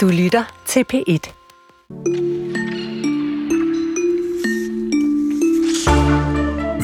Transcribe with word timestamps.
Du 0.00 0.08
lytter 0.08 0.44
til 0.66 0.84
P1. 0.92 1.32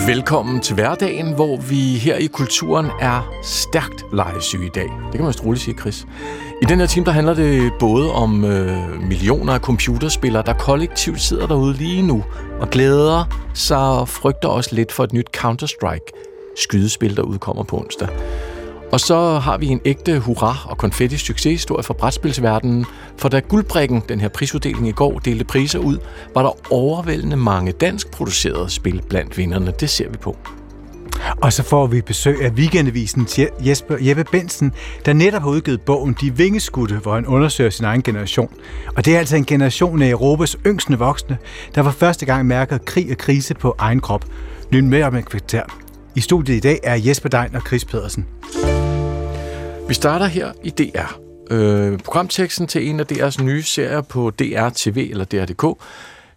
Velkommen 0.07 0.61
til 0.61 0.75
hverdagen, 0.75 1.35
hvor 1.35 1.57
vi 1.57 1.99
her 1.99 2.17
i 2.17 2.27
kulturen 2.27 2.87
er 3.01 3.33
stærkt 3.43 4.05
legesyge 4.13 4.67
i 4.67 4.69
dag. 4.69 4.85
Det 4.85 5.13
kan 5.13 5.25
man 5.25 5.35
roligt 5.45 5.65
sige, 5.65 5.79
Chris. 5.79 6.07
I 6.63 6.65
den 6.65 6.79
her 6.79 6.87
time, 6.87 7.07
der 7.07 7.13
handler 7.13 7.35
det 7.35 7.73
både 7.81 8.13
om 8.13 8.45
øh, 8.45 9.03
millioner 9.03 9.53
af 9.53 9.61
computerspillere, 9.61 10.43
der 10.47 10.55
kollektivt 10.55 11.21
sidder 11.21 11.47
derude 11.47 11.73
lige 11.73 12.03
nu 12.03 12.25
og 12.61 12.71
glæder 12.71 13.25
sig 13.55 13.79
og 13.79 14.09
frygter 14.09 14.49
også 14.49 14.75
lidt 14.75 14.93
for 14.93 15.05
et 15.05 15.13
nyt 15.13 15.27
Counter-Strike 15.37 16.11
skydespil, 16.57 17.17
der 17.17 17.23
udkommer 17.23 17.63
på 17.63 17.79
onsdag. 17.79 18.09
Og 18.93 19.01
så 19.01 19.39
har 19.39 19.59
vi 19.59 19.67
en 19.67 19.81
ægte 19.85 20.19
hurra 20.19 20.57
og 20.65 20.79
konfetti 20.79 21.17
succeshistorie 21.17 21.83
fra 21.83 21.95
brætspilsverdenen, 21.95 22.87
for 23.19 23.29
da 23.29 23.39
Guldbrikken, 23.39 24.03
den 24.09 24.21
her 24.21 24.29
prisuddeling 24.29 24.89
i 24.89 24.93
går, 24.93 25.19
delte 25.19 25.45
priser 25.45 25.79
ud, 25.79 25.99
var 26.35 26.43
der 26.43 26.73
overvældende 26.73 27.37
mange 27.37 27.73
dansk 27.73 28.11
producerede 28.11 28.71
spil 28.71 29.03
blandt 29.09 29.39
vinderne. 29.39 29.73
Det 29.81 29.91
ser 29.91 30.09
vi 30.09 30.17
på. 30.17 30.37
Og 31.43 31.53
så 31.53 31.63
får 31.63 31.87
vi 31.87 32.01
besøg 32.01 32.43
af 32.43 32.51
weekendavisen 32.51 33.29
Jesper 33.61 33.97
Jeppe 34.01 34.25
Bensen, 34.33 34.73
der 35.07 35.13
netop 35.13 35.43
har 35.43 35.49
udgivet 35.49 35.81
bogen 35.81 36.17
De 36.21 36.37
Vingeskudte, 36.37 36.95
hvor 36.95 37.15
han 37.15 37.27
undersøger 37.27 37.71
sin 37.71 37.85
egen 37.85 38.03
generation. 38.03 38.51
Og 38.97 39.05
det 39.05 39.15
er 39.15 39.19
altså 39.19 39.37
en 39.37 39.45
generation 39.45 40.03
af 40.03 40.11
Europas 40.11 40.57
yngste 40.67 40.99
voksne, 40.99 41.39
der 41.75 41.83
for 41.83 41.91
første 41.91 42.27
gang 42.27 42.47
mærker 42.47 42.79
krig 42.79 43.11
og 43.11 43.19
krise 43.19 43.55
på 43.55 43.75
egen 43.79 44.01
krop. 44.01 44.25
Lyn 44.71 44.89
med 44.89 45.03
om 45.03 45.17
et 45.17 45.25
kvarter. 45.25 45.63
I 46.15 46.21
studiet 46.21 46.57
i 46.57 46.61
dag 46.61 46.81
er 46.83 46.95
Jesper 46.95 47.29
Dein 47.29 47.55
og 47.55 47.63
Chris 47.67 47.85
Pedersen. 47.85 48.27
Vi 49.89 49.95
starter 49.95 50.27
her 50.27 50.53
i 50.65 50.71
DR. 50.71 51.19
Øh, 51.51 51.99
programteksten 51.99 52.67
til 52.67 52.89
en 52.89 53.01
af 53.01 53.05
DR's 53.13 53.43
nye 53.43 53.63
serier 53.63 54.01
på 54.01 54.31
DR 54.31 54.69
TV 54.75 55.09
eller 55.11 55.25
DR.dk 55.25 55.83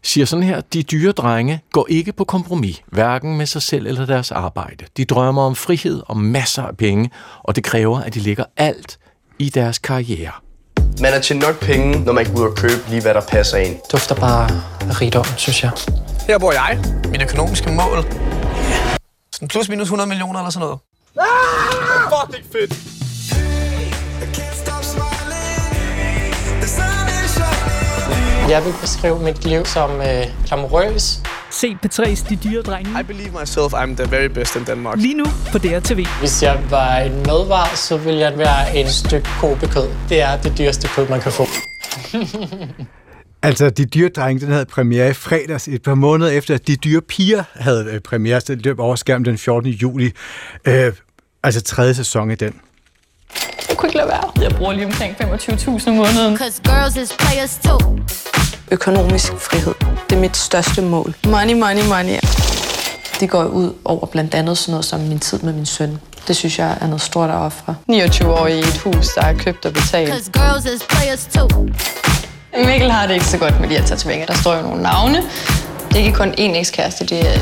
siger 0.04 0.26
sådan 0.26 0.44
her, 0.44 0.62
de 0.62 0.84
dyre 0.84 1.12
drenge 1.12 1.62
går 1.72 1.86
ikke 1.90 2.14
på 2.14 2.24
kompromis, 2.24 2.82
hverken 2.88 3.38
med 3.38 3.46
sig 3.46 3.62
selv 3.62 3.88
eller 3.88 4.06
deres 4.06 4.32
arbejde. 4.32 4.86
De 4.98 5.06
drømmer 5.06 5.42
om 5.42 5.56
frihed 5.56 6.02
og 6.06 6.18
masser 6.18 6.64
af 6.64 6.78
penge, 6.78 7.10
og 7.44 7.56
det 7.56 7.64
kræver, 7.64 8.00
at 8.00 8.14
de 8.14 8.20
lægger 8.20 8.44
alt 8.58 9.00
i 9.40 9.50
deres 9.50 9.78
karriere. 9.78 10.32
Man 11.02 11.14
er 11.14 11.20
til 11.20 11.38
nok 11.38 11.60
penge, 11.60 12.00
når 12.00 12.14
man 12.14 12.26
kan 12.26 12.36
ud 12.36 12.42
og 12.42 12.56
købe 12.56 12.82
lige, 12.90 13.02
hvad 13.02 13.14
der 13.14 13.22
passer 13.22 13.58
ind. 13.58 13.76
Dufter 13.92 14.16
bare 14.16 14.50
rigdom, 15.02 15.26
synes 15.38 15.64
jeg. 15.64 15.72
Her 16.28 16.40
bor 16.40 16.52
jeg. 16.52 16.80
Mine 17.12 17.24
økonomiske 17.24 17.72
mål. 17.72 18.04
Sådan 19.32 19.48
plus 19.48 19.70
minus 19.70 19.86
100 19.86 20.08
millioner 20.08 20.40
eller 20.40 20.50
sådan 20.52 20.66
noget. 20.66 20.80
Ah! 21.20 22.28
Fucking 22.28 22.52
fedt. 22.52 22.99
Jeg 28.50 28.66
vil 28.66 28.74
beskrive 28.82 29.20
mit 29.20 29.46
liv 29.46 29.66
som 29.66 29.92
øh, 29.92 30.26
glamourøs. 30.48 31.20
Se 31.52 31.78
P3's 31.86 32.30
De 32.30 32.36
Dyre 32.36 32.62
Drenge. 32.62 33.00
I 33.02 33.04
believe 33.04 33.32
myself 33.42 33.74
I'm 33.74 33.96
the 33.96 34.12
very 34.12 34.28
best 34.28 34.56
in 34.56 34.64
Denmark. 34.64 34.98
Lige 34.98 35.14
nu 35.14 35.26
på 35.52 35.58
DR 35.58 35.80
TV. 35.80 36.06
Hvis 36.20 36.44
jeg 36.44 36.60
var 36.70 36.98
en 36.98 37.12
madvar, 37.12 37.76
så 37.76 37.98
ville 37.98 38.20
jeg 38.20 38.38
være 38.38 38.76
en 38.76 38.88
stykke 38.90 39.30
kobekød. 39.40 39.90
Det 40.10 40.22
er 40.22 40.42
det 40.42 40.58
dyreste 40.58 40.88
kød, 40.88 41.08
man 41.10 41.22
kan 41.22 41.32
få. 41.32 41.46
Altså, 43.44 43.70
De 43.70 43.86
Dyre 43.86 44.10
Drenge, 44.10 44.46
den 44.46 44.52
havde 44.52 44.66
premiere 44.66 45.10
i 45.10 45.14
fredags, 45.14 45.68
et 45.68 45.84
par 45.84 45.96
måneder 45.96 46.32
efter, 46.32 46.56
at 46.56 46.68
De 46.68 46.76
Dyre 46.76 47.02
Piger 47.02 47.44
havde 47.56 47.86
øh, 47.92 48.00
premiere, 48.00 48.42
så 48.42 48.56
det 48.56 48.66
løb 48.66 48.80
over 48.80 48.96
skærmen 48.96 49.26
den 49.26 49.38
14. 49.38 49.70
juli. 49.70 50.12
Øh, 50.66 50.94
altså 51.44 51.62
tredje 51.62 51.94
sæson 51.94 52.32
i 52.32 52.36
den. 52.36 52.54
Jeg 53.70 53.78
kunne 53.78 53.90
ikke 53.90 53.98
lade 53.98 54.08
være. 54.08 54.32
Jeg 54.42 54.52
bruger 54.58 54.74
lige 54.74 54.86
omkring 54.86 55.16
25.000 55.16 55.90
om 55.90 55.96
måneden. 55.96 56.38
girls 56.38 56.96
is 56.96 57.16
players 57.20 57.60
too. 57.64 58.00
Økonomisk 58.72 59.34
frihed. 59.38 59.74
Det 60.10 60.16
er 60.16 60.20
mit 60.20 60.38
største 60.38 60.82
mål. 60.82 61.16
Money, 61.26 61.54
money, 61.54 61.84
money. 61.88 62.20
Det 63.20 63.30
går 63.30 63.44
ud 63.44 63.74
over 63.86 64.06
blandt 64.06 64.34
andet 64.36 64.58
sådan 64.58 64.72
noget 64.72 64.86
som 64.86 65.00
min 65.00 65.20
tid 65.20 65.40
med 65.40 65.54
min 65.54 65.66
søn. 65.66 66.00
Det 66.28 66.36
synes 66.36 66.60
jeg 66.60 66.78
er 66.82 66.88
noget 66.88 67.02
stort 67.02 67.30
at 67.30 67.36
ofre. 67.36 67.76
29 67.88 68.34
år 68.40 68.48
i 68.48 68.60
et 68.60 68.78
hus, 68.78 69.08
der 69.08 69.22
er 69.22 69.34
købt 69.34 69.66
og 69.66 69.74
betalt. 69.74 70.14
Mikkel 72.66 72.92
har 72.92 73.08
det 73.08 73.14
ikke 73.14 73.26
så 73.26 73.38
godt 73.38 73.60
med 73.60 73.70
de 73.70 73.78
her 73.78 73.86
tatoveringer. 73.86 74.26
Der 74.26 74.34
står 74.34 74.56
jo 74.56 74.62
nogle 74.62 74.82
navne. 74.82 75.24
Det 75.88 75.96
er 76.02 76.06
ikke 76.06 76.18
kun 76.18 76.30
én 76.30 76.58
ekskæreste, 76.58 77.06
det 77.06 77.36
er... 77.36 77.40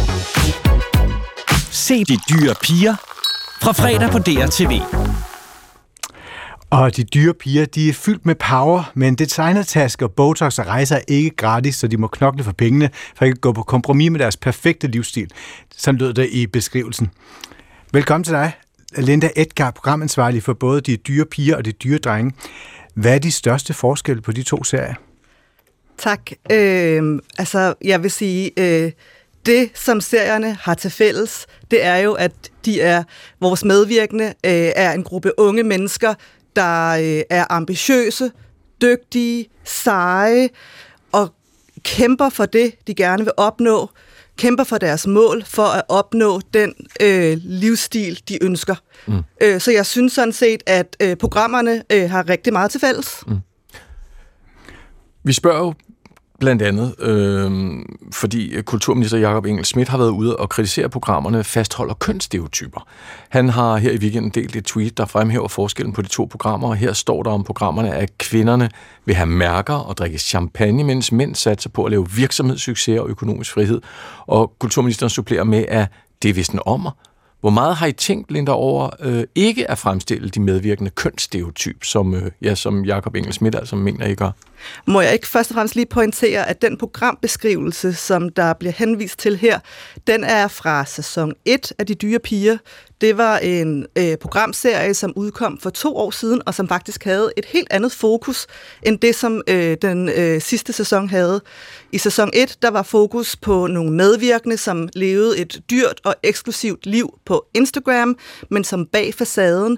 Se 1.72 2.04
de 2.04 2.18
dyre 2.30 2.56
piger 2.62 2.96
fra 3.62 3.72
fredag 3.72 4.10
på 4.10 4.20
DRTV. 4.20 4.82
Og 6.70 6.96
de 6.96 7.04
dyre 7.04 7.34
piger, 7.34 7.66
de 7.66 7.90
er 7.90 7.94
fyldt 7.94 8.26
med 8.26 8.36
power, 8.36 8.92
men 8.94 9.16
designertasker, 9.16 10.08
botox 10.08 10.60
og 10.60 10.68
rejser 10.68 10.96
er 10.96 11.02
ikke 11.08 11.30
gratis, 11.30 11.76
så 11.76 11.88
de 11.88 11.98
må 11.98 12.08
knokle 12.08 12.44
for 12.44 12.52
pengene, 12.52 12.90
for 13.16 13.26
ikke 13.26 13.36
at 13.36 13.42
gå 13.42 13.52
på 13.52 13.64
kompromis 13.64 14.12
med 14.12 14.20
deres 14.20 14.38
perfekte 14.38 14.88
livsstil. 14.88 15.30
Sådan 15.78 15.98
lød 15.98 16.14
det 16.14 16.30
i 16.32 16.48
beskrivelsen. 16.48 17.10
Velkommen 17.94 18.24
til 18.24 18.34
dig, 18.34 18.52
Linda 18.98 19.30
Edgar, 19.36 19.72
programansvarlig 19.72 20.44
for 20.44 20.54
både 20.54 20.82
de 20.82 20.98
dyre 20.98 21.26
piger 21.26 21.56
og 21.56 21.66
de 21.66 21.72
dyre 21.72 21.98
drenge. 21.98 22.32
Hvad 22.94 23.16
er 23.16 23.20
de 23.20 23.32
største 23.32 23.74
forskelle 23.74 24.22
på 24.22 24.32
de 24.32 24.44
to 24.44 24.64
serier? 24.64 24.96
Tak. 25.98 26.32
Øh, 26.52 27.20
altså, 27.38 27.74
jeg 27.84 28.04
vil 28.04 28.12
sige, 28.12 28.52
øh, 28.58 28.92
det 29.46 29.70
som 29.74 30.02
serierne 30.02 30.58
har 30.62 30.74
til 30.74 30.92
fælles, 30.92 31.48
det 31.72 31.84
er 31.86 31.98
jo, 31.98 32.14
at 32.14 32.32
de 32.66 32.82
er 32.82 33.04
vores 33.42 33.66
medvirkende, 33.66 34.26
øh, 34.26 34.72
er 34.76 34.92
en 34.92 35.04
gruppe 35.04 35.40
unge 35.40 35.64
mennesker, 35.64 36.14
der 36.58 36.90
øh, 36.90 37.22
er 37.30 37.46
ambitiøse, 37.50 38.32
dygtige, 38.82 39.48
seje 39.64 40.50
og 41.12 41.34
kæmper 41.84 42.30
for 42.30 42.46
det, 42.46 42.88
de 42.88 42.96
gerne 42.96 43.24
vil 43.24 43.34
opnå, 43.38 43.90
kæmper 44.38 44.64
for 44.64 44.78
deres 44.78 45.08
mål 45.08 45.44
for 45.46 45.64
at 45.64 45.84
opnå 45.90 46.42
den 46.54 46.74
øh, 47.02 47.38
livsstil, 47.42 48.22
de 48.30 48.44
ønsker. 48.44 48.76
Mm. 49.08 49.24
Øh, 49.42 49.62
så 49.62 49.72
jeg 49.72 49.86
synes 49.86 50.14
sådan 50.14 50.34
set, 50.34 50.64
at 50.66 50.98
øh, 51.02 51.16
programmerne 51.16 51.84
øh, 51.92 52.10
har 52.10 52.30
rigtig 52.30 52.54
meget 52.54 52.72
til 52.72 52.80
fælles. 52.80 53.24
Mm. 53.28 53.38
Vi 55.24 55.34
spørger 55.34 55.60
jo 55.60 55.74
Blandt 56.40 56.62
andet, 56.62 56.96
øh, 57.00 57.52
fordi 58.14 58.62
kulturminister 58.62 59.18
Jakob 59.18 59.46
Engel 59.46 59.66
Schmidt 59.66 59.90
har 59.90 59.98
været 59.98 60.10
ude 60.10 60.36
og 60.36 60.50
kritisere 60.50 60.90
programmerne 60.90 61.44
fastholder 61.44 61.94
kønsstereotyper. 61.94 62.88
Han 63.30 63.50
har 63.50 63.78
her 63.78 63.92
i 63.92 63.98
weekenden 63.98 64.32
delt 64.32 64.56
et 64.56 64.66
tweet, 64.66 64.98
der 64.98 65.06
fremhæver 65.06 65.48
forskellen 65.48 65.94
på 65.94 66.02
de 66.02 66.08
to 66.08 66.28
programmer, 66.32 66.68
og 66.68 66.76
her 66.76 66.94
står 66.94 67.24
der 67.24 67.32
om 67.32 67.44
programmerne, 67.44 67.96
at 67.96 68.18
kvinderne 68.18 68.70
vil 69.06 69.16
have 69.16 69.28
mærker 69.28 69.74
og 69.74 69.98
drikke 69.98 70.18
champagne, 70.18 70.84
mens 70.84 71.12
mænd 71.12 71.36
satser 71.36 71.70
på 71.70 71.84
at 71.84 71.92
lave 71.92 72.12
virksomhedssucces 72.12 73.00
og 73.00 73.10
økonomisk 73.10 73.54
frihed. 73.54 73.82
Og 74.28 74.54
kulturministeren 74.60 75.10
supplerer 75.10 75.44
med, 75.44 75.66
at 75.68 75.88
det 76.22 76.30
er 76.30 76.34
vist 76.34 76.52
en 76.52 76.60
ommer, 76.66 76.92
hvor 77.42 77.50
meget 77.50 77.76
har 77.76 77.88
I 77.88 77.92
tænkt, 77.92 78.32
Linda, 78.32 78.52
over 78.52 78.90
øh, 79.00 79.24
ikke 79.36 79.72
at 79.72 79.78
fremstille 79.78 80.30
de 80.30 80.40
medvirkende 80.40 80.92
kønsstereotyp, 80.92 81.84
som, 81.84 82.14
øh, 82.16 82.32
ja, 82.42 82.56
som 82.56 82.86
Jakob 82.86 83.16
Engel 83.16 83.34
Schmidt 83.34 83.56
altså 83.56 83.76
mener, 83.76 84.06
I 84.06 84.16
gør? 84.16 84.32
Må 84.86 85.02
jeg 85.02 85.14
ikke 85.14 85.28
først 85.28 85.52
og 85.52 85.56
fremmest 85.56 85.76
lige 85.76 85.86
pointere, 85.86 86.50
at 86.50 86.62
den 86.62 86.78
programbeskrivelse, 86.78 87.94
som 87.94 88.30
der 88.30 88.54
bliver 88.54 88.74
henvist 88.74 89.20
til 89.20 89.38
her, 89.38 89.60
den 90.08 90.24
er 90.24 90.48
fra 90.48 90.86
sæson 90.86 91.34
1 91.46 91.74
af 91.80 91.86
De 91.86 91.96
Dyre 91.96 92.20
Piger. 92.20 92.58
Det 93.02 93.18
var 93.18 93.38
en 93.38 93.86
øh, 93.96 94.18
programserie, 94.18 94.94
som 94.94 95.14
udkom 95.16 95.60
for 95.60 95.70
to 95.70 95.98
år 95.98 96.12
siden, 96.12 96.42
og 96.46 96.54
som 96.54 96.68
faktisk 96.68 97.04
havde 97.04 97.32
et 97.38 97.46
helt 97.46 97.68
andet 97.72 97.92
fokus, 97.92 98.48
end 98.84 99.00
det, 99.00 99.16
som 99.16 99.42
øh, 99.48 99.78
den 99.82 100.10
øh, 100.10 100.42
sidste 100.42 100.74
sæson 100.74 101.10
havde. 101.10 101.42
I 101.92 101.98
sæson 101.98 102.30
1, 102.34 102.58
der 102.62 102.70
var 102.70 102.84
fokus 102.84 103.36
på 103.36 103.68
nogle 103.68 103.92
medvirkende, 103.92 104.58
som 104.58 104.90
levede 104.94 105.38
et 105.38 105.62
dyrt 105.70 106.02
og 106.04 106.16
eksklusivt 106.24 106.86
liv 106.86 107.20
på 107.26 107.46
Instagram, 107.54 108.18
men 108.52 108.64
som 108.64 108.86
bag 108.86 109.14
facaden 109.14 109.78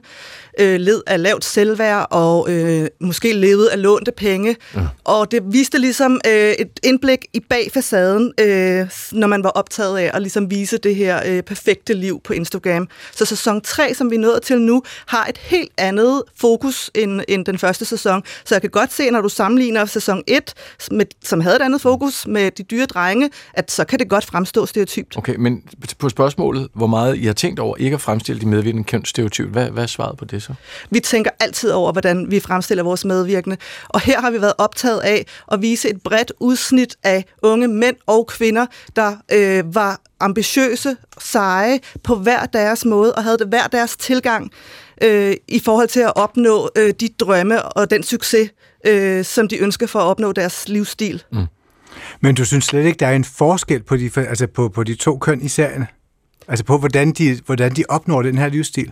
øh, 0.60 0.80
led 0.80 1.02
af 1.08 1.24
lavt 1.24 1.46
selvværd 1.46 2.08
og 2.12 2.52
øh, 2.52 2.88
måske 3.00 3.34
levede 3.34 3.72
af 3.72 3.82
lånte 3.82 4.12
penge. 4.12 4.56
Ja. 4.76 4.80
Og 5.04 5.32
det 5.32 5.44
viste 5.46 5.78
ligesom 5.78 6.22
øh, 6.28 6.52
et 6.52 6.80
indblik 6.84 7.26
i 7.34 7.40
bag 7.40 7.70
facaden, 7.74 8.34
øh, 8.40 8.90
når 9.12 9.28
man 9.28 9.44
var 9.44 9.50
optaget 9.50 9.98
af 9.98 10.12
at 10.14 10.22
ligesom 10.22 10.52
vise 10.52 10.78
det 10.78 10.96
her 10.96 11.22
øh, 11.26 11.44
perfekte 11.44 11.94
liv 11.94 12.22
på 12.24 12.34
Instagram. 12.34 12.88
Så 13.12 13.26
sæson 13.26 13.62
3, 13.62 13.94
som 13.94 14.12
vi 14.12 14.16
er 14.16 14.20
nået 14.20 14.42
til 14.42 14.62
nu, 14.62 14.84
har 15.06 15.26
et 15.26 15.38
helt 15.38 15.72
andet 15.78 16.24
fokus 16.36 16.92
end, 16.96 17.22
end 17.28 17.46
den 17.46 17.58
første 17.60 17.86
sæson. 17.86 18.24
Så 18.46 18.56
jeg 18.56 18.62
kan 18.62 18.70
godt 18.70 18.94
se, 18.94 19.10
når 19.10 19.22
du 19.22 19.30
sammenligner 19.30 19.86
sæson 19.86 20.24
1, 20.28 20.54
med, 20.92 21.06
som 21.24 21.42
havde 21.42 21.56
et 21.56 21.62
andet 21.62 21.82
fokus 21.82 22.28
med 22.28 22.52
de 22.52 22.64
dyre 22.64 22.86
drenge, 22.86 23.30
at 23.54 23.72
så 23.72 23.86
kan 23.86 24.00
det 24.00 24.10
godt 24.10 24.26
fremstå 24.26 24.66
stereotypt. 24.66 25.18
Okay, 25.18 25.36
men 25.36 25.64
på 26.00 26.10
spørgsmålet, 26.10 26.68
hvor 26.74 26.88
meget 26.88 27.18
I 27.18 27.26
har 27.26 27.34
tænkt 27.34 27.60
over 27.60 27.78
ikke 27.78 27.94
at 27.94 28.02
fremstille 28.02 28.42
de 28.42 28.48
medvirkende 28.48 28.84
kønsstereotyp, 28.84 29.50
hvad, 29.50 29.70
hvad 29.70 29.84
er 29.84 29.88
svaret 29.88 30.18
på 30.18 30.26
det 30.26 30.44
så? 30.44 30.49
Vi 30.90 31.00
tænker 31.00 31.32
altid 31.40 31.72
over, 31.72 31.92
hvordan 31.92 32.32
vi 32.32 32.40
fremstiller 32.40 32.84
vores 32.84 33.06
medvirkende. 33.06 33.58
Og 33.88 34.02
her 34.02 34.22
har 34.22 34.32
vi 34.32 34.42
været 34.42 34.54
optaget 34.58 35.00
af 35.00 35.26
at 35.52 35.62
vise 35.62 35.90
et 35.90 36.02
bredt 36.04 36.32
udsnit 36.40 36.96
af 37.04 37.26
unge 37.42 37.68
mænd 37.68 37.96
og 38.08 38.28
kvinder, 38.28 38.66
der 38.96 39.16
øh, 39.32 39.76
var 39.76 40.02
ambitiøse, 40.20 40.96
seje 41.20 41.80
på 42.04 42.16
hver 42.16 42.46
deres 42.46 42.86
måde 42.86 43.16
og 43.16 43.24
havde 43.24 43.38
det 43.38 43.48
hver 43.48 43.68
deres 43.68 43.98
tilgang 43.98 44.52
øh, 45.04 45.36
i 45.48 45.60
forhold 45.60 45.88
til 45.88 46.00
at 46.00 46.14
opnå 46.16 46.70
øh, 46.76 46.94
de 47.00 47.10
drømme 47.20 47.64
og 47.64 47.92
den 47.92 48.04
succes, 48.04 48.50
øh, 48.86 49.26
som 49.26 49.48
de 49.48 49.58
ønsker 49.58 49.88
for 49.88 50.00
at 50.00 50.06
opnå 50.06 50.32
deres 50.32 50.70
livsstil. 50.70 51.24
Mm. 51.32 51.46
Men 52.22 52.36
du 52.36 52.46
synes 52.46 52.66
slet 52.66 52.86
ikke, 52.86 52.98
der 52.98 53.08
er 53.08 53.16
en 53.16 53.24
forskel 53.24 53.84
på 53.84 53.98
de, 53.98 54.12
altså 54.16 54.48
på, 54.48 54.70
på 54.70 54.84
de 54.84 54.96
to 54.96 55.18
køn 55.18 55.42
i 55.42 55.48
serien? 55.48 55.86
Altså 56.48 56.66
på, 56.66 56.78
hvordan 56.78 57.12
de, 57.12 57.40
hvordan 57.46 57.76
de 57.76 57.84
opnår 57.90 58.22
den 58.22 58.38
her 58.38 58.50
livsstil? 58.50 58.92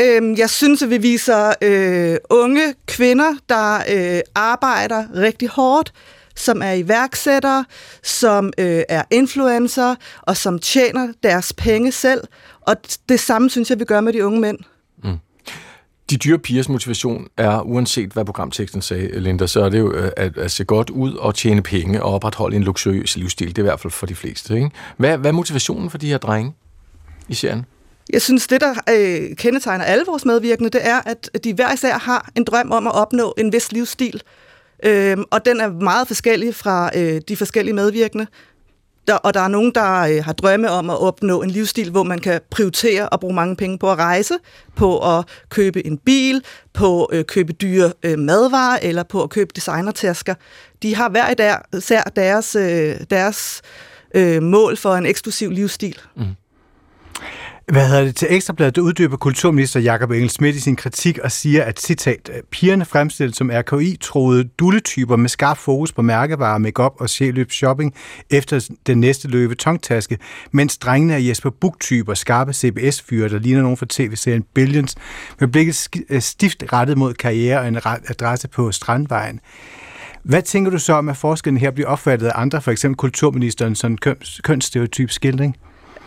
Øh, 0.00 0.38
jeg 0.38 0.50
synes, 0.50 0.82
at 0.82 0.90
vi 0.90 0.98
viser 0.98 1.54
øh, 1.62 2.16
unge 2.30 2.74
kvinder, 2.86 3.34
der 3.48 3.76
øh, 3.76 4.20
arbejder 4.34 5.04
rigtig 5.14 5.48
hårdt, 5.48 5.92
som 6.36 6.62
er 6.62 6.72
iværksættere, 6.72 7.64
som 8.02 8.52
øh, 8.58 8.82
er 8.88 9.02
influencer, 9.10 9.94
og 10.22 10.36
som 10.36 10.58
tjener 10.58 11.12
deres 11.22 11.52
penge 11.52 11.92
selv. 11.92 12.20
Og 12.60 12.76
det 13.08 13.20
samme 13.20 13.50
synes 13.50 13.70
jeg, 13.70 13.78
vi 13.78 13.84
gør 13.84 14.00
med 14.00 14.12
de 14.12 14.26
unge 14.26 14.40
mænd. 14.40 14.58
Mm. 15.04 15.18
De 16.10 16.16
dyre 16.16 16.38
pigers 16.38 16.68
motivation 16.68 17.28
er, 17.36 17.60
uanset 17.60 18.10
hvad 18.10 18.24
programteksten 18.24 18.82
sagde, 18.82 19.20
Linda, 19.20 19.46
så 19.46 19.64
er 19.64 19.68
det 19.68 19.78
jo 19.78 19.92
øh, 19.92 20.10
at, 20.16 20.38
at 20.38 20.50
se 20.50 20.64
godt 20.64 20.90
ud 20.90 21.14
og 21.14 21.34
tjene 21.34 21.62
penge 21.62 22.02
og 22.02 22.14
opretholde 22.14 22.56
en 22.56 22.62
luksuriøs 22.62 23.16
livsstil. 23.16 23.48
Det 23.48 23.58
er 23.58 23.62
i 23.62 23.68
hvert 23.68 23.80
fald 23.80 23.90
for 23.90 24.06
de 24.06 24.14
fleste. 24.14 24.54
Ikke? 24.54 24.70
Hvad, 24.96 25.18
hvad 25.18 25.30
er 25.30 25.34
motivationen 25.34 25.90
for 25.90 25.98
de 25.98 26.06
her 26.06 26.18
drenge 26.18 26.52
i 27.28 27.34
serien? 27.34 27.64
Jeg 28.12 28.22
synes, 28.22 28.46
det, 28.46 28.60
der 28.60 28.74
øh, 28.90 29.36
kendetegner 29.36 29.84
alle 29.84 30.04
vores 30.06 30.24
medvirkende, 30.24 30.70
det 30.70 30.86
er, 30.86 31.00
at 31.06 31.30
de 31.44 31.54
hver 31.54 31.72
især 31.72 31.98
har 31.98 32.30
en 32.36 32.44
drøm 32.44 32.72
om 32.72 32.86
at 32.86 32.94
opnå 32.94 33.34
en 33.38 33.52
vis 33.52 33.72
livsstil. 33.72 34.22
Øh, 34.84 35.16
og 35.30 35.44
den 35.44 35.60
er 35.60 35.68
meget 35.68 36.06
forskellig 36.06 36.54
fra 36.54 36.90
øh, 36.96 37.20
de 37.28 37.36
forskellige 37.36 37.74
medvirkende. 37.74 38.26
Der, 39.08 39.14
og 39.14 39.34
der 39.34 39.40
er 39.40 39.48
nogen, 39.48 39.72
der 39.74 40.00
øh, 40.00 40.24
har 40.24 40.32
drømme 40.32 40.70
om 40.70 40.90
at 40.90 41.00
opnå 41.00 41.42
en 41.42 41.50
livsstil, 41.50 41.90
hvor 41.90 42.02
man 42.02 42.18
kan 42.18 42.40
prioritere 42.50 43.14
at 43.14 43.20
bruge 43.20 43.34
mange 43.34 43.56
penge 43.56 43.78
på 43.78 43.92
at 43.92 43.98
rejse, 43.98 44.34
på 44.76 45.18
at 45.18 45.24
købe 45.48 45.86
en 45.86 45.98
bil, 45.98 46.44
på 46.74 47.04
at 47.04 47.18
øh, 47.18 47.24
købe 47.24 47.52
dyre 47.52 47.92
øh, 48.02 48.18
madvarer 48.18 48.78
eller 48.82 49.02
på 49.02 49.22
at 49.22 49.30
købe 49.30 49.50
designertasker. 49.56 50.34
De 50.82 50.94
har 50.94 51.08
hver 51.08 51.76
især 51.76 52.02
deres, 52.02 52.56
øh, 52.56 52.96
deres 53.10 53.62
øh, 54.14 54.42
mål 54.42 54.76
for 54.76 54.94
en 54.94 55.06
eksklusiv 55.06 55.50
livsstil. 55.50 55.98
Mm. 56.16 56.24
Hvad 57.72 57.88
hedder 57.88 58.04
det 58.04 58.16
til 58.16 58.28
Ekstrabladet, 58.30 58.76
der 58.76 58.82
uddyber 58.82 59.16
kulturminister 59.16 59.80
Jakob 59.80 60.10
Engel 60.10 60.30
Schmidt 60.30 60.56
i 60.56 60.60
sin 60.60 60.76
kritik 60.76 61.18
og 61.18 61.32
siger, 61.32 61.64
at 61.64 61.80
citat, 61.80 62.30
øh, 62.34 62.42
pigerne 62.50 62.84
fremstillet 62.84 63.36
som 63.36 63.50
RKI-troede 63.54 64.44
dulletyper 64.44 65.16
med 65.16 65.28
skarp 65.28 65.58
fokus 65.58 65.92
på 65.92 66.02
mærkevarer, 66.02 66.58
makeup 66.58 66.92
og 66.98 67.10
sjæløb 67.10 67.50
shopping 67.50 67.94
efter 68.30 68.68
den 68.86 69.00
næste 69.00 69.28
løbe 69.28 69.54
tongtaske, 69.54 70.18
mens 70.50 70.78
drengene 70.78 71.14
er 71.14 71.18
Jesper 71.18 71.50
Buk-typer, 71.50 72.14
skarpe 72.14 72.52
CBS-fyre, 72.52 73.28
der 73.28 73.38
ligner 73.38 73.62
nogen 73.62 73.76
fra 73.76 73.86
tv-serien 73.88 74.44
Billions, 74.54 74.94
med 75.40 75.48
blikket 75.48 75.88
øh, 76.10 76.20
stift 76.20 76.64
rettet 76.72 76.98
mod 76.98 77.14
karriere 77.14 77.60
og 77.60 77.68
en 77.68 77.76
adresse 78.08 78.48
på 78.48 78.72
Strandvejen. 78.72 79.40
Hvad 80.22 80.42
tænker 80.42 80.70
du 80.70 80.78
så 80.78 80.92
om, 80.92 81.08
at 81.08 81.16
forskellen 81.16 81.60
her 81.60 81.70
bliver 81.70 81.88
opfattet 81.88 82.26
af 82.26 82.32
andre, 82.34 82.62
for 82.62 82.70
eksempel 82.70 82.96
kulturministeren, 82.96 83.74
sådan 83.74 83.98
kønsstereotyp 84.42 85.10
skildring? 85.10 85.56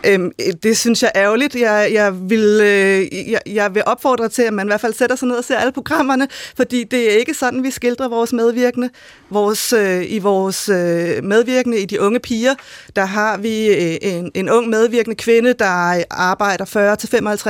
Øhm, 0.06 0.32
det 0.62 0.78
synes 0.78 1.02
jeg 1.02 1.10
er 1.14 1.22
ærgerligt. 1.22 1.54
Jeg, 1.54 1.90
jeg, 1.92 2.30
vil, 2.30 2.60
øh, 2.62 3.30
jeg, 3.30 3.40
jeg 3.46 3.74
vil 3.74 3.82
opfordre 3.86 4.28
til, 4.28 4.42
at 4.42 4.52
man 4.52 4.66
i 4.66 4.68
hvert 4.68 4.80
fald 4.80 4.94
sætter 4.94 5.16
sig 5.16 5.28
ned 5.28 5.36
og 5.36 5.44
ser 5.44 5.56
alle 5.56 5.72
programmerne, 5.72 6.28
fordi 6.56 6.84
det 6.84 7.12
er 7.12 7.16
ikke 7.16 7.34
sådan, 7.34 7.62
vi 7.62 7.70
skildrer 7.70 8.08
vores 8.08 8.32
medvirkende. 8.32 8.90
Vores, 9.30 9.72
øh, 9.72 10.12
I 10.12 10.18
vores 10.18 10.68
øh, 10.68 11.24
medvirkende 11.24 11.78
i 11.78 11.84
De 11.84 12.00
Unge 12.00 12.20
Piger, 12.20 12.54
der 12.96 13.04
har 13.04 13.36
vi 13.36 13.66
øh, 13.68 13.96
en, 14.02 14.30
en 14.34 14.50
ung 14.50 14.68
medvirkende 14.68 15.16
kvinde, 15.16 15.52
der 15.52 16.04
arbejder 16.10 16.64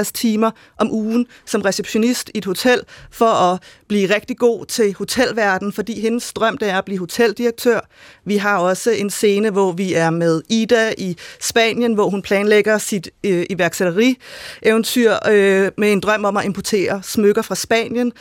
40-55 0.06 0.10
timer 0.14 0.50
om 0.78 0.92
ugen 0.92 1.26
som 1.46 1.62
receptionist 1.62 2.30
i 2.34 2.38
et 2.38 2.44
hotel, 2.44 2.80
for 3.10 3.26
at 3.26 3.62
blive 3.88 4.14
rigtig 4.14 4.38
god 4.38 4.66
til 4.66 4.94
hotelverdenen, 4.98 5.72
fordi 5.72 6.00
hendes 6.00 6.32
drøm 6.32 6.58
det 6.58 6.68
er 6.68 6.78
at 6.78 6.84
blive 6.84 6.98
hoteldirektør. 6.98 7.80
Vi 8.24 8.36
har 8.36 8.58
også 8.58 8.90
en 8.90 9.10
scene, 9.10 9.50
hvor 9.50 9.72
vi 9.72 9.94
er 9.94 10.10
med 10.10 10.42
Ida 10.48 10.92
i 10.98 11.16
Spanien, 11.40 11.94
hvor 11.94 12.10
hun 12.10 12.22
planlægger 12.42 12.78
sit 12.78 13.10
øh, 13.24 13.46
iværksætteri-eventyr 13.50 15.12
øh, 15.28 15.70
med 15.78 15.92
en 15.92 16.00
drøm 16.00 16.24
om 16.24 16.36
at 16.36 16.44
importere 16.44 17.02
smykker 17.02 17.42
fra 17.42 17.54
Spanien. 17.54 18.12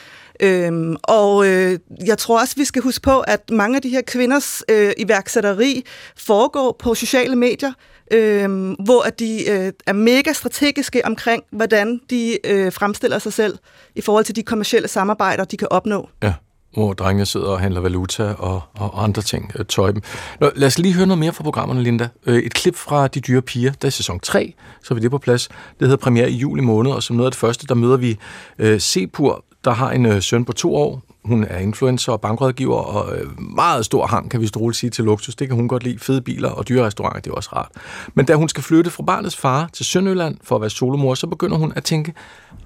Øhm, 0.42 0.96
og 1.04 1.48
øh, 1.48 1.80
jeg 2.06 2.18
tror 2.18 2.40
også, 2.40 2.56
vi 2.58 2.66
skal 2.66 2.82
huske 2.82 3.02
på, 3.02 3.20
at 3.20 3.50
mange 3.50 3.76
af 3.76 3.82
de 3.82 3.90
her 3.90 4.02
kvinders 4.02 4.64
øh, 4.70 4.92
iværksætteri 4.98 5.84
foregår 6.18 6.76
på 6.80 6.96
sociale 6.96 7.36
medier, 7.36 7.74
øh, 8.12 8.72
hvor 8.80 9.02
de 9.20 9.50
øh, 9.50 9.74
er 9.88 9.94
mega 9.94 10.34
strategiske 10.34 11.06
omkring, 11.06 11.44
hvordan 11.52 12.00
de 12.10 12.38
øh, 12.48 12.72
fremstiller 12.72 13.20
sig 13.20 13.34
selv 13.34 13.58
i 13.96 14.02
forhold 14.02 14.26
til 14.26 14.36
de 14.36 14.44
kommercielle 14.44 14.88
samarbejder, 14.88 15.44
de 15.44 15.58
kan 15.58 15.68
opnå. 15.72 16.10
Ja 16.24 16.34
hvor 16.74 16.94
drengene 16.94 17.26
sidder 17.26 17.48
og 17.48 17.60
handler 17.60 17.82
valuta 17.82 18.34
og, 18.38 18.62
og 18.74 19.04
andre 19.04 19.22
ting, 19.22 19.52
øh, 19.60 19.66
tøj 19.66 19.92
dem. 19.92 20.02
Nå, 20.40 20.50
lad 20.56 20.68
os 20.68 20.80
lige 20.80 20.94
høre 20.94 21.08
noget 21.08 21.20
mere 21.20 21.34
fra 21.34 21.44
programmerne, 21.44 21.84
Linda. 21.84 22.08
Øh, 22.26 22.40
et 22.40 22.54
klip 22.54 22.76
fra 22.76 23.08
De 23.08 23.20
Dyre 23.20 23.42
Piger, 23.42 23.72
der 23.72 23.86
er 23.86 23.92
sæson 23.92 24.20
3, 24.20 24.54
så 24.84 24.94
er 24.94 24.96
vi 24.96 25.02
det 25.02 25.12
på 25.12 25.18
plads. 25.18 25.48
Det 25.48 25.88
hedder 25.88 25.96
premiere 25.96 26.32
i 26.32 26.36
juli 26.36 26.62
måned, 26.62 26.92
og 26.92 27.04
som 27.04 27.16
noget 27.16 27.28
af 27.28 27.32
det 27.32 27.40
første, 27.40 27.68
der 27.68 27.76
møder 27.76 27.98
vi 27.98 28.18
øh, 28.60 28.80
Sepur, 28.82 29.46
der 29.66 29.72
har 29.72 29.92
en 29.92 30.06
øh, 30.06 30.22
søn 30.22 30.46
på 30.46 30.54
to 30.54 30.76
år. 30.76 31.02
Hun 31.26 31.46
er 31.50 31.58
influencer 31.58 32.12
og 32.12 32.22
bankrådgiver, 32.22 32.78
og 32.78 33.18
øh, 33.18 33.42
meget 33.42 33.86
stor 33.86 34.08
hang, 34.08 34.32
kan 34.32 34.42
vi 34.42 34.50
roligt 34.56 34.80
sige, 34.80 34.90
til 34.90 35.04
luksus. 35.04 35.36
Det 35.36 35.48
kan 35.48 35.56
hun 35.56 35.68
godt 35.68 35.84
lide. 35.84 36.00
Fede 36.00 36.22
biler 36.22 36.50
og 36.50 36.68
dyre 36.68 36.86
restauranter, 36.86 37.22
det 37.22 37.30
er 37.30 37.36
også 37.36 37.50
rart. 37.54 37.70
Men 38.14 38.26
da 38.26 38.36
hun 38.36 38.50
skal 38.50 38.64
flytte 38.64 38.92
fra 38.92 39.04
barnets 39.04 39.38
far 39.38 39.70
til 39.74 39.86
Sønderjylland 39.86 40.38
for 40.44 40.56
at 40.56 40.62
være 40.62 40.70
solomor, 40.70 41.16
så 41.16 41.28
begynder 41.28 41.58
hun 41.58 41.74
at 41.76 41.84
tænke 41.84 42.14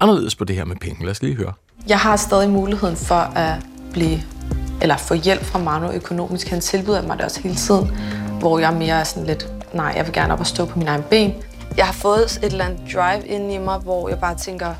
anderledes 0.00 0.34
på 0.34 0.44
det 0.44 0.56
her 0.56 0.64
med 0.64 0.76
penge. 0.76 1.04
Lad 1.04 1.10
os 1.10 1.22
lige 1.22 1.34
høre. 1.34 1.52
Jeg 1.88 1.98
har 1.98 2.16
stadig 2.16 2.50
muligheden 2.50 2.96
for 2.96 3.14
at 3.14 3.58
blive 3.96 4.22
eller 4.82 4.96
få 4.96 5.14
hjælp 5.14 5.44
fra 5.44 5.58
Manu 5.58 5.90
økonomisk. 5.90 6.48
Han 6.48 6.60
tilbyder 6.60 7.02
mig 7.02 7.16
det 7.16 7.24
også 7.24 7.40
hele 7.40 7.54
tiden, 7.54 7.90
hvor 8.40 8.58
jeg 8.58 8.72
mere 8.72 9.00
er 9.00 9.04
sådan 9.04 9.26
lidt, 9.26 9.48
nej, 9.74 9.92
jeg 9.96 10.06
vil 10.06 10.12
gerne 10.12 10.32
op 10.32 10.40
og 10.40 10.46
stå 10.46 10.64
på 10.64 10.78
mine 10.78 10.90
egne 10.90 11.02
ben. 11.10 11.34
Jeg 11.76 11.86
har 11.86 11.92
fået 11.92 12.24
et 12.42 12.44
eller 12.44 12.64
andet 12.64 12.80
drive 12.94 13.26
ind 13.26 13.52
i 13.52 13.58
mig, 13.58 13.78
hvor 13.78 14.08
jeg 14.08 14.18
bare 14.18 14.34
tænker, 14.34 14.74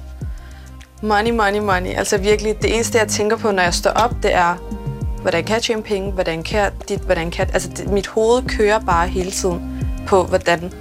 money, 1.03 1.31
money, 1.31 1.61
money. 1.61 1.91
Altså 1.97 2.19
virkelig, 2.19 2.63
det 2.63 2.75
eneste, 2.75 2.99
jeg 2.99 3.09
tænker 3.09 3.37
på, 3.37 3.51
når 3.51 3.63
jeg 3.63 3.75
står 3.75 3.91
op, 3.91 4.15
det 4.23 4.35
er, 4.35 4.55
hvordan 5.23 5.45
kan 5.45 5.55
jeg 5.55 5.63
tjene 5.63 5.83
penge, 5.83 6.13
hvordan 6.13 6.43
kan 6.43 6.61
jeg 6.61 6.71
dit, 6.89 7.01
hvordan 7.01 7.31
kan 7.31 7.47
jeg... 7.47 7.55
Altså, 7.55 7.69
det, 7.77 7.91
mit 7.91 8.07
hoved 8.07 8.43
kører 8.43 8.79
bare 8.79 9.09
hele 9.09 9.31
tiden 9.31 9.87
på, 10.07 10.25
hvordan 10.25 10.73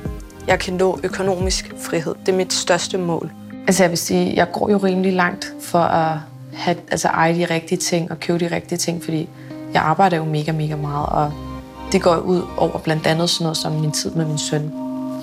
jeg 0.48 0.60
kan 0.60 0.74
nå 0.74 1.00
økonomisk 1.04 1.74
frihed. 1.81 2.16
Det 2.26 2.31
er 2.31 2.38
mit 2.38 2.54
største 2.54 2.98
mål. 2.98 3.31
Altså, 3.68 3.84
jeg 3.84 3.90
vil 3.90 3.98
sige, 3.98 4.34
jeg 4.36 4.52
går 4.52 4.70
jo 4.70 4.78
rimelig 4.78 5.14
langt 5.14 5.54
for 5.62 5.80
at 5.80 6.18
have, 6.56 6.78
altså 6.92 7.07
eje 7.07 7.36
de 7.36 7.46
rigtige 7.46 7.80
ting 7.80 8.12
og 8.12 8.19
købe 8.19 8.40
de 8.40 8.56
rigtige 8.56 8.78
ting, 8.78 9.04
fordi 9.04 9.30
jeg 9.74 9.81
arbejder 9.81 10.18
jo 10.18 10.26
mega, 10.26 10.52
mega 10.52 10.76
meget, 10.76 11.09
og 11.09 11.33
det 11.92 12.02
går 12.02 12.16
ud 12.18 12.42
over 12.57 12.78
blandt 12.80 13.07
andet 13.07 13.30
sådan 13.30 13.44
noget 13.44 13.57
som 13.57 13.71
min 13.71 13.92
tid 13.92 14.12
med 14.12 14.26
min 14.26 14.38
søn. 14.38 14.71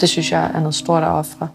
Det 0.01 0.09
synes 0.09 0.33
jeg 0.33 0.51
er 0.55 0.61
noget 0.61 0.75
stort 0.75 1.03
at 1.03 1.09
ofre. 1.09 1.49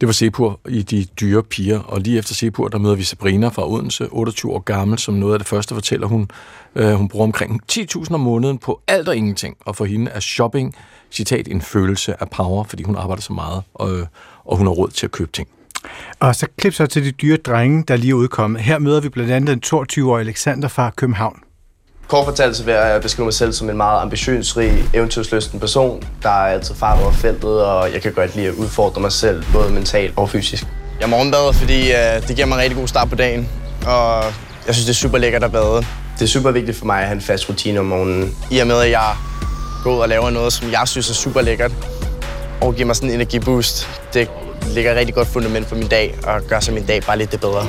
Det 0.00 0.06
var 0.06 0.12
Sepur 0.12 0.60
i 0.68 0.82
De 0.82 1.04
Dyre 1.04 1.42
Piger, 1.42 1.80
og 1.80 2.00
lige 2.00 2.18
efter 2.18 2.34
Sepur, 2.34 2.68
der 2.68 2.78
møder 2.78 2.94
vi 2.94 3.02
Sabrina 3.02 3.48
fra 3.48 3.70
Odense, 3.70 4.08
28 4.08 4.52
år 4.52 4.58
gammel, 4.58 4.98
som 4.98 5.14
noget 5.14 5.32
af 5.32 5.38
det 5.38 5.48
første 5.48 5.74
fortæller 5.74 6.06
hun. 6.06 6.28
Øh, 6.74 6.92
hun 6.92 7.08
bruger 7.08 7.24
omkring 7.24 7.60
10.000 7.72 8.14
om 8.14 8.20
måneden 8.20 8.58
på 8.58 8.80
alt 8.88 9.08
og 9.08 9.16
ingenting, 9.16 9.56
og 9.60 9.76
for 9.76 9.84
hende 9.84 10.10
er 10.10 10.20
shopping, 10.20 10.74
citat, 11.10 11.48
en 11.48 11.60
følelse 11.60 12.20
af 12.20 12.30
power, 12.30 12.64
fordi 12.64 12.82
hun 12.82 12.96
arbejder 12.96 13.22
så 13.22 13.32
meget, 13.32 13.62
og, 13.74 13.98
øh, 13.98 14.06
og 14.44 14.56
hun 14.56 14.66
har 14.66 14.74
råd 14.74 14.88
til 14.88 15.06
at 15.06 15.12
købe 15.12 15.32
ting. 15.32 15.48
Og 16.20 16.34
så 16.34 16.46
klip 16.58 16.74
så 16.74 16.86
til 16.86 17.04
de 17.04 17.10
dyre 17.10 17.36
drenge, 17.36 17.84
der 17.88 17.96
lige 17.96 18.10
er 18.10 18.14
udkommet. 18.14 18.60
Her 18.60 18.78
møder 18.78 19.00
vi 19.00 19.08
blandt 19.08 19.32
andet 19.32 19.48
den 19.48 19.80
22-årige 19.80 20.20
Alexander 20.20 20.68
fra 20.68 20.90
København. 20.96 21.38
Kort 22.08 22.24
fortalt 22.24 22.56
så 22.56 22.64
vil 22.64 22.74
jeg 22.74 23.00
beskrive 23.02 23.24
mig 23.24 23.34
selv 23.34 23.52
som 23.52 23.70
en 23.70 23.76
meget 23.76 24.02
ambitionsrig, 24.02 24.84
eventyrsløsten 24.94 25.60
person, 25.60 26.02
der 26.22 26.28
er 26.28 26.46
altid 26.46 26.74
far 26.74 27.02
over 27.02 27.12
feltet, 27.12 27.64
og 27.64 27.92
jeg 27.92 28.02
kan 28.02 28.12
godt 28.12 28.36
lide 28.36 28.46
at 28.46 28.54
udfordre 28.54 29.00
mig 29.00 29.12
selv, 29.12 29.44
både 29.52 29.72
mentalt 29.72 30.12
og 30.16 30.30
fysisk. 30.30 30.66
Jeg 31.00 31.08
morgenbader, 31.08 31.52
fordi 31.52 31.92
øh, 31.92 32.28
det 32.28 32.36
giver 32.36 32.46
mig 32.46 32.54
en 32.54 32.60
rigtig 32.60 32.78
god 32.78 32.88
start 32.88 33.08
på 33.08 33.16
dagen, 33.16 33.48
og 33.86 34.24
jeg 34.66 34.74
synes, 34.74 34.84
det 34.84 34.92
er 34.92 34.94
super 34.94 35.18
lækkert 35.18 35.44
at 35.44 35.52
bade. 35.52 35.86
Det 36.18 36.22
er 36.22 36.26
super 36.26 36.50
vigtigt 36.50 36.78
for 36.78 36.86
mig 36.86 37.00
at 37.00 37.06
have 37.06 37.14
en 37.14 37.20
fast 37.20 37.48
rutine 37.48 37.80
om 37.80 37.86
morgenen. 37.86 38.36
I 38.50 38.58
og 38.58 38.66
med, 38.66 38.76
at 38.76 38.90
jeg 38.90 39.16
går 39.84 39.94
ud 39.96 40.00
og 40.00 40.08
laver 40.08 40.30
noget, 40.30 40.52
som 40.52 40.70
jeg 40.70 40.82
synes 40.88 41.10
er 41.10 41.14
super 41.14 41.40
lækkert, 41.40 41.72
og 42.60 42.74
giver 42.74 42.86
mig 42.86 42.96
sådan 42.96 43.08
en 43.08 43.14
energiboost, 43.14 43.88
det 44.14 44.30
lægger 44.74 44.92
et 44.92 44.96
rigtig 44.98 45.14
godt 45.14 45.28
fundament 45.28 45.66
for 45.66 45.76
min 45.76 45.88
dag, 45.88 46.14
og 46.24 46.42
gør 46.48 46.60
så 46.60 46.72
min 46.72 46.86
dag 46.86 47.02
bare 47.02 47.18
lidt 47.18 47.32
det 47.32 47.40
bedre. 47.40 47.66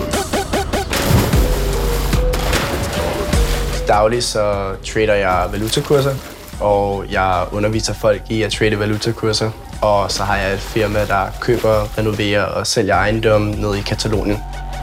Dagligt 3.87 4.23
så 4.23 4.75
trader 4.93 5.13
jeg 5.13 5.47
valutakurser, 5.51 6.15
og 6.61 7.05
jeg 7.11 7.45
underviser 7.51 7.93
folk 7.93 8.21
i 8.29 8.41
at 8.43 8.51
trade 8.51 8.79
valutakurser. 8.79 9.51
Og 9.81 10.11
så 10.11 10.23
har 10.23 10.37
jeg 10.37 10.53
et 10.53 10.59
firma, 10.59 11.05
der 11.05 11.27
køber, 11.41 11.97
renoverer 11.97 12.43
og 12.43 12.67
sælger 12.67 12.95
ejendom 12.95 13.41
nede 13.41 13.79
i 13.79 13.81
Katalonien. 13.81 14.37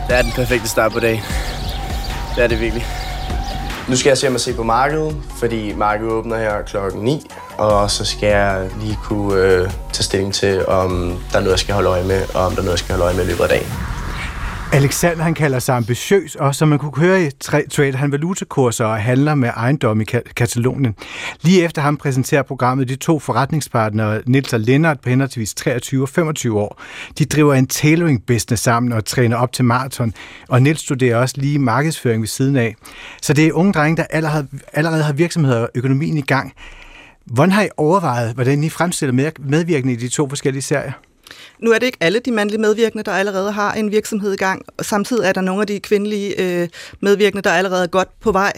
Det 0.09 0.17
er 0.17 0.23
den 0.23 0.33
perfekte 0.33 0.69
start 0.69 0.93
på 0.93 1.01
dagen. 1.01 1.21
Det 2.37 2.45
er 2.45 2.49
det 2.49 2.61
virkelig. 2.61 2.87
Nu 3.89 3.97
skal 3.97 4.11
jeg 4.11 4.19
se 4.19 4.31
mig 4.31 4.41
se 4.41 4.55
på 4.55 4.63
markedet, 4.63 5.17
fordi 5.39 5.73
markedet 5.73 6.13
åbner 6.13 6.39
her 6.39 6.63
klokken 6.63 7.03
9, 7.03 7.31
og 7.59 7.91
så 7.91 8.05
skal 8.05 8.29
jeg 8.29 8.71
lige 8.81 8.99
kunne 9.03 9.43
øh, 9.43 9.71
tage 9.93 10.05
stilling 10.05 10.35
til, 10.35 10.67
om 10.67 10.91
der 11.33 11.39
er 11.39 11.41
noget, 11.41 11.51
jeg 11.51 11.59
skal 11.59 11.75
holde 11.75 11.89
øje 11.89 12.05
med, 12.05 12.23
og 12.35 12.47
om 12.47 12.53
der 12.53 12.59
er 12.59 12.65
noget, 12.65 12.71
jeg 12.71 12.79
skal 12.79 12.93
holde 12.93 13.05
øje 13.05 13.15
med 13.15 13.25
i 13.25 13.27
løbet 13.27 13.43
af 13.43 13.49
dagen. 13.49 13.69
Alexander 14.75 15.25
han 15.25 15.35
kalder 15.35 15.59
sig 15.59 15.77
ambitiøs, 15.77 16.35
og 16.35 16.55
som 16.55 16.69
man 16.69 16.79
kunne 16.79 16.97
høre 16.97 17.23
i 17.23 17.31
Trade, 17.41 17.97
han 17.97 18.13
valutakurser 18.13 18.85
og 18.85 19.03
handler 19.03 19.35
med 19.35 19.49
ejendom 19.49 20.01
i 20.01 20.05
Katalonien. 20.37 20.95
Lige 21.43 21.63
efter 21.63 21.83
ham 21.83 21.97
præsenterer 21.97 22.43
programmet 22.43 22.89
de 22.89 22.97
to 22.97 23.19
forretningspartnere, 23.19 24.23
Nils 24.27 24.53
og 24.53 24.61
Lennart 24.61 25.01
på 25.01 25.09
henholdsvis 25.09 25.55
23 25.55 26.03
og 26.03 26.09
25 26.09 26.61
år. 26.61 26.81
De 27.19 27.25
driver 27.25 27.55
en 27.55 27.67
tailoring 27.67 28.27
business 28.27 28.63
sammen 28.63 28.93
og 28.93 29.05
træner 29.05 29.37
op 29.37 29.53
til 29.53 29.65
maraton, 29.65 30.15
og 30.49 30.63
Nils 30.63 30.81
studerer 30.81 31.17
også 31.17 31.35
lige 31.39 31.59
markedsføring 31.59 32.23
ved 32.23 32.29
siden 32.29 32.57
af. 32.57 32.75
Så 33.23 33.33
det 33.33 33.47
er 33.47 33.53
unge 33.53 33.73
drenge, 33.73 33.97
der 33.97 34.05
allerede, 34.11 34.47
allerede 34.73 35.03
har 35.03 35.13
virksomheder 35.13 35.61
og 35.61 35.69
økonomien 35.75 36.19
i 36.19 36.23
gang. 36.23 36.53
Hvordan 37.25 37.53
har 37.53 37.63
I 37.63 37.69
overvejet, 37.77 38.35
hvordan 38.35 38.65
I 38.65 38.69
fremstiller 38.69 39.33
medvirkende 39.39 39.93
i 39.93 39.97
de 39.97 40.09
to 40.09 40.29
forskellige 40.29 40.63
serier? 40.63 40.93
Nu 41.59 41.71
er 41.71 41.79
det 41.79 41.87
ikke 41.87 41.99
alle 42.01 42.19
de 42.19 42.33
mandlige 42.33 42.61
medvirkende, 42.61 43.05
der 43.05 43.13
allerede 43.13 43.53
har 43.53 43.73
en 43.73 43.91
virksomhed 43.91 44.33
i 44.33 44.37
gang, 44.37 44.63
og 44.79 44.85
samtidig 44.85 45.29
er 45.29 45.33
der 45.33 45.41
nogle 45.41 45.61
af 45.61 45.67
de 45.67 45.81
kvindelige 45.81 46.41
øh, 46.41 46.69
medvirkende, 47.01 47.43
der 47.43 47.51
er 47.51 47.59
allerede 47.59 47.89
godt 47.89 48.21
på 48.21 48.33
vej. 48.33 48.53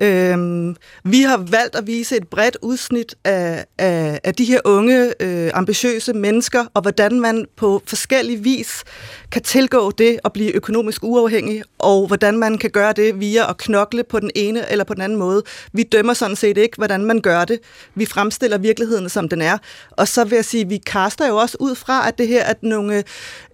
Øhm, 0.00 0.76
vi 1.04 1.22
har 1.22 1.36
valgt 1.36 1.76
at 1.76 1.86
vise 1.86 2.16
et 2.16 2.28
bredt 2.28 2.56
udsnit 2.62 3.14
af, 3.24 3.64
af, 3.78 4.20
af 4.24 4.34
de 4.34 4.44
her 4.44 4.60
unge, 4.64 5.12
øh, 5.22 5.50
ambitiøse 5.54 6.12
mennesker, 6.12 6.64
og 6.74 6.82
hvordan 6.82 7.20
man 7.20 7.46
på 7.56 7.82
forskellig 7.86 8.44
vis 8.44 8.84
kan 9.32 9.42
tilgå 9.42 9.90
det 9.90 10.18
at 10.24 10.32
blive 10.32 10.52
økonomisk 10.52 11.04
uafhængig, 11.04 11.62
og 11.78 12.06
hvordan 12.06 12.38
man 12.38 12.58
kan 12.58 12.70
gøre 12.70 12.92
det 12.92 13.20
via 13.20 13.50
at 13.50 13.56
knokle 13.56 14.04
på 14.04 14.20
den 14.20 14.30
ene 14.34 14.70
eller 14.70 14.84
på 14.84 14.94
den 14.94 15.02
anden 15.02 15.18
måde. 15.18 15.42
Vi 15.72 15.82
dømmer 15.82 16.14
sådan 16.14 16.36
set 16.36 16.58
ikke, 16.58 16.76
hvordan 16.76 17.04
man 17.04 17.20
gør 17.20 17.44
det. 17.44 17.58
Vi 17.94 18.06
fremstiller 18.06 18.58
virkeligheden, 18.58 19.08
som 19.08 19.28
den 19.28 19.42
er. 19.42 19.58
Og 19.90 20.08
så 20.08 20.24
vil 20.24 20.36
jeg 20.36 20.44
sige, 20.44 20.68
vi 20.68 20.76
kaster 20.76 21.26
jo 21.28 21.36
også 21.36 21.56
ud 21.60 21.74
fra, 21.74 22.08
at 22.08 22.18
det 22.18 22.28
her 22.28 22.44
er 22.44 22.54
nogle, 22.62 23.04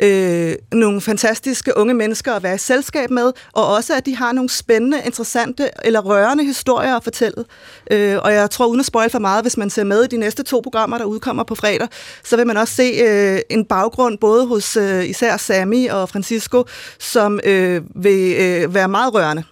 øh, 0.00 0.54
nogle 0.72 1.00
fantastiske 1.00 1.76
unge 1.76 1.94
mennesker 1.94 2.32
at 2.32 2.42
være 2.42 2.54
i 2.54 2.58
selskab 2.58 3.10
med, 3.10 3.32
og 3.52 3.66
også 3.74 3.94
at 3.96 4.06
de 4.06 4.16
har 4.16 4.32
nogle 4.32 4.50
spændende, 4.50 5.02
interessante 5.04 5.68
eller 5.84 6.00
rørende 6.00 6.33
historier 6.42 6.96
at 6.96 7.04
fortælle. 7.04 7.44
Øh, 7.90 8.18
og 8.22 8.32
jeg 8.32 8.50
tror, 8.50 8.66
uden 8.66 8.80
at 8.80 8.86
spoil 8.86 9.10
for 9.10 9.18
meget, 9.18 9.44
hvis 9.44 9.56
man 9.56 9.70
ser 9.70 9.84
med 9.84 10.04
i 10.04 10.06
de 10.06 10.16
næste 10.16 10.42
to 10.42 10.60
programmer, 10.60 10.98
der 10.98 11.04
udkommer 11.04 11.44
på 11.44 11.54
fredag, 11.54 11.88
så 12.24 12.36
vil 12.36 12.46
man 12.46 12.56
også 12.56 12.74
se 12.74 12.82
øh, 12.82 13.40
en 13.50 13.64
baggrund 13.64 14.18
både 14.18 14.46
hos 14.46 14.76
øh, 14.76 15.04
især 15.04 15.36
Sammy 15.36 15.90
og 15.90 16.08
Francisco, 16.08 16.64
som 16.98 17.40
øh, 17.44 17.82
vil 17.94 18.34
øh, 18.38 18.74
være 18.74 18.88
meget 18.88 19.14
rørende. 19.14 19.44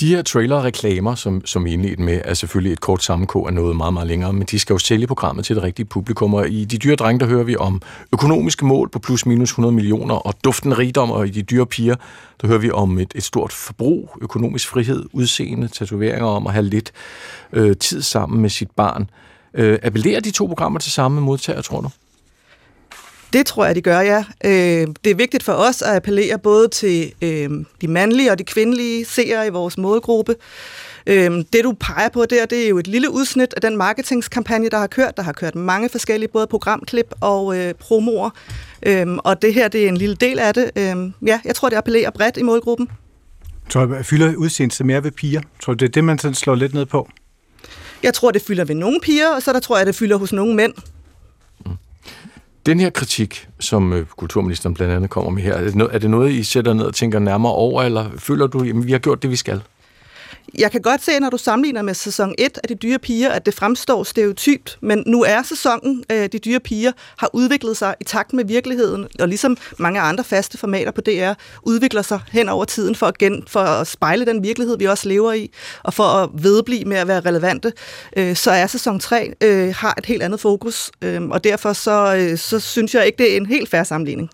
De 0.00 0.08
her 0.08 0.22
trailer-reklamer, 0.22 1.14
som, 1.14 1.46
som 1.46 1.66
I 1.66 1.72
indledte 1.72 2.02
med, 2.02 2.20
er 2.24 2.34
selvfølgelig 2.34 2.72
et 2.72 2.80
kort 2.80 3.02
sammenkog 3.02 3.48
af 3.48 3.54
noget 3.54 3.76
meget, 3.76 3.92
meget 3.92 4.08
længere, 4.08 4.32
men 4.32 4.46
de 4.50 4.58
skal 4.58 4.74
jo 4.74 4.78
sælge 4.78 5.06
programmet 5.06 5.44
til 5.44 5.56
det 5.56 5.62
rigtige 5.62 5.86
publikum, 5.86 6.34
og 6.34 6.50
i 6.50 6.64
De 6.64 6.78
Dyre 6.78 6.96
Drenge, 6.96 7.20
der 7.20 7.26
hører 7.26 7.44
vi 7.44 7.56
om 7.56 7.82
økonomiske 8.12 8.66
mål 8.66 8.88
på 8.88 8.98
plus 8.98 9.26
minus 9.26 9.50
100 9.50 9.74
millioner, 9.74 10.14
og 10.14 10.34
duften 10.44 10.78
rigdom, 10.78 11.10
og 11.10 11.26
i 11.26 11.30
De 11.30 11.42
Dyre 11.42 11.66
Piger, 11.66 11.94
der 12.40 12.46
hører 12.46 12.58
vi 12.58 12.70
om 12.70 12.98
et, 12.98 13.12
et 13.14 13.22
stort 13.22 13.52
forbrug, 13.52 14.18
økonomisk 14.22 14.68
frihed, 14.68 15.04
udseende, 15.12 15.68
tatoveringer 15.68 16.26
om 16.26 16.46
at 16.46 16.52
have 16.52 16.64
lidt 16.64 16.92
øh, 17.52 17.76
tid 17.76 18.02
sammen 18.02 18.40
med 18.40 18.50
sit 18.50 18.70
barn. 18.70 19.10
Øh, 19.54 19.78
appellerer 19.82 20.20
de 20.20 20.30
to 20.30 20.46
programmer 20.46 20.78
til 20.78 20.92
samme 20.92 21.20
modtager, 21.20 21.62
tror 21.62 21.80
du? 21.80 21.88
Det 23.34 23.46
tror 23.46 23.64
jeg, 23.64 23.74
de 23.74 23.82
gør, 23.82 24.00
ja. 24.00 24.24
Øh, 24.44 24.86
det 25.04 25.10
er 25.10 25.14
vigtigt 25.14 25.42
for 25.42 25.52
os 25.52 25.82
at 25.82 25.96
appellere 25.96 26.38
både 26.38 26.68
til 26.68 27.12
øh, 27.22 27.50
de 27.80 27.88
mandlige 27.88 28.30
og 28.30 28.38
de 28.38 28.44
kvindelige 28.44 29.04
seere 29.04 29.46
i 29.46 29.50
vores 29.50 29.78
målgruppe. 29.78 30.34
Øh, 31.06 31.30
det, 31.52 31.64
du 31.64 31.72
peger 31.80 32.08
på 32.08 32.24
der, 32.26 32.46
det 32.46 32.64
er 32.64 32.68
jo 32.68 32.78
et 32.78 32.86
lille 32.86 33.10
udsnit 33.10 33.54
af 33.54 33.60
den 33.60 33.76
marketingskampagne, 33.76 34.68
der 34.68 34.78
har 34.78 34.86
kørt. 34.86 35.16
Der 35.16 35.22
har 35.22 35.32
kørt 35.32 35.54
mange 35.54 35.88
forskellige, 35.88 36.28
både 36.28 36.46
programklip 36.46 37.14
og 37.20 37.58
øh, 37.58 37.74
promoer. 37.74 38.30
Øh, 38.86 39.06
og 39.24 39.42
det 39.42 39.54
her, 39.54 39.68
det 39.68 39.84
er 39.84 39.88
en 39.88 39.96
lille 39.96 40.16
del 40.16 40.38
af 40.38 40.54
det. 40.54 40.70
Øh, 40.76 41.12
ja, 41.26 41.40
jeg 41.44 41.54
tror, 41.54 41.68
det 41.68 41.76
appellerer 41.76 42.10
bredt 42.10 42.36
i 42.36 42.42
målgruppen. 42.42 42.88
Tror 43.70 43.84
du, 43.84 44.02
fylder 44.02 44.36
udseendet 44.36 44.86
mere 44.86 45.04
ved 45.04 45.10
piger? 45.10 45.40
Tror 45.62 45.74
du, 45.74 45.76
det 45.76 45.88
er 45.88 45.92
det, 45.92 46.04
man 46.04 46.18
sådan 46.18 46.34
slår 46.34 46.54
lidt 46.54 46.74
ned 46.74 46.86
på? 46.86 47.08
Jeg 48.02 48.14
tror, 48.14 48.30
det 48.30 48.42
fylder 48.42 48.64
ved 48.64 48.74
nogle 48.74 49.00
piger, 49.02 49.28
og 49.28 49.42
så 49.42 49.52
der 49.52 49.60
tror 49.60 49.76
jeg, 49.76 49.86
det 49.86 49.94
fylder 49.94 50.16
hos 50.16 50.32
nogle 50.32 50.54
mænd. 50.54 50.74
Den 52.66 52.80
her 52.80 52.90
kritik, 52.90 53.48
som 53.60 53.92
øh, 53.92 54.06
kulturministeren 54.06 54.74
blandt 54.74 54.94
andet 54.94 55.10
kommer 55.10 55.30
med 55.30 55.42
her, 55.42 55.54
er 55.54 55.88
er 55.92 55.98
det 55.98 56.10
noget, 56.10 56.32
I 56.32 56.42
sætter 56.42 56.72
ned 56.72 56.84
og 56.84 56.94
tænker 56.94 57.18
nærmere 57.18 57.52
over, 57.52 57.82
eller 57.82 58.10
føler 58.18 58.46
du, 58.46 58.60
at 58.60 58.86
vi 58.86 58.92
har 58.92 58.98
gjort 58.98 59.22
det, 59.22 59.30
vi 59.30 59.36
skal? 59.36 59.62
Jeg 60.58 60.70
kan 60.70 60.82
godt 60.82 61.04
se, 61.04 61.20
når 61.20 61.30
du 61.30 61.36
sammenligner 61.36 61.82
med 61.82 61.94
sæson 61.94 62.34
1 62.38 62.58
af 62.62 62.68
De 62.68 62.74
Dyre 62.74 62.98
Piger, 62.98 63.30
at 63.30 63.46
det 63.46 63.54
fremstår 63.54 64.04
stereotypt, 64.04 64.78
men 64.80 65.02
nu 65.06 65.22
er 65.22 65.42
sæsonen 65.42 66.04
øh, 66.12 66.28
De 66.32 66.38
Dyre 66.38 66.60
Piger 66.60 66.92
har 67.18 67.30
udviklet 67.32 67.76
sig 67.76 67.94
i 68.00 68.04
takt 68.04 68.32
med 68.32 68.44
virkeligheden, 68.44 69.06
og 69.20 69.28
ligesom 69.28 69.56
mange 69.78 70.00
andre 70.00 70.24
faste 70.24 70.58
formater 70.58 70.90
på 70.90 71.00
DR, 71.00 71.32
udvikler 71.62 72.02
sig 72.02 72.20
hen 72.32 72.48
over 72.48 72.64
tiden 72.64 72.94
for 72.94 73.06
at, 73.06 73.18
gen, 73.18 73.44
for 73.46 73.60
at 73.60 73.86
spejle 73.86 74.26
den 74.26 74.42
virkelighed, 74.42 74.78
vi 74.78 74.84
også 74.84 75.08
lever 75.08 75.32
i, 75.32 75.50
og 75.82 75.94
for 75.94 76.04
at 76.04 76.30
vedblive 76.32 76.84
med 76.84 76.96
at 76.96 77.08
være 77.08 77.20
relevante, 77.20 77.72
øh, 78.16 78.36
så 78.36 78.50
er 78.50 78.66
sæson 78.66 79.00
3 79.00 79.34
øh, 79.40 79.74
har 79.76 79.94
et 79.98 80.06
helt 80.06 80.22
andet 80.22 80.40
fokus, 80.40 80.90
øh, 81.02 81.22
og 81.22 81.44
derfor 81.44 81.72
så, 81.72 82.16
øh, 82.16 82.38
så 82.38 82.60
synes 82.60 82.94
jeg 82.94 83.06
ikke, 83.06 83.18
det 83.18 83.32
er 83.32 83.36
en 83.36 83.46
helt 83.46 83.70
færre 83.70 83.84
sammenligning. 83.84 84.30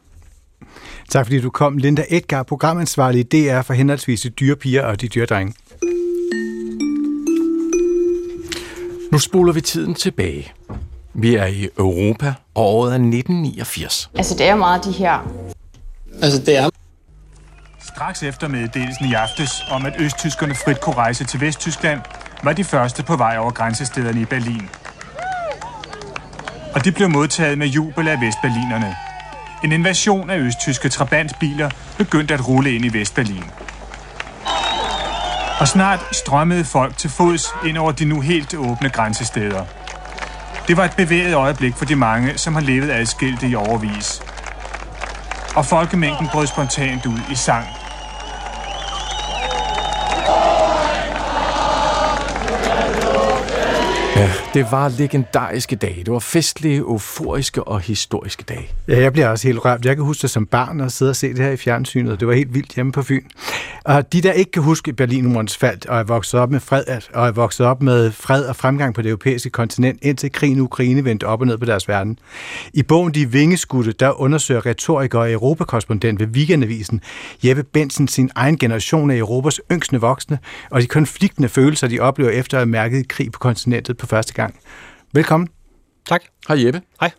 Tak 1.10 1.26
fordi 1.26 1.40
du 1.40 1.50
kom, 1.50 1.76
Linda 1.76 2.04
Edgar, 2.08 2.42
programansvarlig 2.42 3.20
i 3.20 3.48
DR 3.48 3.62
for 3.62 3.72
henholdsvis 3.72 4.20
de 4.20 4.28
dyre 4.28 4.56
piger 4.56 4.82
og 4.82 5.00
de 5.00 5.08
dyre 5.08 5.26
drenge. 5.26 5.54
Nu 9.10 9.18
spoler 9.18 9.52
vi 9.52 9.60
tiden 9.60 9.94
tilbage. 9.94 10.52
Vi 11.14 11.34
er 11.34 11.46
i 11.46 11.68
Europa, 11.78 12.34
og 12.54 12.64
året 12.64 12.90
er 12.90 12.94
1989. 12.94 14.10
Altså, 14.14 14.34
det 14.34 14.48
er 14.48 14.56
meget 14.56 14.84
de 14.84 14.92
her... 14.92 15.32
Altså, 16.22 16.40
det 16.40 16.56
er... 16.56 16.70
Straks 17.94 18.22
efter 18.22 18.48
meddelelsen 18.48 19.06
i 19.06 19.12
aftes 19.14 19.50
om, 19.70 19.86
at 19.86 19.92
østtyskerne 19.98 20.54
frit 20.54 20.80
kunne 20.80 20.94
rejse 20.94 21.24
til 21.24 21.40
Vesttyskland, 21.40 22.00
var 22.42 22.52
de 22.52 22.64
første 22.64 23.02
på 23.02 23.16
vej 23.16 23.36
over 23.38 23.50
grænsestederne 23.50 24.20
i 24.20 24.24
Berlin. 24.24 24.68
Og 26.74 26.84
de 26.84 26.92
blev 26.92 27.10
modtaget 27.10 27.58
med 27.58 27.66
jubel 27.66 28.08
af 28.08 28.20
vestberlinerne. 28.20 28.94
En 29.64 29.72
invasion 29.72 30.30
af 30.30 30.38
østtyske 30.38 30.88
trabantbiler 30.88 31.70
begyndte 31.98 32.34
at 32.34 32.48
rulle 32.48 32.74
ind 32.74 32.84
i 32.84 32.98
Vestberlin. 32.98 33.44
Og 35.60 35.68
snart 35.68 36.00
strømmede 36.12 36.64
folk 36.64 36.96
til 36.96 37.10
fods 37.10 37.54
ind 37.66 37.78
over 37.78 37.92
de 37.92 38.04
nu 38.04 38.20
helt 38.20 38.54
åbne 38.54 38.88
grænsesteder. 38.88 39.64
Det 40.68 40.76
var 40.76 40.84
et 40.84 40.94
bevæget 40.96 41.34
øjeblik 41.34 41.74
for 41.74 41.84
de 41.84 41.96
mange, 41.96 42.38
som 42.38 42.54
har 42.54 42.60
levet 42.60 42.90
adskilte 42.90 43.48
i 43.48 43.54
overvis. 43.54 44.22
Og 45.56 45.66
folkemængden 45.66 46.28
brød 46.32 46.46
spontant 46.46 47.06
ud 47.06 47.18
i 47.30 47.34
sang 47.34 47.66
Ja, 54.16 54.30
det 54.54 54.66
var 54.70 54.88
legendariske 54.88 55.76
dage. 55.76 56.04
Det 56.04 56.12
var 56.12 56.18
festlige, 56.18 56.76
euforiske 56.76 57.64
og 57.64 57.80
historiske 57.80 58.44
dage. 58.48 58.68
Ja, 58.88 59.00
jeg 59.00 59.12
bliver 59.12 59.28
også 59.28 59.48
helt 59.48 59.64
rørt. 59.64 59.84
Jeg 59.84 59.96
kan 59.96 60.04
huske 60.04 60.22
det 60.22 60.30
som 60.30 60.46
barn 60.46 60.80
og 60.80 60.92
sidde 60.92 61.10
og 61.10 61.16
se 61.16 61.28
det 61.28 61.38
her 61.38 61.50
i 61.50 61.56
fjernsynet. 61.56 62.20
Det 62.20 62.28
var 62.28 62.34
helt 62.34 62.54
vildt 62.54 62.74
hjemme 62.74 62.92
på 62.92 63.02
Fyn. 63.02 63.24
Og 63.84 64.12
de, 64.12 64.20
der 64.20 64.32
ikke 64.32 64.50
kan 64.50 64.62
huske 64.62 64.92
Berlinmurens 64.92 65.56
fald 65.56 65.88
og 65.88 65.98
er 65.98 66.02
vokset 66.02 66.40
op 66.40 66.50
med 66.50 66.60
fred, 66.60 66.84
og 67.14 67.26
er 67.26 67.32
vokset 67.32 67.66
op 67.66 67.82
med 67.82 68.10
fred 68.12 68.44
og 68.44 68.56
fremgang 68.56 68.94
på 68.94 69.02
det 69.02 69.08
europæiske 69.08 69.50
kontinent, 69.50 69.98
indtil 70.02 70.32
krigen 70.32 70.56
i 70.56 70.60
Ukraine 70.60 71.04
vendte 71.04 71.24
op 71.24 71.40
og 71.40 71.46
ned 71.46 71.58
på 71.58 71.64
deres 71.64 71.88
verden. 71.88 72.18
I 72.74 72.82
bogen 72.82 73.14
De 73.14 73.32
Vingeskudte, 73.32 73.92
der 73.92 74.20
undersøger 74.20 74.66
retoriker 74.66 75.18
og 75.18 75.32
europakorrespondent 75.32 76.20
ved 76.20 76.26
Weekendavisen 76.26 77.00
Jeppe 77.44 77.62
Bensen 77.62 78.08
sin 78.08 78.30
egen 78.34 78.58
generation 78.58 79.10
af 79.10 79.16
Europas 79.16 79.60
yngste 79.72 80.00
voksne, 80.00 80.38
og 80.70 80.80
de 80.80 80.86
konfliktende 80.86 81.48
følelser, 81.48 81.88
de 81.88 82.00
oplever 82.00 82.30
efter 82.30 82.56
at 82.56 82.60
have 82.60 82.70
mærket 82.70 83.08
krig 83.08 83.32
på 83.32 83.38
kontinentet 83.38 83.96
på 83.96 84.06
første 84.06 84.32
gang. 84.32 84.39
Velkommen. 85.12 85.48
Tak. 86.08 86.22
Hej 86.48 86.64
Jeppe. 86.64 86.82
Hej. 87.00 87.10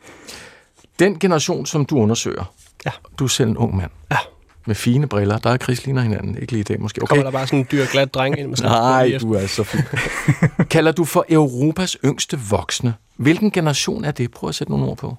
Den 0.99 1.19
generation, 1.19 1.65
som 1.65 1.85
du 1.85 1.99
undersøger, 1.99 2.53
ja. 2.85 2.91
du 3.19 3.23
er 3.23 3.27
selv 3.27 3.49
en 3.49 3.57
ung 3.57 3.75
mand. 3.75 3.91
Ja. 4.11 4.17
Med 4.65 4.75
fine 4.75 5.07
briller. 5.07 5.37
Der 5.37 5.49
er 5.49 5.57
Chris 5.57 5.85
ligner 5.85 6.01
hinanden. 6.01 6.37
Ikke 6.37 6.51
lige 6.51 6.59
i 6.59 6.63
dag 6.63 6.81
måske. 6.81 7.01
Okay. 7.01 7.09
Kommer 7.09 7.23
der 7.23 7.31
bare 7.31 7.47
sådan 7.47 7.59
en 7.59 7.67
dyr, 7.71 7.85
glat 7.85 8.13
dreng 8.13 8.39
ind? 8.39 8.47
Måske 8.47 8.65
Nej, 8.67 9.17
du 9.21 9.33
er 9.33 9.47
så 9.47 9.63
fin. 9.63 9.81
Kalder 10.69 10.91
du 10.91 11.05
for 11.05 11.25
Europas 11.29 11.97
yngste 12.05 12.39
voksne. 12.49 12.93
Hvilken 13.15 13.51
generation 13.51 14.05
er 14.05 14.11
det? 14.11 14.31
Prøv 14.31 14.49
at 14.49 14.55
sætte 14.55 14.71
nogle 14.71 14.85
ord 14.85 14.97
på. 14.97 15.17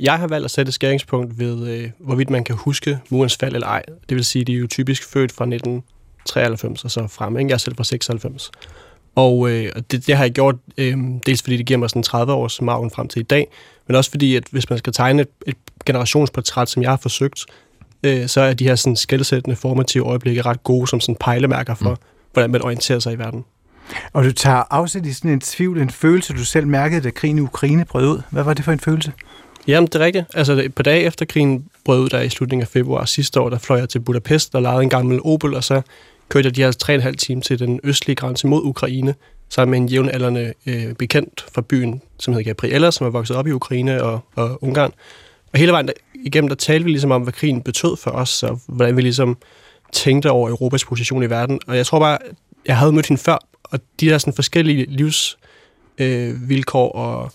Jeg 0.00 0.18
har 0.18 0.26
valgt 0.26 0.44
at 0.44 0.50
sætte 0.50 0.70
et 0.70 0.74
skæringspunkt 0.74 1.38
ved, 1.38 1.68
øh, 1.68 1.90
hvorvidt 1.98 2.30
man 2.30 2.44
kan 2.44 2.56
huske 2.56 2.98
murens 3.10 3.36
fald 3.36 3.54
eller 3.54 3.68
ej. 3.68 3.82
Det 4.08 4.14
vil 4.14 4.24
sige, 4.24 4.44
de 4.44 4.52
er 4.52 4.58
jo 4.58 4.66
typisk 4.66 5.12
født 5.12 5.32
fra 5.32 5.44
1993 5.44 6.84
og 6.84 6.90
så 6.90 7.06
frem. 7.06 7.38
Ikke? 7.38 7.48
Jeg 7.48 7.54
er 7.54 7.58
selv 7.58 7.76
fra 7.76 7.84
96. 7.84 8.50
Og 9.14 9.50
øh, 9.50 9.72
det, 9.90 10.06
det 10.06 10.16
har 10.16 10.24
jeg 10.24 10.32
gjort, 10.32 10.54
øh, 10.78 10.98
dels 11.26 11.42
fordi 11.42 11.56
det 11.56 11.66
giver 11.66 11.78
mig 11.78 11.90
sådan 11.90 12.02
30 12.02 12.32
års 12.32 12.62
margen 12.62 12.90
frem 12.90 13.08
til 13.08 13.20
i 13.20 13.22
dag, 13.22 13.46
men 13.86 13.96
også 13.96 14.10
fordi, 14.10 14.36
at 14.36 14.44
hvis 14.50 14.70
man 14.70 14.78
skal 14.78 14.92
tegne 14.92 15.22
et, 15.22 15.28
et 15.46 15.56
generationsportræt, 15.86 16.68
som 16.68 16.82
jeg 16.82 16.90
har 16.90 16.96
forsøgt, 16.96 17.44
øh, 18.02 18.28
så 18.28 18.40
er 18.40 18.54
de 18.54 18.64
her 18.64 18.74
sådan 18.74 18.96
skældsættende 18.96 19.56
formative 19.56 20.04
øjeblikke 20.04 20.42
ret 20.42 20.62
gode 20.62 20.86
som 20.86 21.00
sådan 21.00 21.16
pejlemærker 21.20 21.74
for, 21.74 21.90
mm. 21.90 21.96
hvordan 22.32 22.50
man 22.50 22.62
orienterer 22.62 22.98
sig 22.98 23.12
i 23.12 23.18
verden. 23.18 23.44
Og 24.12 24.24
du 24.24 24.32
tager 24.32 24.62
afsæt 24.70 25.06
i 25.06 25.12
sådan 25.12 25.30
en 25.30 25.40
tvivl, 25.40 25.80
en 25.80 25.90
følelse, 25.90 26.32
du 26.32 26.44
selv 26.44 26.66
mærkede, 26.66 27.00
da 27.00 27.10
krigen 27.10 27.38
i 27.38 27.40
Ukraine 27.40 27.84
brød 27.84 28.08
ud. 28.08 28.22
Hvad 28.30 28.42
var 28.42 28.54
det 28.54 28.64
for 28.64 28.72
en 28.72 28.80
følelse? 28.80 29.12
Jamen, 29.66 29.86
det 29.86 29.94
er 29.94 30.00
rigtigt. 30.00 30.24
Altså, 30.34 30.68
på 30.76 30.82
dag 30.82 31.04
efter 31.04 31.24
krigen 31.24 31.64
brød 31.84 32.00
ud 32.00 32.08
der 32.08 32.20
i 32.20 32.28
slutningen 32.28 32.62
af 32.62 32.68
februar 32.68 33.04
sidste 33.04 33.40
år, 33.40 33.48
der 33.48 33.58
fløj 33.58 33.78
jeg 33.78 33.88
til 33.88 34.00
Budapest 34.00 34.54
og 34.54 34.62
lejede 34.62 34.82
en 34.82 34.88
gammel 34.88 35.20
Opel, 35.24 35.54
og 35.54 35.64
så 35.64 35.82
kørte 36.28 36.46
jeg 36.46 36.56
de 36.56 36.62
her 36.62 37.02
3,5 37.10 37.12
timer 37.12 37.42
til 37.42 37.58
den 37.58 37.80
østlige 37.84 38.16
grænse 38.16 38.46
mod 38.46 38.62
Ukraine, 38.62 39.14
sammen 39.48 39.70
med 39.70 39.78
en 39.78 39.88
jævnaldrende 39.88 40.52
øh, 40.66 40.94
bekendt 40.94 41.46
fra 41.54 41.62
byen, 41.62 42.02
som 42.18 42.34
hedder 42.34 42.44
Gabriella, 42.44 42.90
som 42.90 43.06
er 43.06 43.10
vokset 43.10 43.36
op 43.36 43.46
i 43.46 43.50
Ukraine 43.50 44.02
og, 44.02 44.20
og 44.36 44.62
Ungarn. 44.62 44.92
Og 45.52 45.58
hele 45.58 45.72
vejen 45.72 45.86
der, 45.86 45.92
igennem, 46.14 46.48
der 46.48 46.54
talte 46.54 46.84
vi 46.84 46.90
ligesom 46.90 47.10
om, 47.10 47.22
hvad 47.22 47.32
krigen 47.32 47.62
betød 47.62 47.96
for 47.96 48.10
os, 48.10 48.42
og 48.42 48.60
hvordan 48.66 48.96
vi 48.96 49.02
ligesom 49.02 49.36
tænkte 49.92 50.30
over 50.30 50.48
Europas 50.48 50.84
position 50.84 51.22
i 51.22 51.30
verden. 51.30 51.60
Og 51.66 51.76
jeg 51.76 51.86
tror 51.86 51.98
bare, 51.98 52.18
jeg 52.66 52.78
havde 52.78 52.92
mødt 52.92 53.06
hende 53.06 53.22
før, 53.22 53.38
og 53.64 53.80
de 54.00 54.06
der 54.06 54.18
sådan 54.18 54.32
forskellige 54.32 54.86
livsvilkår 55.98 56.98
øh, 56.98 57.04
og, 57.04 57.32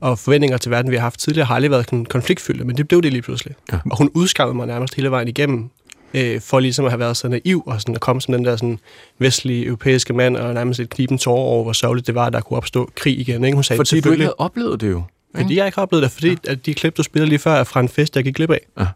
og 0.00 0.18
forventninger 0.18 0.58
til 0.58 0.70
verden, 0.70 0.90
vi 0.90 0.96
har 0.96 1.02
haft 1.02 1.20
tidligere, 1.20 1.46
har 1.46 1.54
aldrig 1.54 1.70
været 1.70 2.08
konfliktfyldte, 2.08 2.64
men 2.64 2.76
det 2.76 2.88
blev 2.88 3.02
det 3.02 3.12
lige 3.12 3.22
pludselig. 3.22 3.54
Ja. 3.72 3.78
Og 3.90 3.98
hun 3.98 4.10
udskammede 4.14 4.56
mig 4.56 4.66
nærmest 4.66 4.94
hele 4.94 5.10
vejen 5.10 5.28
igennem, 5.28 5.70
øh, 6.14 6.40
for 6.40 6.60
ligesom 6.60 6.84
at 6.84 6.90
have 6.90 6.98
været 6.98 7.16
så 7.16 7.28
naiv 7.28 7.62
og 7.66 7.80
sådan 7.80 7.94
at 7.94 8.00
komme 8.00 8.22
som 8.22 8.34
den 8.34 8.44
der 8.44 8.56
sådan 8.56 8.78
vestlige 9.18 9.66
europæiske 9.66 10.12
mand 10.12 10.36
og 10.36 10.54
nærmest 10.54 10.80
et 10.80 10.90
kniben 10.90 11.18
tårer 11.18 11.42
over, 11.42 11.62
hvor 11.62 11.72
sørgeligt 11.72 12.06
det 12.06 12.14
var, 12.14 12.26
at 12.26 12.32
der 12.32 12.40
kunne 12.40 12.56
opstå 12.56 12.90
krig 12.94 13.20
igen. 13.20 13.44
Ikke? 13.44 13.54
Hun 13.54 13.64
sagde, 13.64 13.78
fordi 13.78 14.00
du 14.00 14.10
ikke 14.10 14.24
havde 14.24 14.34
oplevet 14.38 14.80
det 14.80 14.90
jo. 14.90 15.02
Fordi 15.36 15.56
jeg 15.56 15.66
ikke 15.66 15.76
har 15.76 15.82
oplevet 15.82 16.02
det, 16.02 16.10
fordi 16.10 16.28
ja. 16.28 16.52
at 16.52 16.66
de 16.66 16.74
klip, 16.74 16.96
du 16.96 17.02
spillede 17.02 17.28
lige 17.28 17.38
før, 17.38 17.52
er 17.52 17.64
fra 17.64 17.80
en 17.80 17.88
fest, 17.88 18.16
jeg 18.16 18.24
gik 18.24 18.34
glip 18.34 18.50
af. 18.50 18.60
Ja. 18.80 18.86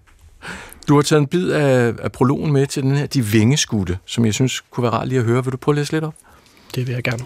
Du 0.89 0.95
har 0.95 1.03
taget 1.03 1.21
en 1.21 1.27
bid 1.27 1.51
af, 1.51 1.93
af 2.03 2.13
prologen 2.13 2.53
med 2.53 2.67
til 2.67 2.83
den 2.83 2.97
her 2.97 3.07
De 3.07 3.25
Vingeskudte, 3.25 3.99
som 4.07 4.27
jeg 4.27 4.35
synes 4.35 4.61
kunne 4.61 4.83
være 4.83 4.93
rart 4.93 5.09
lige 5.09 5.19
at 5.19 5.25
høre. 5.25 5.45
Vil 5.45 5.53
du 5.53 5.57
prøve 5.57 5.73
at 5.73 5.79
læse 5.79 5.93
lidt 5.93 6.05
op? 6.05 6.15
Det 6.75 6.87
vil 6.87 6.95
jeg 6.95 7.03
gerne. 7.03 7.25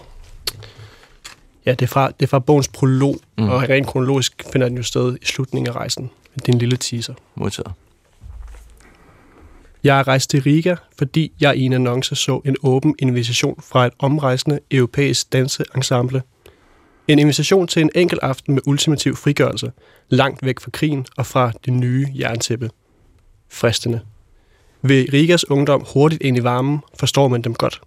Ja, 1.65 1.71
det 1.71 1.81
er 1.81 1.87
fra, 1.87 2.07
det 2.07 2.21
er 2.25 2.27
fra 2.27 2.39
bogens 2.39 2.67
prolog, 2.67 3.19
mm. 3.37 3.49
og 3.49 3.61
rent 3.61 3.87
kronologisk 3.87 4.43
finder 4.51 4.67
den 4.67 4.77
jo 4.77 4.83
sted 4.83 5.17
i 5.21 5.25
slutningen 5.25 5.67
af 5.67 5.75
rejsen. 5.75 6.09
Det 6.35 6.49
er 6.49 6.53
en 6.53 6.59
lille 6.59 6.77
teaser. 6.77 7.13
Modtaget. 7.35 7.71
Jeg 9.87 9.99
er 9.99 10.07
rejst 10.07 10.29
til 10.29 10.41
Riga, 10.41 10.75
fordi 10.97 11.33
jeg 11.39 11.57
i 11.57 11.61
en 11.61 11.73
annonce 11.73 12.15
så 12.15 12.41
en 12.45 12.55
åben 12.63 12.95
invitation 12.99 13.61
fra 13.61 13.85
et 13.85 13.93
omrejsende 13.99 14.59
europæisk 14.71 15.33
danseensemble. 15.33 16.21
En 17.07 17.19
invitation 17.19 17.67
til 17.67 17.81
en 17.81 17.89
enkelt 17.95 18.21
aften 18.23 18.53
med 18.53 18.61
ultimativ 18.65 19.15
frigørelse, 19.15 19.71
langt 20.09 20.45
væk 20.45 20.59
fra 20.59 20.71
krigen 20.71 21.05
og 21.17 21.25
fra 21.25 21.51
det 21.65 21.73
nye 21.73 22.07
jerntæppe. 22.19 22.69
Fristende. 23.49 24.01
Ved 24.81 25.05
Rigas 25.13 25.49
ungdom 25.49 25.85
hurtigt 25.93 26.21
ind 26.21 26.37
i 26.37 26.43
varmen, 26.43 26.79
forstår 26.99 27.27
man 27.27 27.41
dem 27.41 27.53
godt. 27.53 27.81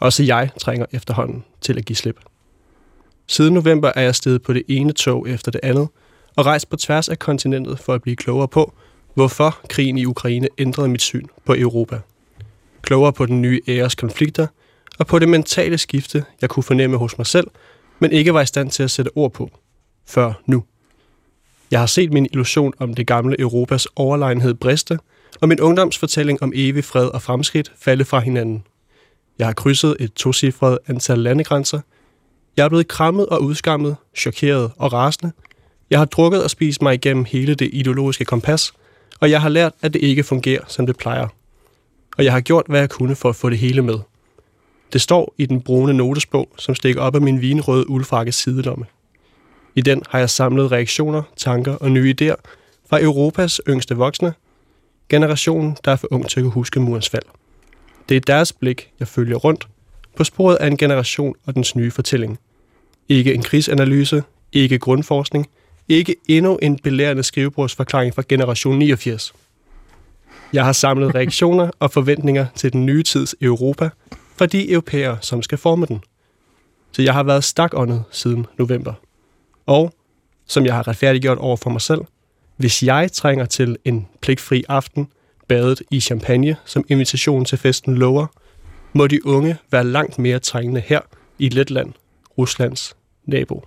Også 0.00 0.22
jeg 0.22 0.50
trænger 0.60 0.86
efterhånden 0.92 1.44
til 1.60 1.78
at 1.78 1.84
give 1.84 1.96
slip. 1.96 2.20
Siden 3.26 3.54
november 3.54 3.92
er 3.96 4.02
jeg 4.02 4.14
steget 4.14 4.42
på 4.42 4.52
det 4.52 4.62
ene 4.68 4.92
tog 4.92 5.28
efter 5.28 5.50
det 5.50 5.60
andet, 5.62 5.88
og 6.36 6.46
rejst 6.46 6.70
på 6.70 6.76
tværs 6.76 7.08
af 7.08 7.18
kontinentet 7.18 7.78
for 7.78 7.94
at 7.94 8.02
blive 8.02 8.16
klogere 8.16 8.48
på, 8.48 8.74
hvorfor 9.16 9.58
krigen 9.68 9.98
i 9.98 10.04
Ukraine 10.04 10.48
ændrede 10.58 10.88
mit 10.88 11.02
syn 11.02 11.26
på 11.44 11.54
Europa. 11.54 12.00
Klogere 12.82 13.12
på 13.12 13.26
den 13.26 13.42
nye 13.42 13.60
æres 13.68 13.94
konflikter, 13.94 14.46
og 14.98 15.06
på 15.06 15.18
det 15.18 15.28
mentale 15.28 15.78
skifte, 15.78 16.24
jeg 16.40 16.50
kunne 16.50 16.62
fornemme 16.62 16.96
hos 16.96 17.18
mig 17.18 17.26
selv, 17.26 17.46
men 17.98 18.12
ikke 18.12 18.34
var 18.34 18.40
i 18.40 18.46
stand 18.46 18.70
til 18.70 18.82
at 18.82 18.90
sætte 18.90 19.10
ord 19.14 19.32
på, 19.32 19.50
før 20.06 20.32
nu. 20.46 20.64
Jeg 21.70 21.80
har 21.80 21.86
set 21.86 22.12
min 22.12 22.26
illusion 22.26 22.72
om 22.78 22.94
det 22.94 23.06
gamle 23.06 23.40
Europas 23.40 23.86
overlegenhed 23.96 24.54
briste, 24.54 24.98
og 25.40 25.48
min 25.48 25.60
ungdomsfortælling 25.60 26.42
om 26.42 26.52
evig 26.54 26.84
fred 26.84 27.06
og 27.06 27.22
fremskridt 27.22 27.72
falde 27.78 28.04
fra 28.04 28.20
hinanden. 28.20 28.64
Jeg 29.38 29.46
har 29.46 29.54
krydset 29.54 29.96
et 30.00 30.12
tocifret 30.12 30.78
antal 30.86 31.18
landegrænser. 31.18 31.80
Jeg 32.56 32.64
er 32.64 32.68
blevet 32.68 32.88
krammet 32.88 33.26
og 33.26 33.42
udskammet, 33.42 33.96
chokeret 34.16 34.72
og 34.76 34.92
rasende. 34.92 35.32
Jeg 35.90 35.98
har 35.98 36.06
drukket 36.06 36.44
og 36.44 36.50
spist 36.50 36.82
mig 36.82 36.94
igennem 36.94 37.24
hele 37.24 37.54
det 37.54 37.70
ideologiske 37.72 38.24
kompas– 38.24 38.72
og 39.20 39.30
jeg 39.30 39.42
har 39.42 39.48
lært, 39.48 39.72
at 39.82 39.92
det 39.92 40.02
ikke 40.02 40.22
fungerer, 40.22 40.64
som 40.68 40.86
det 40.86 40.96
plejer. 40.96 41.28
Og 42.18 42.24
jeg 42.24 42.32
har 42.32 42.40
gjort, 42.40 42.64
hvad 42.68 42.80
jeg 42.80 42.90
kunne 42.90 43.16
for 43.16 43.28
at 43.28 43.36
få 43.36 43.50
det 43.50 43.58
hele 43.58 43.82
med. 43.82 43.98
Det 44.92 45.00
står 45.00 45.34
i 45.38 45.46
den 45.46 45.60
brune 45.60 45.94
notesbog, 45.94 46.48
som 46.58 46.74
stikker 46.74 47.00
op 47.00 47.14
af 47.14 47.20
min 47.20 47.40
vinrøde 47.40 47.90
uldfrakkes 47.90 48.34
sidelomme. 48.34 48.84
I 49.74 49.80
den 49.80 50.02
har 50.08 50.18
jeg 50.18 50.30
samlet 50.30 50.72
reaktioner, 50.72 51.22
tanker 51.36 51.74
og 51.74 51.90
nye 51.90 52.14
idéer 52.20 52.34
fra 52.90 53.02
Europas 53.02 53.60
yngste 53.68 53.96
voksne, 53.96 54.34
generationen, 55.08 55.76
der 55.84 55.92
er 55.92 55.96
for 55.96 56.08
ung 56.10 56.28
til 56.28 56.40
at 56.40 56.50
huske 56.50 56.80
murens 56.80 57.08
fald. 57.08 57.22
Det 58.08 58.16
er 58.16 58.20
deres 58.20 58.52
blik, 58.52 58.90
jeg 59.00 59.08
følger 59.08 59.36
rundt, 59.36 59.68
på 60.16 60.24
sporet 60.24 60.56
af 60.56 60.66
en 60.66 60.76
generation 60.76 61.34
og 61.46 61.54
dens 61.54 61.76
nye 61.76 61.90
fortælling. 61.90 62.38
Ikke 63.08 63.34
en 63.34 63.42
krigsanalyse, 63.42 64.22
ikke 64.52 64.78
grundforskning, 64.78 65.48
ikke 65.88 66.16
endnu 66.28 66.58
en 66.62 66.78
belærende 66.78 67.22
skrivebordsforklaring 67.22 68.14
fra 68.14 68.22
generation 68.28 68.78
89. 68.78 69.34
Jeg 70.52 70.64
har 70.64 70.72
samlet 70.72 71.14
reaktioner 71.14 71.70
og 71.78 71.90
forventninger 71.90 72.46
til 72.54 72.72
den 72.72 72.86
nye 72.86 73.02
tids 73.02 73.34
Europa 73.40 73.90
fra 74.36 74.46
de 74.46 74.70
europæere, 74.70 75.18
som 75.20 75.42
skal 75.42 75.58
forme 75.58 75.86
den. 75.86 76.00
Så 76.92 77.02
jeg 77.02 77.14
har 77.14 77.22
været 77.22 77.44
stakåndet 77.44 78.04
siden 78.10 78.46
november. 78.58 78.92
Og, 79.66 79.92
som 80.46 80.66
jeg 80.66 80.74
har 80.74 80.88
retfærdiggjort 80.88 81.38
over 81.38 81.56
for 81.56 81.70
mig 81.70 81.80
selv, 81.80 82.00
hvis 82.56 82.82
jeg 82.82 83.12
trænger 83.12 83.44
til 83.44 83.76
en 83.84 84.08
pligtfri 84.20 84.64
aften, 84.68 85.08
badet 85.48 85.82
i 85.90 86.00
champagne, 86.00 86.56
som 86.64 86.84
invitation 86.88 87.44
til 87.44 87.58
festen 87.58 87.94
lover, 87.94 88.26
må 88.92 89.06
de 89.06 89.26
unge 89.26 89.56
være 89.70 89.84
langt 89.84 90.18
mere 90.18 90.38
trængende 90.38 90.80
her 90.80 91.00
i 91.38 91.48
Letland, 91.48 91.92
Ruslands 92.38 92.96
nabo. 93.26 93.64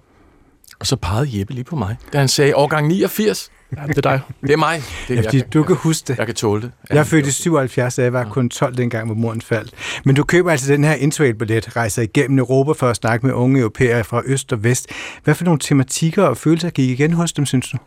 Og 0.79 0.87
så 0.87 0.95
pegede 0.95 1.39
Jeppe 1.39 1.53
lige 1.53 1.63
på 1.63 1.75
mig, 1.75 1.95
da 2.13 2.19
han 2.19 2.27
sagde 2.27 2.55
årgang 2.55 2.87
89. 2.87 3.51
Ja, 3.77 3.87
det 3.87 3.97
er 3.97 4.01
dig. 4.01 4.21
Det 4.41 4.51
er 4.51 4.57
mig. 4.57 4.83
Det 5.07 5.17
er, 5.17 5.21
ja, 5.21 5.27
fordi 5.27 5.41
du 5.41 5.63
kan 5.63 5.75
huske 5.75 6.07
det. 6.07 6.17
Jeg 6.17 6.25
kan 6.25 6.35
tåle 6.35 6.61
det. 6.61 6.71
Jeg 6.89 6.97
er 6.97 7.03
født 7.03 7.27
i 7.27 7.31
77, 7.31 7.93
så 7.93 8.01
jeg 8.01 8.13
var 8.13 8.29
kun 8.29 8.49
12 8.49 8.77
dengang, 8.77 9.05
hvor 9.05 9.15
moren 9.15 9.41
faldt. 9.41 9.73
Men 10.05 10.15
du 10.15 10.23
køber 10.23 10.51
altså 10.51 10.73
den 10.73 10.83
her 10.83 10.93
interrail-billet, 10.93 11.75
rejser 11.75 12.01
igennem 12.01 12.39
Europa 12.39 12.71
for 12.71 12.89
at 12.89 12.95
snakke 12.95 13.25
med 13.25 13.35
unge 13.35 13.59
europæere 13.59 14.03
fra 14.03 14.21
øst 14.25 14.53
og 14.53 14.63
vest. 14.63 14.87
Hvad 15.23 15.35
for 15.35 15.45
nogle 15.45 15.59
tematikker 15.59 16.23
og 16.23 16.37
følelser 16.37 16.69
gik 16.69 16.89
igen 16.89 17.13
hos 17.13 17.33
dem, 17.33 17.45
synes 17.45 17.69
du? 17.69 17.77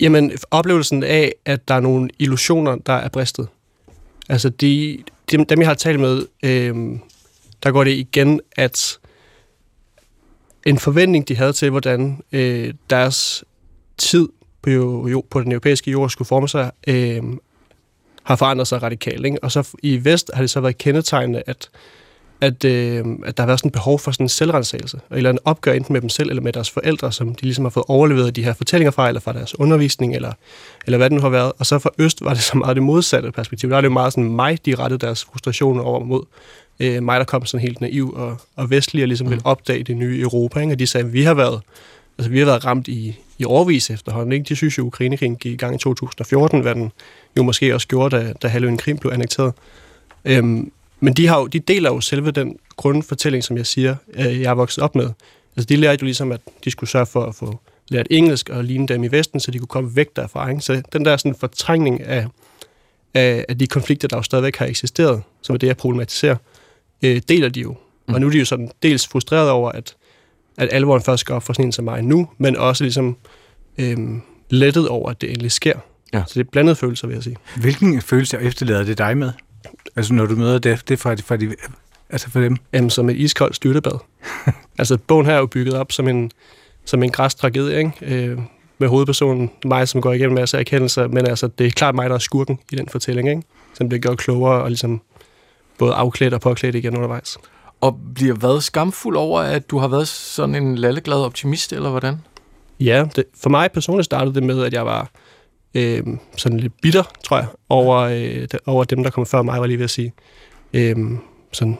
Jamen, 0.00 0.32
oplevelsen 0.50 1.02
af, 1.02 1.32
at 1.44 1.68
der 1.68 1.74
er 1.74 1.80
nogle 1.80 2.08
illusioner, 2.18 2.76
der 2.76 2.92
er 2.92 3.08
bristet. 3.08 3.48
Altså, 4.28 4.48
de, 4.48 4.98
dem, 5.30 5.46
dem 5.46 5.60
jeg 5.60 5.68
har 5.68 5.74
talt 5.74 6.00
med, 6.00 6.26
øh, 6.42 6.74
der 7.62 7.70
går 7.70 7.84
det 7.84 7.90
igen, 7.90 8.40
at 8.56 8.98
en 10.68 10.78
forventning, 10.78 11.28
de 11.28 11.36
havde 11.36 11.52
til, 11.52 11.70
hvordan 11.70 12.20
øh, 12.32 12.74
deres 12.90 13.44
tid 13.98 14.28
på, 14.62 14.70
jo, 15.08 15.24
på 15.30 15.40
den 15.40 15.52
europæiske 15.52 15.90
jord 15.90 16.10
skulle 16.10 16.28
forme 16.28 16.48
sig, 16.48 16.70
øh, 16.86 17.22
har 18.22 18.36
forandret 18.36 18.68
sig 18.68 18.82
radikalt. 18.82 19.26
Ikke? 19.26 19.38
Og 19.42 19.52
så 19.52 19.68
i 19.82 20.04
vest 20.04 20.30
har 20.34 20.42
det 20.42 20.50
så 20.50 20.60
været 20.60 20.78
kendetegnende, 20.78 21.42
at, 21.46 21.70
at, 22.40 22.64
øh, 22.64 23.04
at 23.24 23.36
der 23.36 23.42
har 23.42 23.46
været 23.46 23.58
sådan 23.58 23.68
et 23.68 23.72
behov 23.72 23.98
for 23.98 24.10
sådan 24.10 24.24
en 24.24 24.28
selvrensagelse, 24.28 25.00
eller 25.10 25.30
en 25.30 25.38
opgør 25.44 25.72
enten 25.72 25.92
med 25.92 26.00
dem 26.00 26.08
selv 26.08 26.30
eller 26.30 26.42
med 26.42 26.52
deres 26.52 26.70
forældre, 26.70 27.12
som 27.12 27.34
de 27.34 27.42
ligesom 27.42 27.64
har 27.64 27.70
fået 27.70 27.86
overleveret 27.88 28.36
de 28.36 28.44
her 28.44 28.52
fortællinger 28.52 28.90
fra, 28.90 29.08
eller 29.08 29.20
fra 29.20 29.32
deres 29.32 29.58
undervisning, 29.58 30.14
eller, 30.14 30.32
eller 30.86 30.98
hvad 30.98 31.10
det 31.10 31.16
nu 31.16 31.22
har 31.22 31.28
været. 31.28 31.52
Og 31.58 31.66
så 31.66 31.78
for 31.78 31.94
øst 31.98 32.24
var 32.24 32.34
det 32.34 32.42
så 32.42 32.56
meget 32.56 32.76
det 32.76 32.82
modsatte 32.82 33.32
perspektiv. 33.32 33.70
Der 33.70 33.76
er 33.76 33.80
det 33.80 33.88
jo 33.88 33.92
meget 33.92 34.12
sådan 34.12 34.30
mig, 34.30 34.66
de 34.66 34.74
rettede 34.74 35.06
deres 35.06 35.24
frustrationer 35.24 35.82
over 35.82 36.04
mod, 36.04 36.24
øh, 36.80 37.02
mig, 37.02 37.18
der 37.20 37.24
kom 37.24 37.46
sådan 37.46 37.62
helt 37.62 37.80
naiv 37.80 38.12
og, 38.16 38.36
og 38.56 38.70
vestlig, 38.70 39.02
og 39.02 39.08
ligesom 39.08 39.26
mm. 39.26 39.30
ville 39.30 39.46
opdage 39.46 39.82
det 39.82 39.96
nye 39.96 40.20
Europa. 40.20 40.60
Ikke? 40.60 40.72
Og 40.72 40.78
de 40.78 40.86
sagde, 40.86 41.06
at 41.06 41.12
vi 41.12 41.22
har 41.22 41.34
været, 41.34 41.60
altså, 42.18 42.30
vi 42.30 42.38
har 42.38 42.46
været 42.46 42.64
ramt 42.64 42.88
i, 42.88 43.16
i 43.38 43.44
overvis 43.44 43.90
efterhånden. 43.90 44.32
Ikke? 44.32 44.44
De 44.44 44.56
synes 44.56 44.78
jo, 44.78 44.82
at 44.82 44.86
Ukrainekrigen 44.86 45.36
gik 45.36 45.52
i 45.52 45.56
gang 45.56 45.74
i 45.74 45.78
2014, 45.78 46.60
hvad 46.60 46.74
den 46.74 46.92
jo 47.36 47.42
måske 47.42 47.74
også 47.74 47.88
gjorde, 47.88 48.16
da, 48.16 48.32
da 48.42 48.48
halvøen 48.48 48.76
Krim 48.76 48.98
blev 48.98 49.12
annekteret. 49.12 49.52
Øhm, 50.24 50.72
men 51.00 51.14
de, 51.14 51.26
har 51.26 51.38
jo, 51.38 51.46
de 51.46 51.58
deler 51.58 51.90
jo 51.90 52.00
selve 52.00 52.30
den 52.30 52.56
grundfortælling, 52.76 53.44
som 53.44 53.56
jeg 53.56 53.66
siger, 53.66 53.96
øh, 54.14 54.40
jeg 54.40 54.50
er 54.50 54.54
vokset 54.54 54.84
op 54.84 54.94
med. 54.94 55.10
Altså, 55.56 55.66
de 55.66 55.76
lærte 55.76 56.02
jo 56.02 56.04
ligesom, 56.04 56.32
at 56.32 56.40
de 56.64 56.70
skulle 56.70 56.90
sørge 56.90 57.06
for 57.06 57.24
at 57.24 57.34
få 57.34 57.60
lært 57.88 58.06
engelsk 58.10 58.48
og 58.48 58.64
ligne 58.64 58.88
dem 58.88 59.04
i 59.04 59.08
Vesten, 59.08 59.40
så 59.40 59.50
de 59.50 59.58
kunne 59.58 59.68
komme 59.68 59.96
væk 59.96 60.16
derfra. 60.16 60.50
Ikke? 60.50 60.60
Så 60.60 60.82
den 60.92 61.04
der 61.04 61.16
sådan 61.16 61.34
fortrængning 61.34 62.02
af, 62.02 62.26
af, 63.14 63.44
af 63.48 63.58
de 63.58 63.66
konflikter, 63.66 64.08
der 64.08 64.16
jo 64.16 64.22
stadigvæk 64.22 64.56
har 64.56 64.66
eksisteret, 64.66 65.22
som 65.42 65.54
er 65.54 65.58
det, 65.58 65.66
jeg 65.66 65.76
problematiserer, 65.76 66.36
øh, 67.04 67.20
deler 67.28 67.48
de 67.48 67.60
jo. 67.60 67.76
Mm. 68.08 68.14
Og 68.14 68.20
nu 68.20 68.26
er 68.26 68.30
de 68.30 68.38
jo 68.38 68.44
sådan 68.44 68.70
dels 68.82 69.06
frustreret 69.06 69.50
over, 69.50 69.72
at, 69.72 69.96
at 70.56 70.68
alvoren 70.72 71.02
først 71.02 71.20
skal 71.20 71.34
op 71.34 71.42
for 71.42 71.52
sådan 71.52 71.64
en 71.64 71.72
som 71.72 71.84
mig 71.84 72.02
nu, 72.02 72.28
men 72.38 72.56
også 72.56 72.84
ligesom 72.84 73.16
øh, 73.78 73.98
lettet 74.50 74.88
over, 74.88 75.10
at 75.10 75.20
det 75.20 75.30
endelig 75.30 75.52
sker. 75.52 75.78
Ja. 76.12 76.22
Så 76.26 76.34
det 76.34 76.46
er 76.46 76.50
blandede 76.50 76.76
følelser, 76.76 77.06
vil 77.06 77.14
jeg 77.14 77.22
sige. 77.22 77.36
Hvilken 77.56 78.02
følelse 78.02 78.38
efterlader 78.40 78.84
det 78.84 78.98
dig 78.98 79.16
med? 79.16 79.32
Altså 79.96 80.14
når 80.14 80.26
du 80.26 80.36
møder 80.36 80.58
det, 80.58 80.88
det 80.88 80.94
er 80.94 80.98
fra, 80.98 81.14
fra, 81.14 81.36
de, 81.36 81.54
altså 82.10 82.30
for 82.30 82.40
dem? 82.40 82.56
Jamen 82.72 82.90
som 82.90 83.10
et 83.10 83.16
iskoldt 83.16 83.56
styrtebad. 83.56 83.98
altså 84.78 84.98
bogen 85.06 85.26
her 85.26 85.32
er 85.32 85.38
jo 85.38 85.46
bygget 85.46 85.74
op 85.74 85.92
som 85.92 86.08
en, 86.08 86.30
som 86.84 87.02
en 87.02 87.10
græs 87.10 87.34
tragedie, 87.34 87.78
ikke? 87.78 87.92
Øh, 88.02 88.38
med 88.78 88.88
hovedpersonen, 88.88 89.50
mig, 89.64 89.88
som 89.88 90.00
går 90.00 90.12
igennem 90.12 90.30
en 90.30 90.40
masse 90.40 90.58
erkendelser, 90.58 91.08
men 91.08 91.26
altså, 91.26 91.48
det 91.58 91.66
er 91.66 91.70
klart 91.70 91.94
mig, 91.94 92.10
der 92.10 92.14
er 92.14 92.18
skurken 92.18 92.58
i 92.72 92.76
den 92.76 92.88
fortælling, 92.88 93.28
ikke? 93.28 93.42
som 93.74 93.88
bliver 93.88 94.00
gjort 94.00 94.18
klogere 94.18 94.62
og 94.62 94.68
ligesom 94.68 95.02
både 95.78 95.94
afklædt 95.94 96.34
og 96.34 96.40
påklædt 96.40 96.74
igen 96.74 96.96
undervejs. 96.96 97.38
Og 97.80 98.00
bliver 98.14 98.34
været 98.34 98.62
skamfuld 98.62 99.16
over, 99.16 99.40
at 99.40 99.70
du 99.70 99.78
har 99.78 99.88
været 99.88 100.08
sådan 100.08 100.54
en 100.54 100.78
lalleglad 100.78 101.16
optimist, 101.16 101.72
eller 101.72 101.90
hvordan? 101.90 102.16
Ja, 102.80 103.06
det, 103.16 103.24
for 103.40 103.50
mig 103.50 103.72
personligt 103.72 104.04
startede 104.04 104.34
det 104.34 104.42
med, 104.42 104.62
at 104.62 104.72
jeg 104.72 104.86
var 104.86 105.10
øh, 105.74 106.02
sådan 106.36 106.60
lidt 106.60 106.72
bitter, 106.82 107.02
tror 107.24 107.36
jeg, 107.36 107.46
over, 107.68 107.96
øh, 107.96 108.48
over 108.66 108.84
dem, 108.84 109.02
der 109.02 109.10
kom 109.10 109.26
før 109.26 109.42
mig, 109.42 109.60
var 109.60 109.66
lige 109.66 109.78
ved 109.78 109.84
at 109.84 109.90
sige. 109.90 110.12
Øh, 110.72 110.96
sådan, 111.52 111.78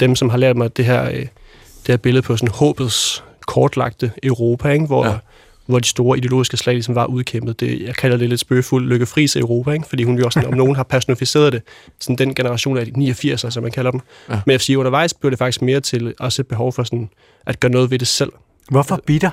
dem, 0.00 0.16
som 0.16 0.28
har 0.28 0.38
lært 0.38 0.56
mig 0.56 0.76
det 0.76 0.84
her, 0.84 1.04
øh, 1.04 1.14
det 1.14 1.88
her 1.88 1.96
billede 1.96 2.22
på 2.22 2.36
sådan 2.36 2.54
håbets 2.54 3.24
kortlagte 3.46 4.12
Europa, 4.22 4.68
ikke? 4.68 4.86
Hvor, 4.86 5.06
ja. 5.06 5.18
Hvor 5.66 5.78
de 5.78 5.88
store 5.88 6.18
ideologiske 6.18 6.56
slag 6.56 6.74
ligesom 6.74 6.94
var 6.94 7.06
udkæmpet. 7.06 7.60
Det, 7.60 7.82
jeg 7.82 7.94
kalder 7.94 8.16
det 8.16 8.28
lidt 8.28 8.40
spøgefuldt 8.40 8.88
Lykke 8.88 9.06
Friis 9.06 9.36
Europa, 9.36 9.70
ikke? 9.70 9.86
fordi 9.88 10.02
hun 10.02 10.18
jo 10.18 10.24
også, 10.24 10.40
om 10.46 10.54
nogen 10.54 10.76
har 10.76 10.82
personificeret 10.82 11.52
det, 11.52 11.62
sådan 12.00 12.16
den 12.16 12.34
generation 12.34 12.78
af 12.78 12.86
de 12.86 13.10
89'ere, 13.10 13.50
som 13.50 13.62
man 13.62 13.72
kalder 13.72 13.90
dem. 13.90 14.00
Ja. 14.30 14.40
Men 14.46 14.52
jeg 14.52 14.60
siger, 14.60 14.78
undervejs 14.78 15.14
blev 15.14 15.30
det 15.30 15.38
faktisk 15.38 15.62
mere 15.62 15.80
til 15.80 16.14
også 16.18 16.42
et 16.42 16.46
behov 16.46 16.72
for 16.72 16.82
sådan, 16.82 17.08
at 17.46 17.60
gøre 17.60 17.72
noget 17.72 17.90
ved 17.90 17.98
det 17.98 18.08
selv. 18.08 18.32
Hvorfor 18.70 19.00
bitter? 19.06 19.30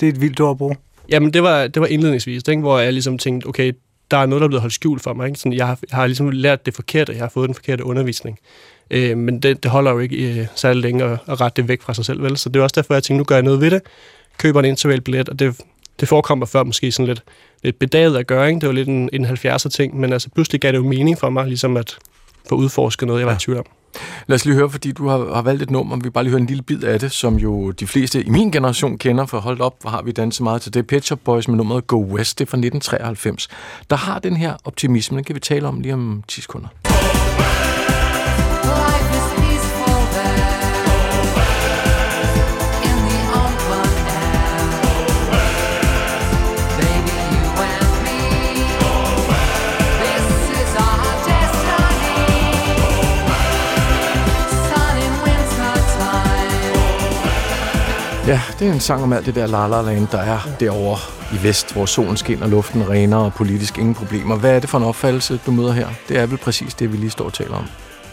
Det 0.00 0.08
er 0.08 0.12
et 0.12 0.20
vildt 0.20 0.40
ord 0.40 0.50
at 0.50 0.58
bruge. 0.58 0.76
Jamen, 1.08 1.32
det 1.32 1.42
var, 1.42 1.66
det 1.66 1.80
var 1.80 1.86
indledningsvis, 1.86 2.42
ikke? 2.48 2.60
hvor 2.60 2.78
jeg 2.78 2.92
ligesom 2.92 3.18
tænkte, 3.18 3.46
okay, 3.46 3.72
der 4.10 4.16
er 4.16 4.26
noget, 4.26 4.40
der 4.40 4.44
er 4.44 4.48
blevet 4.48 4.60
holdt 4.60 4.74
skjult 4.74 5.02
for 5.02 5.14
mig. 5.14 5.26
Ikke? 5.26 5.38
Sådan, 5.38 5.52
jeg, 5.52 5.66
har, 5.66 5.78
jeg 5.90 5.96
har 5.96 6.06
ligesom 6.06 6.30
lært 6.30 6.66
det 6.66 6.74
forkerte, 6.74 7.12
jeg 7.12 7.20
har 7.20 7.28
fået 7.28 7.48
den 7.48 7.54
forkerte 7.54 7.84
undervisning. 7.84 8.38
Øh, 8.90 9.18
men 9.18 9.40
det, 9.40 9.62
det 9.62 9.70
holder 9.70 9.90
jo 9.90 9.98
ikke 9.98 10.40
øh, 10.40 10.46
særlig 10.54 10.82
længe 10.82 11.04
at, 11.04 11.18
at 11.28 11.40
rette 11.40 11.62
det 11.62 11.68
væk 11.68 11.82
fra 11.82 11.94
sig 11.94 12.04
selv, 12.04 12.22
vel? 12.22 12.36
Så 12.36 12.48
det 12.48 12.60
er 12.60 12.62
også 12.62 12.74
derfor, 12.76 12.94
jeg 12.94 13.02
tænkte, 13.02 13.18
nu 13.18 13.24
gør 13.24 13.34
jeg 13.34 13.42
noget 13.42 13.60
ved 13.60 13.70
det. 13.70 13.82
Køber 14.38 14.60
en 14.60 14.66
intervalbillet, 14.66 15.28
og 15.28 15.38
det, 15.38 15.60
det 16.00 16.08
forekommer 16.08 16.46
før 16.46 16.62
måske 16.62 16.92
sådan 16.92 17.06
lidt, 17.06 17.22
lidt 17.62 17.78
bedaget 17.78 18.16
at 18.16 18.26
gøre, 18.26 18.48
ikke? 18.48 18.60
Det 18.60 18.66
var 18.66 18.72
lidt 18.72 18.88
en, 18.88 19.10
en 19.12 19.26
70'er 19.26 19.68
ting, 19.68 20.00
men 20.00 20.12
altså 20.12 20.28
pludselig 20.34 20.60
gav 20.60 20.72
det 20.72 20.78
jo 20.78 20.84
mening 20.84 21.18
for 21.18 21.30
mig, 21.30 21.46
ligesom 21.46 21.76
at 21.76 21.98
få 22.48 22.54
udforsket 22.54 23.06
noget, 23.06 23.20
jeg 23.20 23.26
var 23.26 23.32
ja. 23.32 23.36
i 23.36 23.40
tvivl 23.40 23.58
om. 23.58 23.66
Lad 24.26 24.34
os 24.34 24.44
lige 24.44 24.54
høre, 24.54 24.70
fordi 24.70 24.92
du 24.92 25.08
har, 25.08 25.34
har 25.34 25.42
valgt 25.42 25.62
et 25.62 25.70
nummer, 25.70 25.96
vi 25.96 26.10
bare 26.10 26.24
lige 26.24 26.30
høre 26.30 26.40
en 26.40 26.46
lille 26.46 26.62
bid 26.62 26.84
af 26.84 27.00
det, 27.00 27.12
som 27.12 27.36
jo 27.36 27.70
de 27.70 27.86
fleste 27.86 28.22
i 28.24 28.28
min 28.28 28.50
generation 28.50 28.98
kender, 28.98 29.26
for 29.26 29.38
holdt 29.38 29.60
op, 29.60 29.74
hvor 29.80 29.90
har 29.90 30.02
vi 30.02 30.12
danset 30.12 30.44
meget 30.44 30.62
til 30.62 30.74
det. 30.74 30.86
Pet 30.86 31.04
Shop 31.04 31.18
Boys 31.24 31.48
med 31.48 31.56
nummeret 31.56 31.86
Go 31.86 31.96
West, 31.96 32.38
det 32.38 32.44
er 32.44 32.50
fra 32.50 32.56
1993. 32.56 33.48
Der 33.90 33.96
har 33.96 34.18
den 34.18 34.36
her 34.36 34.54
optimisme, 34.64 35.16
den 35.16 35.24
kan 35.24 35.34
vi 35.34 35.40
tale 35.40 35.68
om 35.68 35.80
lige 35.80 35.94
om 35.94 36.22
10 36.28 36.40
sekunder. 36.40 36.68
Ja, 58.26 58.40
det 58.58 58.68
er 58.68 58.72
en 58.72 58.80
sang 58.80 59.02
om 59.02 59.12
alt 59.12 59.26
det 59.26 59.34
der 59.34 59.46
La 59.46 59.66
La 59.66 59.82
Land, 59.82 60.06
der 60.12 60.18
er 60.18 60.38
derovre 60.60 60.98
i 61.36 61.42
vest, 61.42 61.72
hvor 61.72 61.86
solen 61.86 62.16
skinner, 62.16 62.46
luften 62.46 62.80
er 62.80 62.90
renere 62.90 63.24
og 63.24 63.34
politisk 63.34 63.78
ingen 63.78 63.94
problemer. 63.94 64.36
Hvad 64.36 64.56
er 64.56 64.60
det 64.60 64.70
for 64.70 64.78
en 64.78 64.84
opfattelse, 64.84 65.40
du 65.46 65.50
møder 65.50 65.72
her? 65.72 65.88
Det 66.08 66.18
er 66.18 66.26
vel 66.26 66.38
præcis 66.38 66.74
det, 66.74 66.92
vi 66.92 66.96
lige 66.96 67.10
står 67.10 67.24
og 67.24 67.32
taler 67.32 67.54
om. 67.54 67.64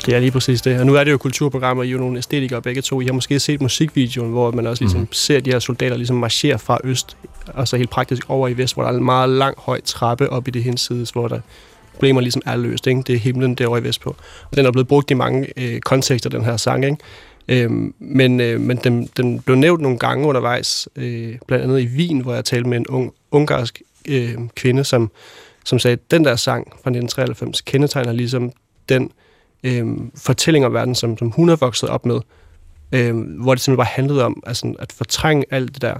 Det 0.05 0.15
er 0.15 0.19
lige 0.19 0.31
præcis 0.31 0.61
det. 0.61 0.79
Og 0.79 0.85
nu 0.85 0.95
er 0.95 1.03
det 1.03 1.11
jo 1.11 1.17
kulturprogrammer, 1.17 1.83
I 1.83 1.87
er 1.87 1.91
jo 1.91 1.97
nogle 1.97 2.17
æstetikere 2.17 2.61
begge 2.61 2.81
to. 2.81 3.01
I 3.01 3.05
har 3.05 3.13
måske 3.13 3.39
set 3.39 3.61
musikvideoen, 3.61 4.31
hvor 4.31 4.51
man 4.51 4.67
også 4.67 4.83
ligesom 4.83 4.99
mm. 4.99 5.07
ser 5.11 5.39
de 5.39 5.51
her 5.51 5.59
soldater 5.59 5.97
ligesom 5.97 6.15
marchere 6.15 6.59
fra 6.59 6.77
øst, 6.83 7.17
og 7.47 7.67
så 7.67 7.77
helt 7.77 7.89
praktisk 7.89 8.29
over 8.29 8.47
i 8.47 8.57
vest, 8.57 8.73
hvor 8.73 8.83
der 8.83 8.91
er 8.91 8.95
en 8.95 9.03
meget 9.03 9.29
lang, 9.29 9.57
høj 9.57 9.81
trappe 9.85 10.29
op 10.29 10.47
i 10.47 10.51
det 10.51 10.63
hensides, 10.63 11.09
hvor 11.09 11.27
der 11.27 11.39
problemer 11.93 12.21
ligesom 12.21 12.41
er 12.45 12.55
løst. 12.55 12.87
Ikke? 12.87 13.01
Det 13.01 13.15
er 13.15 13.19
himlen 13.19 13.55
derovre 13.55 13.79
i 13.79 13.83
vest 13.83 14.01
på. 14.01 14.15
Og 14.51 14.57
den 14.57 14.65
er 14.65 14.71
blevet 14.71 14.87
brugt 14.87 15.11
i 15.11 15.13
mange 15.13 15.47
øh, 15.57 15.79
kontekster, 15.79 16.29
den 16.29 16.45
her 16.45 16.57
sang. 16.57 16.85
Ikke? 16.85 16.97
Øhm, 17.47 17.93
men 17.99 18.39
øh, 18.39 18.61
men 18.61 18.77
den, 18.77 19.09
den 19.17 19.39
blev 19.39 19.55
nævnt 19.55 19.81
nogle 19.81 19.97
gange 19.97 20.27
undervejs, 20.27 20.87
øh, 20.95 21.35
blandt 21.47 21.63
andet 21.63 21.81
i 21.81 21.87
Wien, 21.87 22.19
hvor 22.19 22.33
jeg 22.33 22.45
talte 22.45 22.69
med 22.69 22.77
en 22.77 22.87
ung, 22.87 23.13
ungarsk 23.31 23.81
øh, 24.07 24.35
kvinde, 24.55 24.83
som, 24.83 25.11
som 25.65 25.79
sagde, 25.79 25.93
at 25.93 26.11
den 26.11 26.25
der 26.25 26.35
sang 26.35 26.67
fra 26.67 26.89
1993 26.89 27.61
kendetegner 27.61 28.11
ligesom 28.11 28.51
den 28.89 29.11
øh, 29.63 29.87
fortælling 30.15 30.65
om 30.65 30.73
verden, 30.73 30.95
som, 30.95 31.17
som 31.17 31.31
hun 31.31 31.49
er 31.49 31.55
vokset 31.55 31.89
op 31.89 32.05
med, 32.05 32.19
øh, 32.91 33.15
hvor 33.41 33.55
det 33.55 33.61
simpelthen 33.61 33.77
bare 33.77 33.93
handlede 33.95 34.25
om 34.25 34.43
altså, 34.45 34.75
at 34.79 34.91
fortrænge 34.91 35.45
alt 35.51 35.73
det 35.73 35.81
der 35.81 35.95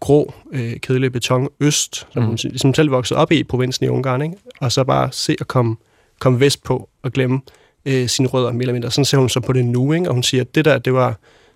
grå, 0.00 0.34
øh, 0.52 0.76
kedelige 0.80 1.10
beton 1.10 1.48
øst, 1.60 2.06
som 2.10 2.22
mm. 2.22 2.26
hun 2.26 2.38
ligesom 2.42 2.74
selv 2.74 2.90
voksede 2.90 3.18
op 3.18 3.32
i, 3.32 3.38
i 3.38 3.44
provinsen 3.44 3.84
i 3.86 3.88
Ungarn, 3.88 4.22
ikke? 4.22 4.36
og 4.60 4.72
så 4.72 4.84
bare 4.84 5.12
se 5.12 5.36
at 5.40 5.48
komme, 5.48 5.76
komme 6.18 6.40
vest 6.40 6.62
på 6.62 6.88
og 7.02 7.12
glemme 7.12 7.40
øh, 7.86 8.08
sine 8.08 8.28
rødder, 8.28 8.52
mere 8.52 8.62
eller 8.62 8.72
mindre. 8.72 8.90
Sådan 8.90 9.04
ser 9.04 9.18
hun 9.18 9.28
så 9.28 9.40
på 9.40 9.52
det 9.52 9.64
nu, 9.64 9.92
ikke? 9.92 10.08
og 10.08 10.14
hun 10.14 10.22
siger, 10.22 10.40
at 10.40 10.54
det 10.54 10.64
der, 10.64 10.78
det 10.78 10.94
var, 10.94 11.08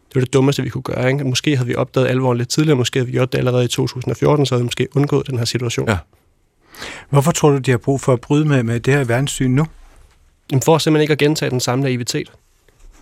det 0.08 0.14
var 0.14 0.20
det 0.20 0.32
dummeste, 0.32 0.62
vi 0.62 0.68
kunne 0.68 0.82
gøre. 0.82 1.12
Ikke? 1.12 1.24
Måske 1.24 1.56
havde 1.56 1.66
vi 1.66 1.74
opdaget 1.74 2.08
alvoren 2.08 2.38
lidt 2.38 2.48
tidligere, 2.48 2.76
måske 2.76 2.98
havde 2.98 3.06
vi 3.06 3.12
gjort 3.12 3.32
det 3.32 3.38
allerede 3.38 3.64
i 3.64 3.68
2014, 3.68 4.46
så 4.46 4.54
havde 4.54 4.62
vi 4.62 4.66
måske 4.66 4.88
undgået 4.96 5.26
den 5.26 5.38
her 5.38 5.44
situation. 5.44 5.88
Ja. 5.88 5.96
Hvorfor 7.10 7.32
tror 7.32 7.50
du, 7.50 7.58
de 7.58 7.70
har 7.70 7.78
brug 7.78 8.00
for 8.00 8.12
at 8.12 8.20
bryde 8.20 8.44
med, 8.44 8.62
med 8.62 8.80
det 8.80 8.94
her 8.94 9.04
verdenssyn 9.04 9.50
nu? 9.50 9.66
Jamen 10.52 10.62
for 10.62 10.78
simpelthen 10.78 11.02
ikke 11.02 11.12
at 11.12 11.18
gentage 11.18 11.50
den 11.50 11.60
samme 11.60 11.82
naivitet. 11.82 12.32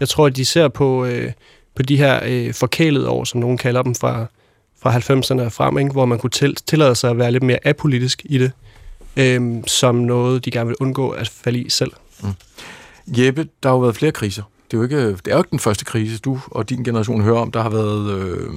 Jeg 0.01 0.09
tror, 0.09 0.27
at 0.27 0.37
de 0.37 0.45
ser 0.45 0.69
på, 0.69 1.05
øh, 1.05 1.33
på 1.75 1.83
de 1.83 1.97
her 1.97 2.21
øh, 2.25 2.55
forkælede 2.55 3.09
år, 3.09 3.25
som 3.25 3.41
nogen 3.41 3.59
kalder 3.59 3.83
dem 3.83 3.95
fra, 3.95 4.27
fra 4.83 4.97
90'erne 4.99 5.45
og 5.45 5.53
frem, 5.53 5.79
ikke? 5.79 5.93
hvor 5.93 6.05
man 6.05 6.19
kunne 6.19 6.31
til, 6.31 6.57
tillade 6.57 6.95
sig 6.95 7.11
at 7.11 7.19
være 7.19 7.33
lidt 7.33 7.43
mere 7.43 7.59
apolitisk 7.65 8.23
i 8.25 8.39
det, 8.39 8.53
øh, 9.17 9.63
som 9.67 9.95
noget, 9.95 10.45
de 10.45 10.51
gerne 10.51 10.67
vil 10.67 10.77
undgå 10.81 11.09
at 11.09 11.29
falde 11.29 11.59
i 11.59 11.71
selv. 11.71 11.93
Mm. 12.23 12.29
Jeppe, 13.17 13.49
der 13.63 13.69
har 13.69 13.77
jo 13.77 13.81
været 13.81 13.97
flere 13.97 14.13
kriser. 14.13 14.43
Det 14.71 14.77
er 14.77 14.79
jo 14.79 14.83
ikke, 14.83 15.11
det 15.11 15.29
er 15.29 15.33
jo 15.33 15.39
ikke 15.39 15.51
den 15.51 15.59
første 15.59 15.85
krise, 15.85 16.19
du 16.19 16.41
og 16.51 16.69
din 16.69 16.85
generation 16.85 17.23
hører 17.23 17.39
om. 17.39 17.51
Der 17.51 17.63
har 17.63 17.71
været 17.71 18.11
øh, 18.11 18.49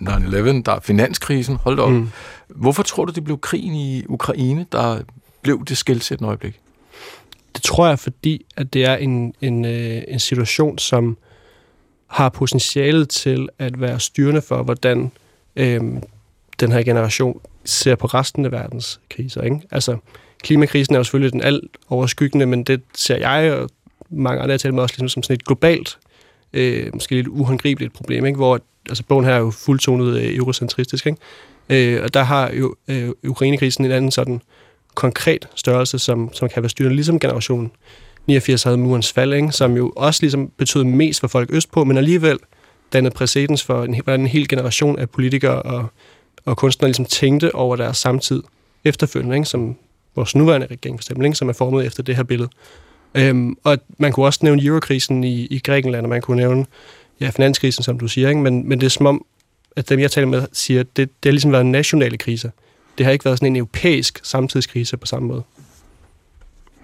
9-11, 0.00 0.62
der 0.62 0.72
er 0.72 0.80
finanskrisen. 0.80 1.56
Hold 1.56 1.76
da 1.76 1.82
op. 1.82 1.92
Mm. 1.92 2.08
Hvorfor 2.48 2.82
tror 2.82 3.04
du, 3.04 3.12
det 3.12 3.24
blev 3.24 3.38
krigen 3.38 3.74
i 3.74 4.04
Ukraine, 4.08 4.66
der 4.72 5.00
blev 5.42 5.64
det 5.64 5.76
skældsættende 5.76 6.28
øjeblik? 6.28 6.60
Det 7.54 7.62
tror 7.62 7.88
jeg, 7.88 7.98
fordi 7.98 8.46
at 8.56 8.72
det 8.72 8.84
er 8.84 8.96
en, 8.96 9.34
en, 9.40 9.64
øh, 9.64 10.02
en 10.08 10.20
situation, 10.20 10.78
som 10.78 11.16
har 12.06 12.28
potentialet 12.28 13.08
til 13.08 13.48
at 13.58 13.80
være 13.80 14.00
styrende 14.00 14.42
for, 14.42 14.62
hvordan 14.62 15.12
øh, 15.56 15.80
den 16.60 16.72
her 16.72 16.82
generation 16.82 17.40
ser 17.64 17.94
på 17.94 18.06
resten 18.06 18.44
af 18.44 18.52
verdens 18.52 19.00
kriser. 19.10 19.42
Ikke? 19.42 19.60
Altså, 19.70 19.96
klimakrisen 20.42 20.94
er 20.94 20.98
jo 20.98 21.04
selvfølgelig 21.04 21.32
den 21.32 21.42
alt 21.42 21.64
overskyggende, 21.88 22.46
men 22.46 22.64
det 22.64 22.82
ser 22.94 23.16
jeg 23.16 23.52
og 23.52 23.70
mange 24.10 24.40
andre, 24.40 24.52
jeg 24.52 24.60
taler 24.60 24.74
med 24.74 24.82
også 24.82 24.92
ligesom 24.92 25.08
som 25.08 25.22
sådan 25.22 25.34
et 25.34 25.44
globalt, 25.44 25.98
øh, 26.52 26.90
måske 26.94 27.14
lidt 27.14 27.28
uhåndgribeligt 27.28 27.92
problem, 27.92 28.26
ikke? 28.26 28.36
hvor 28.36 28.60
altså, 28.88 29.04
bogen 29.08 29.24
her 29.24 29.32
er 29.32 29.38
jo 29.38 29.50
fuldtonet 29.50 30.16
øh, 30.16 30.36
eurocentristisk, 30.36 31.06
ikke? 31.06 31.18
Øh, 31.68 32.02
og 32.02 32.14
der 32.14 32.22
har 32.22 32.52
jo 32.52 32.74
øh, 32.88 33.10
Ukrainekrisen 33.26 33.84
en 33.84 33.90
anden 33.90 34.10
sådan 34.10 34.42
konkret 34.94 35.48
størrelse, 35.54 35.98
som, 35.98 36.32
som 36.32 36.48
kan 36.48 36.62
være 36.62 36.70
styrende, 36.70 36.96
ligesom 36.96 37.20
generationen 37.20 37.70
89 38.26 38.62
havde 38.62 38.76
murens 38.76 39.12
fald, 39.12 39.32
ikke? 39.34 39.52
som 39.52 39.76
jo 39.76 39.92
også 39.96 40.22
ligesom 40.22 40.48
betød 40.48 40.84
mest 40.84 41.20
for 41.20 41.28
folk 41.28 41.50
østpå, 41.52 41.84
men 41.84 41.96
alligevel 41.96 42.38
dannede 42.92 43.14
præcedens 43.14 43.64
for 43.64 43.84
en, 43.84 44.02
en 44.08 44.26
hel 44.26 44.48
generation 44.48 44.98
af 44.98 45.10
politikere 45.10 45.62
og, 45.62 45.86
og 46.44 46.56
kunstnere 46.56 46.88
ligesom 46.88 47.04
tænkte 47.04 47.54
over 47.54 47.76
deres 47.76 47.98
samtid 47.98 48.42
efterfølgende, 48.84 49.36
ikke? 49.36 49.48
som 49.48 49.76
vores 50.16 50.34
nuværende 50.34 50.66
regering 50.66 50.98
for 50.98 51.02
eksempel, 51.02 51.26
ikke? 51.26 51.36
som 51.36 51.48
er 51.48 51.52
formet 51.52 51.86
efter 51.86 52.02
det 52.02 52.16
her 52.16 52.22
billede. 52.22 52.48
Øhm, 53.14 53.56
og 53.64 53.78
man 53.98 54.12
kunne 54.12 54.26
også 54.26 54.40
nævne 54.42 54.64
eurokrisen 54.64 55.24
i, 55.24 55.46
i 55.46 55.58
Grækenland, 55.58 56.06
og 56.06 56.10
man 56.10 56.20
kunne 56.20 56.36
nævne 56.36 56.66
ja, 57.20 57.30
finanskrisen, 57.30 57.84
som 57.84 57.98
du 57.98 58.08
siger, 58.08 58.28
ikke? 58.28 58.40
Men, 58.40 58.68
men 58.68 58.80
det 58.80 58.86
er 58.86 58.90
som 58.90 59.06
om, 59.06 59.24
at 59.76 59.88
dem, 59.88 60.00
jeg 60.00 60.10
taler 60.10 60.28
med, 60.28 60.46
siger, 60.52 60.80
at 60.80 60.86
det, 60.96 61.08
det 61.22 61.30
har 61.30 61.32
ligesom 61.32 61.52
været 61.52 61.66
nationale 61.66 62.18
kriser. 62.18 62.50
Det 62.98 63.06
har 63.06 63.12
ikke 63.12 63.24
været 63.24 63.38
sådan 63.38 63.52
en 63.52 63.56
europæisk 63.56 64.20
samtidskrise 64.22 64.96
på 64.96 65.06
samme 65.06 65.28
måde. 65.28 65.42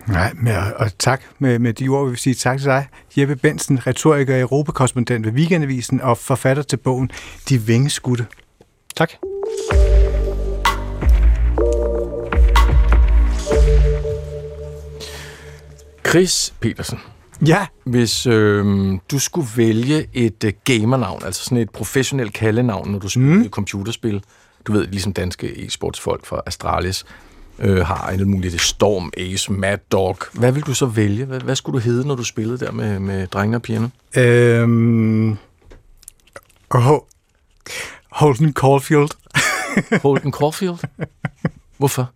Nej, 0.08 0.32
men, 0.34 0.54
og 0.76 0.98
tak 0.98 1.22
med, 1.38 1.58
med 1.58 1.72
de 1.72 1.88
ord, 1.88 2.04
vi 2.04 2.10
vil 2.10 2.18
sige 2.18 2.34
tak 2.34 2.58
til 2.58 2.66
dig. 2.66 2.86
Jeppe 3.16 3.36
Bensen, 3.36 3.86
retoriker, 3.86 4.40
europakorrespondent 4.40 5.26
ved 5.26 5.32
Weekendavisen 5.32 6.00
og 6.00 6.18
forfatter 6.18 6.62
til 6.62 6.76
bogen 6.76 7.10
De 7.48 7.60
Vingeskudte. 7.60 8.26
Tak. 8.96 9.10
Chris 16.08 16.54
Petersen. 16.60 16.98
Ja. 17.46 17.66
Hvis 17.84 18.26
øh, 18.26 18.92
du 19.10 19.18
skulle 19.18 19.48
vælge 19.56 20.06
et 20.12 20.44
uh, 20.44 20.50
gamernavn, 20.64 21.22
altså 21.24 21.44
sådan 21.44 21.58
et 21.58 21.70
professionelt 21.70 22.32
kaldenavn, 22.32 22.90
når 22.90 22.98
du 22.98 23.08
spiller 23.08 23.34
mm. 23.34 23.48
computerspil, 23.48 24.22
du 24.66 24.72
ved, 24.72 24.86
ligesom 24.86 25.12
danske 25.12 25.66
e-sportsfolk 25.66 26.26
fra 26.26 26.40
Astralis 26.46 27.04
øh, 27.58 27.86
har 27.86 28.10
en 28.10 28.30
muligt 28.30 28.60
Storm, 28.60 29.12
Ace, 29.16 29.52
Mad 29.52 29.78
Dog. 29.92 30.18
Hvad 30.32 30.52
vil 30.52 30.62
du 30.62 30.74
så 30.74 30.86
vælge? 30.86 31.24
Hvad, 31.24 31.40
hvad 31.40 31.56
skulle 31.56 31.80
du 31.80 31.84
hedde, 31.84 32.08
når 32.08 32.14
du 32.14 32.24
spillede 32.24 32.58
der 32.58 32.72
med, 32.72 32.98
med 32.98 33.26
drengene 33.26 33.56
og 33.56 33.62
pigerne? 33.62 33.90
Øhm... 34.16 35.36
Oh, 36.70 36.98
Holden 38.10 38.52
Caulfield. 38.52 39.08
Holden 40.02 40.32
Caulfield? 40.32 40.78
Hvorfor? 41.78 42.10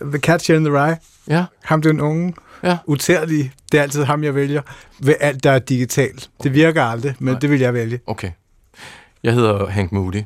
The 0.00 0.18
Catcher 0.18 0.56
in 0.56 0.64
the 0.64 0.74
Rye. 0.74 0.96
Ja. 1.28 1.44
Ham 1.64 1.82
den 1.82 2.00
unge 2.00 2.34
Ja. 2.62 2.76
Utærlige. 2.86 3.52
Det 3.72 3.78
er 3.78 3.82
altid 3.82 4.04
ham, 4.04 4.24
jeg 4.24 4.34
vælger. 4.34 4.62
Ved 5.00 5.14
alt, 5.20 5.44
der 5.44 5.50
er 5.50 5.58
digitalt. 5.58 6.30
Det 6.42 6.54
virker 6.54 6.82
aldrig, 6.84 7.14
men 7.18 7.32
Nej. 7.32 7.40
det 7.40 7.50
vil 7.50 7.60
jeg 7.60 7.74
vælge. 7.74 8.00
Okay. 8.06 8.30
Jeg 9.22 9.34
hedder 9.34 9.66
Hank 9.66 9.92
Moody 9.92 10.22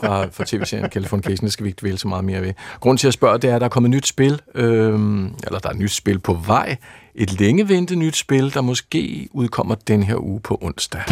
fra, 0.00 0.26
fra 0.32 0.44
tv-serien 0.46 0.90
Californication. 0.90 1.44
Det 1.44 1.52
skal 1.52 1.64
vi 1.64 1.68
ikke 1.68 1.80
dvæle 1.80 1.98
så 1.98 2.08
meget 2.08 2.24
mere 2.24 2.42
ved. 2.42 2.52
Grunden 2.80 2.98
til 2.98 3.08
at 3.08 3.14
spørge, 3.14 3.38
det 3.38 3.50
er, 3.50 3.54
at 3.54 3.60
der 3.60 3.64
er 3.64 3.68
kommet 3.70 3.88
et 3.88 3.94
nyt 3.94 4.06
spil, 4.06 4.40
øhm, 4.54 5.24
eller 5.26 5.58
der 5.58 5.68
er 5.68 5.72
et 5.72 5.78
nyt 5.78 5.90
spil 5.90 6.18
på 6.18 6.32
vej. 6.46 6.76
Et 7.14 7.40
længe 7.40 7.68
ventet 7.68 7.98
nyt 7.98 8.16
spil, 8.16 8.54
der 8.54 8.60
måske 8.60 9.28
udkommer 9.32 9.74
den 9.74 10.02
her 10.02 10.16
uge 10.16 10.40
på 10.40 10.58
onsdag. 10.62 11.02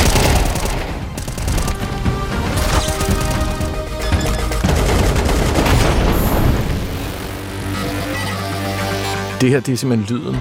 Det 9.41 9.51
her, 9.51 9.61
det 9.61 9.73
er 9.73 9.77
simpelthen 9.77 10.17
lyden, 10.17 10.37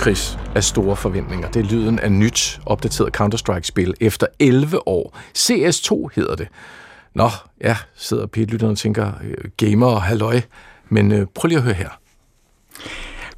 Chris, 0.00 0.38
af 0.54 0.64
store 0.64 0.96
forventninger. 0.96 1.50
Det 1.50 1.60
er 1.60 1.70
lyden 1.70 1.98
af 1.98 2.12
nyt, 2.12 2.60
opdateret 2.66 3.16
Counter-Strike-spil 3.16 3.92
efter 4.00 4.26
11 4.38 4.88
år. 4.88 5.18
CS2 5.38 6.08
hedder 6.14 6.34
det. 6.36 6.48
Nå, 7.14 7.30
ja, 7.60 7.76
sidder 7.94 8.26
Pete-lytterne 8.26 8.72
og 8.72 8.78
tænker, 8.78 9.12
øh, 9.22 9.36
gamer 9.56 9.86
og 9.86 10.02
halløj. 10.02 10.40
Men 10.88 11.12
øh, 11.12 11.26
prøv 11.34 11.46
lige 11.48 11.58
at 11.58 11.64
høre 11.64 11.74
her. 11.74 11.88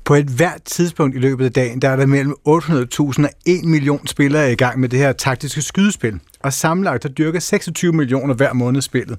På 0.04 0.14
et 0.14 0.26
hvert 0.26 0.62
tidspunkt 0.64 1.16
i 1.16 1.18
løbet 1.18 1.44
af 1.44 1.52
dagen, 1.52 1.82
der 1.82 1.88
er 1.88 1.96
der 1.96 2.06
mellem 2.06 2.34
800.000 2.48 3.24
og 3.24 3.30
1 3.46 3.64
million 3.64 4.06
spillere 4.06 4.52
i 4.52 4.54
gang 4.54 4.80
med 4.80 4.88
det 4.88 4.98
her 4.98 5.12
taktiske 5.12 5.62
skydespil. 5.62 6.20
Og 6.40 6.52
sammenlagt 6.52 7.02
der 7.02 7.08
dyrker 7.08 7.40
26 7.40 7.92
millioner 7.92 8.34
hver 8.34 8.52
måned 8.52 8.82
spillet. 8.82 9.18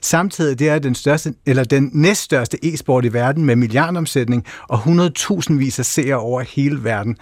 Samtidig 0.00 0.58
det 0.58 0.68
er 0.68 0.78
den, 0.78 0.94
største, 0.94 1.34
eller 1.46 1.64
den 1.64 1.90
næststørste 1.92 2.64
e-sport 2.64 3.04
i 3.04 3.12
verden 3.12 3.44
med 3.44 3.56
milliardomsætning 3.56 4.44
og 4.68 4.78
100.000 4.78 5.54
vis 5.54 5.78
af 5.78 5.84
seere 5.84 6.16
over 6.16 6.40
hele 6.40 6.84
verden. 6.84 7.16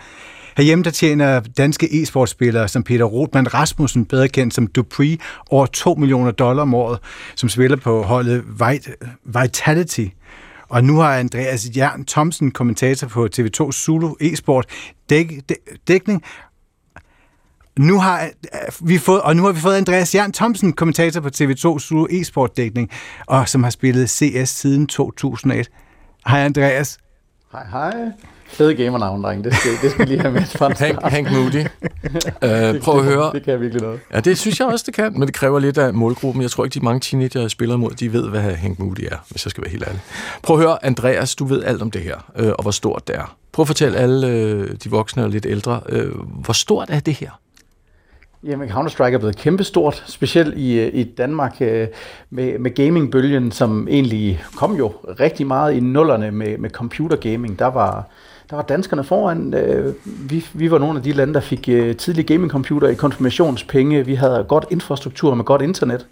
Herhjemme 0.56 0.84
der 0.84 0.90
tjener 0.90 1.40
danske 1.40 2.02
e-sportspillere 2.02 2.68
som 2.68 2.82
Peter 2.82 3.04
Rotman 3.04 3.54
Rasmussen, 3.54 4.04
bedre 4.04 4.28
kendt 4.28 4.54
som 4.54 4.66
Dupree, 4.66 5.18
over 5.50 5.66
2 5.66 5.94
millioner 5.94 6.30
dollar 6.30 6.62
om 6.62 6.74
året, 6.74 6.98
som 7.34 7.48
spiller 7.48 7.76
på 7.76 8.02
holdet 8.02 8.44
Vitality. 9.24 10.06
Og 10.70 10.84
nu 10.84 10.96
har 10.96 11.18
Andreas 11.18 11.68
Jern 11.76 12.04
Thomsen, 12.04 12.50
kommentator 12.50 13.08
på 13.08 13.28
TV2 13.36 13.72
Zulu 13.72 14.14
e-sport, 14.20 14.66
dæk, 15.10 15.32
dækning. 15.88 16.22
Nu 17.78 18.00
har 18.00 18.22
øh, 18.22 18.88
vi 18.88 18.98
fået, 18.98 19.22
og 19.22 19.36
nu 19.36 19.42
har 19.42 19.52
vi 19.52 19.60
fået 19.60 19.76
Andreas 19.76 20.14
Jern 20.14 20.32
Thomsen, 20.32 20.72
kommentator 20.72 21.20
på 21.20 21.28
TV2 21.28 21.78
Zulu 21.78 22.06
e-sport 22.10 22.56
dækning, 22.56 22.90
og 23.26 23.48
som 23.48 23.62
har 23.62 23.70
spillet 23.70 24.10
CS 24.10 24.48
siden 24.48 24.86
2001. 24.86 25.70
Hej 26.26 26.40
Andreas. 26.40 26.98
Hej 27.52 27.66
hej. 27.70 27.94
Fede 28.52 28.74
gamernavn, 28.74 29.22
dreng. 29.22 29.44
Det 29.44 29.54
skal, 29.54 29.70
det 29.82 29.90
skal 29.90 30.08
lige 30.08 30.20
have 30.20 30.32
med 30.32 30.42
fra 30.42 30.72
Hank, 30.78 31.02
Hank 31.02 31.30
Moody. 31.30 31.64
uh, 32.76 32.80
prøv 32.82 32.98
at 32.98 33.04
høre. 33.04 33.30
Det 33.32 33.42
kan 33.42 33.60
virkelig 33.60 33.82
noget. 33.82 34.00
Ja, 34.14 34.20
det 34.20 34.38
synes 34.38 34.60
jeg 34.60 34.68
også, 34.68 34.84
det 34.86 34.94
kan. 34.94 35.12
Men 35.12 35.22
det 35.22 35.34
kræver 35.34 35.58
lidt 35.58 35.78
af 35.78 35.94
målgruppen. 35.94 36.42
Jeg 36.42 36.50
tror 36.50 36.64
ikke, 36.64 36.74
de 36.74 36.84
mange 36.84 37.00
teenager, 37.00 37.40
jeg 37.40 37.50
spiller 37.50 37.74
imod, 37.74 37.90
de 37.90 38.12
ved, 38.12 38.28
hvad 38.28 38.40
Hank 38.40 38.78
Moody 38.78 39.00
er, 39.00 39.16
hvis 39.30 39.46
jeg 39.46 39.50
skal 39.50 39.64
være 39.64 39.70
helt 39.70 39.84
ærlig. 39.86 40.00
Prøv 40.42 40.56
at 40.56 40.62
høre, 40.62 40.84
Andreas, 40.84 41.34
du 41.34 41.44
ved 41.44 41.64
alt 41.64 41.82
om 41.82 41.90
det 41.90 42.02
her, 42.02 42.16
øh, 42.36 42.48
og 42.48 42.62
hvor 42.62 42.70
stort 42.70 43.08
det 43.08 43.16
er. 43.16 43.36
Prøv 43.52 43.62
at 43.62 43.66
fortælle 43.66 43.98
alle 43.98 44.26
øh, 44.28 44.70
de 44.84 44.90
voksne 44.90 45.24
og 45.24 45.30
lidt 45.30 45.46
ældre, 45.46 45.80
øh, 45.88 46.10
hvor 46.44 46.52
stort 46.52 46.90
er 46.90 47.00
det 47.00 47.14
her? 47.14 47.30
Jamen, 48.44 48.68
Counter-Strike 48.68 49.14
er 49.14 49.18
blevet 49.18 49.36
kæmpestort, 49.36 50.04
specielt 50.06 50.58
i, 50.58 50.88
i 50.88 51.04
Danmark 51.04 51.60
med, 52.30 52.58
med 52.58 52.74
gamingbølgen, 52.74 53.52
som 53.52 53.88
egentlig 53.90 54.44
kom 54.56 54.76
jo 54.76 54.92
rigtig 55.20 55.46
meget 55.46 55.74
i 55.74 55.80
nullerne 55.80 56.30
med, 56.30 56.58
med 56.58 56.70
computergaming. 56.70 57.58
Der 57.58 57.66
var, 57.66 58.08
der 58.50 58.56
var 58.56 58.62
danskerne 58.62 59.04
foran. 59.04 59.54
Øh, 59.54 59.94
vi, 60.04 60.46
vi 60.52 60.70
var 60.70 60.78
nogle 60.78 60.98
af 60.98 61.02
de 61.02 61.12
lande, 61.12 61.34
der 61.34 61.40
fik 61.40 61.68
øh, 61.68 61.96
tidlige 61.96 62.26
gamingcomputer 62.26 62.88
i 62.88 62.94
konfirmationspenge. 62.94 64.06
Vi 64.06 64.14
havde 64.14 64.44
godt 64.48 64.66
infrastruktur 64.70 65.34
med 65.34 65.44
godt 65.44 65.62
internet. 65.62 66.06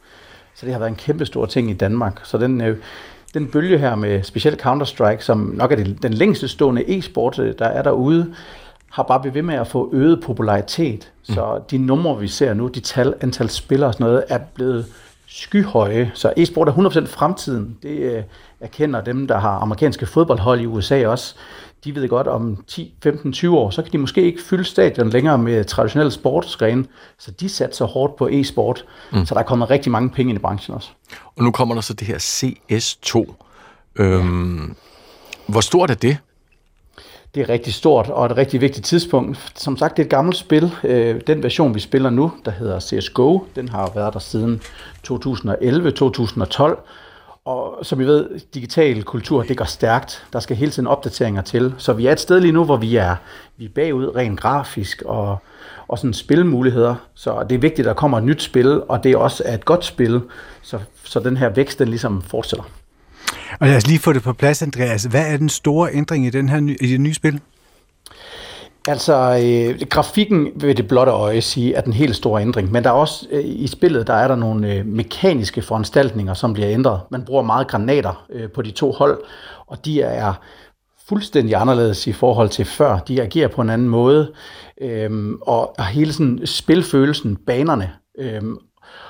Så 0.54 0.66
det 0.66 0.72
har 0.72 0.78
været 0.78 0.90
en 0.90 0.96
kæmpe 0.96 1.26
stor 1.26 1.46
ting 1.46 1.70
i 1.70 1.74
Danmark. 1.74 2.20
Så 2.24 2.38
den, 2.38 2.60
øh, 2.60 2.76
den 3.34 3.46
bølge 3.46 3.78
her 3.78 3.94
med 3.94 4.22
specielt 4.22 4.66
Counter-Strike, 4.66 5.20
som 5.20 5.38
nok 5.38 5.72
er 5.72 5.76
det, 5.76 6.02
den 6.02 6.14
længste 6.14 6.48
stående 6.48 6.98
e-sport, 6.98 7.36
der 7.58 7.66
er 7.66 7.82
derude, 7.82 8.34
har 8.90 9.02
bare 9.02 9.20
blivet 9.20 9.34
ved 9.34 9.42
med 9.42 9.54
at 9.54 9.66
få 9.66 9.90
øget 9.92 10.22
popularitet. 10.22 11.12
Mm. 11.28 11.34
Så 11.34 11.60
de 11.70 11.78
numre, 11.78 12.20
vi 12.20 12.28
ser 12.28 12.54
nu, 12.54 12.68
de 12.68 12.80
tal, 12.80 13.14
antal 13.20 13.48
spillere 13.48 13.90
og 13.90 13.94
sådan 13.94 14.06
noget, 14.06 14.24
er 14.28 14.38
blevet 14.54 14.86
skyhøje. 15.26 16.10
Så 16.14 16.32
e-sport 16.36 16.68
er 16.68 16.72
100% 16.72 17.06
fremtiden. 17.06 17.76
Det 17.82 18.24
erkender 18.60 19.00
dem, 19.00 19.26
der 19.26 19.38
har 19.38 19.58
amerikanske 19.58 20.06
fodboldhold 20.06 20.60
i 20.60 20.66
USA 20.66 21.06
også 21.06 21.34
de 21.84 21.94
ved 21.94 22.08
godt, 22.08 22.26
om 22.26 22.64
10, 22.66 22.94
15, 23.02 23.32
20 23.32 23.58
år, 23.58 23.70
så 23.70 23.82
kan 23.82 23.92
de 23.92 23.98
måske 23.98 24.22
ikke 24.22 24.42
fylde 24.42 24.64
stadion 24.64 25.10
længere 25.10 25.38
med 25.38 25.64
traditionelle 25.64 26.10
sportsgrene, 26.10 26.84
så 27.18 27.30
de 27.30 27.48
satser 27.48 27.84
hårdt 27.84 28.16
på 28.16 28.28
e-sport, 28.32 28.84
mm. 29.12 29.26
så 29.26 29.34
der 29.34 29.40
er 29.40 29.44
kommet 29.44 29.70
rigtig 29.70 29.92
mange 29.92 30.10
penge 30.10 30.30
ind 30.30 30.38
i 30.38 30.42
branchen 30.42 30.74
også. 30.74 30.88
Og 31.36 31.44
nu 31.44 31.50
kommer 31.50 31.74
der 31.74 31.82
så 31.82 31.94
det 31.94 32.06
her 32.06 32.18
CS2. 32.18 33.34
Øhm, 33.96 34.58
ja. 34.58 34.74
Hvor 35.46 35.60
stort 35.60 35.90
er 35.90 35.94
det? 35.94 36.18
Det 37.34 37.40
er 37.40 37.48
rigtig 37.48 37.74
stort 37.74 38.08
og 38.08 38.26
et 38.26 38.36
rigtig 38.36 38.60
vigtigt 38.60 38.86
tidspunkt. 38.86 39.52
Som 39.54 39.76
sagt, 39.76 39.96
det 39.96 40.02
er 40.02 40.06
et 40.06 40.10
gammelt 40.10 40.36
spil. 40.36 40.74
Øh, 40.84 41.20
den 41.26 41.42
version, 41.42 41.74
vi 41.74 41.80
spiller 41.80 42.10
nu, 42.10 42.32
der 42.44 42.50
hedder 42.50 42.80
CSGO, 42.80 43.40
den 43.56 43.68
har 43.68 43.92
været 43.94 44.14
der 44.14 44.20
siden 44.20 44.60
2011-2012, 45.08 46.76
og 47.48 47.86
som 47.86 47.98
vi 47.98 48.06
ved, 48.06 48.40
digital 48.54 49.02
kultur, 49.02 49.42
det 49.42 49.56
går 49.56 49.64
stærkt. 49.64 50.26
Der 50.32 50.40
skal 50.40 50.56
hele 50.56 50.70
tiden 50.70 50.86
opdateringer 50.86 51.42
til. 51.42 51.74
Så 51.78 51.92
vi 51.92 52.06
er 52.06 52.12
et 52.12 52.20
sted 52.20 52.40
lige 52.40 52.52
nu, 52.52 52.64
hvor 52.64 52.76
vi 52.76 52.96
er, 52.96 53.16
vi 53.56 53.64
er 53.64 53.68
bagud 53.74 54.16
rent 54.16 54.40
grafisk 54.40 55.02
og, 55.06 55.38
og 55.88 55.98
sådan 55.98 56.14
spilmuligheder. 56.14 56.94
Så 57.14 57.46
det 57.48 57.54
er 57.54 57.58
vigtigt, 57.58 57.80
at 57.80 57.84
der 57.84 57.94
kommer 57.94 58.18
et 58.18 58.24
nyt 58.24 58.42
spil, 58.42 58.82
og 58.88 59.04
det 59.04 59.12
er 59.12 59.16
også 59.16 59.42
et 59.54 59.64
godt 59.64 59.84
spil, 59.84 60.20
så, 60.62 60.78
så 61.04 61.20
den 61.20 61.36
her 61.36 61.48
vækst, 61.48 61.78
den 61.78 61.88
ligesom 61.88 62.22
fortsætter. 62.22 62.64
Og 63.60 63.66
lad 63.68 63.76
os 63.76 63.86
lige 63.86 63.98
få 63.98 64.12
det 64.12 64.22
på 64.22 64.32
plads, 64.32 64.62
Andreas. 64.62 65.04
Hvad 65.04 65.32
er 65.32 65.36
den 65.36 65.48
store 65.48 65.92
ændring 65.92 66.26
i, 66.26 66.30
den 66.30 66.48
her, 66.48 66.76
i 66.80 66.86
det 66.86 67.00
nye 67.00 67.14
spil? 67.14 67.40
Altså, 68.86 69.14
øh, 69.44 69.88
grafikken 69.88 70.48
ved 70.54 70.74
det 70.74 70.88
blotte 70.88 71.12
øje 71.12 71.40
sige 71.40 71.74
er 71.74 71.80
den 71.80 71.92
helt 71.92 72.16
store 72.16 72.42
ændring, 72.42 72.72
men 72.72 72.84
der 72.84 72.90
er 72.90 72.94
også 72.94 73.26
øh, 73.30 73.44
i 73.44 73.66
spillet, 73.66 74.06
der 74.06 74.14
er 74.14 74.28
der 74.28 74.36
nogle 74.36 74.74
øh, 74.74 74.86
mekaniske 74.86 75.62
foranstaltninger, 75.62 76.34
som 76.34 76.52
bliver 76.52 76.70
ændret. 76.70 77.00
Man 77.10 77.24
bruger 77.24 77.42
meget 77.42 77.68
granater 77.68 78.26
øh, 78.30 78.50
på 78.50 78.62
de 78.62 78.70
to 78.70 78.92
hold, 78.92 79.20
og 79.66 79.84
de 79.84 80.02
er 80.02 80.34
fuldstændig 81.08 81.54
anderledes 81.54 82.06
i 82.06 82.12
forhold 82.12 82.48
til 82.48 82.64
før. 82.64 82.98
De 82.98 83.22
agerer 83.22 83.48
på 83.48 83.62
en 83.62 83.70
anden 83.70 83.88
måde, 83.88 84.32
øh, 84.80 85.30
og 85.42 85.86
hele 85.86 86.12
sådan 86.12 86.40
spilfølelsen, 86.44 87.36
banerne, 87.36 87.92
øh, 88.18 88.42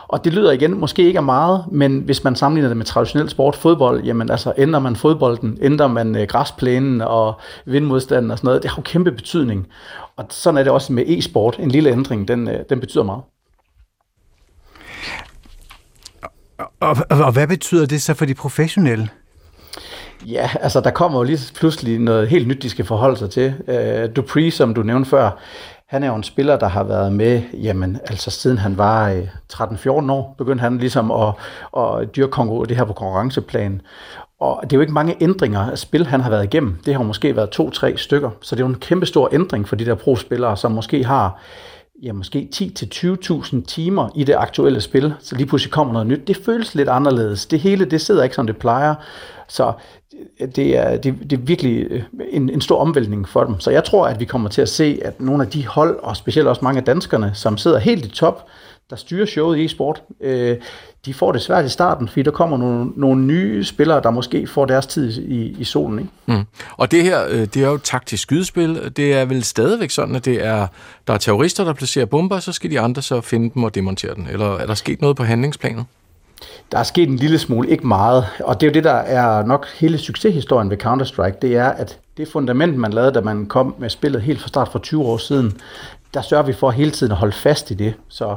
og 0.09 0.25
det 0.25 0.33
lyder 0.33 0.53
igen 0.53 0.81
måske 0.81 1.03
ikke 1.03 1.18
af 1.18 1.23
meget, 1.23 1.64
men 1.73 1.99
hvis 2.01 2.25
man 2.25 2.37
sammenligner 2.37 2.68
det 2.68 2.77
med 2.77 2.85
traditionel 2.85 3.31
sport, 3.31 3.57
fodbold, 3.57 4.05
jamen 4.05 4.31
altså 4.31 4.53
ændrer 4.59 4.81
man 4.81 4.97
fodbolden, 4.97 5.59
ændrer 5.62 5.87
man 5.87 6.16
øh, 6.16 6.27
græsplænen 6.29 7.01
og 7.01 7.40
vindmodstanden 7.64 8.31
og 8.31 8.38
sådan 8.38 8.49
noget, 8.49 8.62
det 8.62 8.71
har 8.71 8.77
jo 8.79 8.83
kæmpe 8.83 9.12
betydning. 9.12 9.66
Og 10.16 10.27
sådan 10.31 10.59
er 10.59 10.62
det 10.62 10.73
også 10.73 10.92
med 10.92 11.05
e-sport. 11.07 11.57
En 11.59 11.71
lille 11.71 11.90
ændring, 11.90 12.29
den, 12.29 12.49
øh, 12.49 12.61
den 12.71 12.81
betyder 12.81 13.05
meget. 13.05 13.23
Og, 16.81 16.97
og, 17.11 17.18
og 17.25 17.33
hvad 17.33 17.49
betyder 17.49 17.87
det 17.87 18.03
så 18.03 18.14
for 18.14 18.25
de 18.25 18.35
professionelle? 18.35 19.09
Ja, 20.27 20.51
altså 20.61 20.81
der 20.81 20.90
kommer 20.90 21.18
jo 21.18 21.23
lige 21.23 21.38
pludselig 21.55 21.99
noget 21.99 22.29
helt 22.29 22.49
nyt, 22.49 22.62
de 22.62 22.71
skal 22.71 22.85
forholde 22.85 23.16
sig 23.16 23.31
til. 23.31 23.55
Uh, 23.68 24.16
Dupree, 24.16 24.51
som 24.51 24.75
du 24.75 24.83
nævnte 24.83 25.11
før, 25.11 25.31
han 25.88 26.03
er 26.03 26.09
jo 26.09 26.14
en 26.14 26.22
spiller, 26.22 26.57
der 26.57 26.68
har 26.68 26.85
været 26.85 27.12
med, 27.12 27.42
jamen, 27.53 28.01
altså 28.07 28.31
siden 28.31 28.59
han 28.59 28.79
var 28.79 29.11
øh, 29.11 29.29
13-14 29.53 29.88
år, 30.12 30.35
begyndte 30.38 30.62
han 30.62 30.79
ligesom 30.79 31.11
at, 31.11 31.35
at 31.77 32.16
dyrke 32.16 32.66
det 32.68 32.77
her 32.77 32.85
på 32.85 32.92
konkurrenceplan. 32.92 33.81
Og 34.40 34.61
det 34.62 34.72
er 34.72 34.77
jo 34.77 34.81
ikke 34.81 34.92
mange 34.92 35.16
ændringer 35.20 35.70
af 35.70 35.79
spil, 35.79 36.07
han 36.07 36.20
har 36.20 36.31
været 36.31 36.44
igennem. 36.44 36.79
Det 36.87 36.94
har 36.94 37.03
måske 37.03 37.37
været 37.37 37.51
to-tre 37.51 37.96
stykker. 37.96 38.31
Så 38.40 38.57
det 38.57 38.61
er 38.62 38.64
jo 38.64 38.68
en 38.68 38.81
kæmpe 38.81 39.07
stor 39.07 39.29
ændring 39.33 39.68
for 39.68 39.77
de 39.77 39.85
der 39.85 39.94
pro-spillere, 39.94 40.57
som 40.57 40.72
måske 40.72 41.05
har 41.05 41.40
ja, 42.03 42.12
måske 42.12 42.48
10-20.000 42.55 43.64
timer 43.64 44.09
i 44.14 44.24
det 44.24 44.35
aktuelle 44.35 44.81
spil, 44.81 45.14
så 45.20 45.37
lige 45.37 45.46
pludselig 45.46 45.72
kommer 45.72 45.92
noget 45.92 46.09
nyt. 46.09 46.29
Det 46.29 46.37
føles 46.37 46.74
lidt 46.74 46.88
anderledes. 46.88 47.46
Det 47.46 47.61
hele, 47.61 47.85
det 47.85 48.01
sidder 48.01 48.22
ikke 48.22 48.35
som 48.35 48.46
det 48.46 48.57
plejer. 48.57 48.94
Så 49.48 49.72
det 50.57 50.76
er, 50.76 50.96
det, 50.96 51.14
det 51.31 51.33
er 51.33 51.42
virkelig 51.42 51.87
øh, 51.90 52.02
en, 52.31 52.50
en 52.50 52.61
stor 52.61 52.81
omvæltning 52.81 53.28
for 53.28 53.44
dem. 53.44 53.61
Så 53.61 53.70
jeg 53.70 53.85
tror, 53.85 54.07
at 54.07 54.20
vi 54.20 54.24
kommer 54.24 54.48
til 54.48 54.62
at 54.62 54.68
se, 54.68 55.00
at 55.04 55.20
nogle 55.20 55.42
af 55.42 55.50
de 55.50 55.66
hold, 55.66 55.98
og 56.02 56.16
specielt 56.16 56.48
også 56.48 56.64
mange 56.64 56.78
af 56.78 56.85
danskerne, 56.85 57.31
som 57.35 57.59
sidder 57.59 57.78
helt 57.78 58.04
i 58.04 58.09
top, 58.09 58.46
der 58.90 58.96
styrer 58.96 59.26
showet 59.26 59.59
i 59.59 59.64
e-sport, 59.64 60.02
øh, 60.20 60.57
de 61.07 61.14
får 61.14 61.33
det 61.33 61.42
svært 61.42 61.64
i 61.64 61.68
starten, 61.68 62.09
fordi 62.09 62.22
der 62.22 62.31
kommer 62.31 62.57
nogle, 62.57 62.90
nogle 62.96 63.22
nye 63.22 63.64
spillere, 63.64 64.00
der 64.02 64.11
måske 64.11 64.46
får 64.46 64.66
deres 64.66 64.87
tid 64.87 65.22
i, 65.22 65.57
i 65.59 65.64
solen. 65.64 65.98
Ikke? 65.98 66.11
Mm. 66.26 66.44
Og 66.76 66.90
det 66.90 67.02
her, 67.02 67.26
øh, 67.28 67.40
det 67.40 67.57
er 67.57 67.68
jo 67.68 67.78
taktisk 67.78 68.22
skydespil. 68.22 68.92
Det 68.96 69.14
er 69.14 69.24
vel 69.24 69.44
stadigvæk 69.44 69.90
sådan, 69.90 70.16
at 70.16 70.24
det 70.24 70.44
er, 70.44 70.66
der 71.07 71.14
er 71.14 71.18
terrorister, 71.18 71.64
der 71.64 71.72
placerer 71.72 72.07
bomber, 72.07 72.38
så 72.38 72.52
skal 72.52 72.70
de 72.70 72.81
andre 72.81 73.02
så 73.02 73.20
finde 73.20 73.50
dem 73.54 73.64
og 73.64 73.74
demontere 73.74 74.14
den. 74.14 74.28
Eller 74.31 74.57
er 74.57 74.66
der 74.66 74.74
sket 74.74 75.00
noget 75.00 75.16
på 75.16 75.24
handlingsplanen? 75.24 75.85
Der 76.72 76.78
er 76.78 76.83
sket 76.83 77.09
en 77.09 77.16
lille 77.16 77.38
smule, 77.38 77.68
ikke 77.68 77.87
meget. 77.87 78.26
Og 78.44 78.61
det 78.61 78.66
er 78.66 78.70
jo 78.70 78.74
det, 78.74 78.85
der 78.85 78.90
er 78.92 79.44
nok 79.44 79.66
hele 79.74 79.98
succeshistorien 79.98 80.70
ved 80.70 80.83
Counter-Strike. 80.83 81.38
Det 81.42 81.57
er, 81.57 81.68
at 81.68 81.98
det 82.16 82.28
fundament, 82.28 82.76
man 82.76 82.92
lavede, 82.92 83.12
da 83.12 83.20
man 83.20 83.46
kom 83.46 83.74
med 83.78 83.90
spillet 83.90 84.22
helt 84.22 84.40
fra 84.40 84.48
start 84.48 84.68
for 84.68 84.78
20 84.78 85.04
år 85.04 85.16
siden, 85.16 85.61
der 86.14 86.22
sørger 86.22 86.44
vi 86.44 86.52
for 86.52 86.70
hele 86.70 86.90
tiden 86.90 87.12
at 87.12 87.18
holde 87.18 87.33
fast 87.33 87.70
i 87.70 87.74
det. 87.74 87.94
Så 88.09 88.37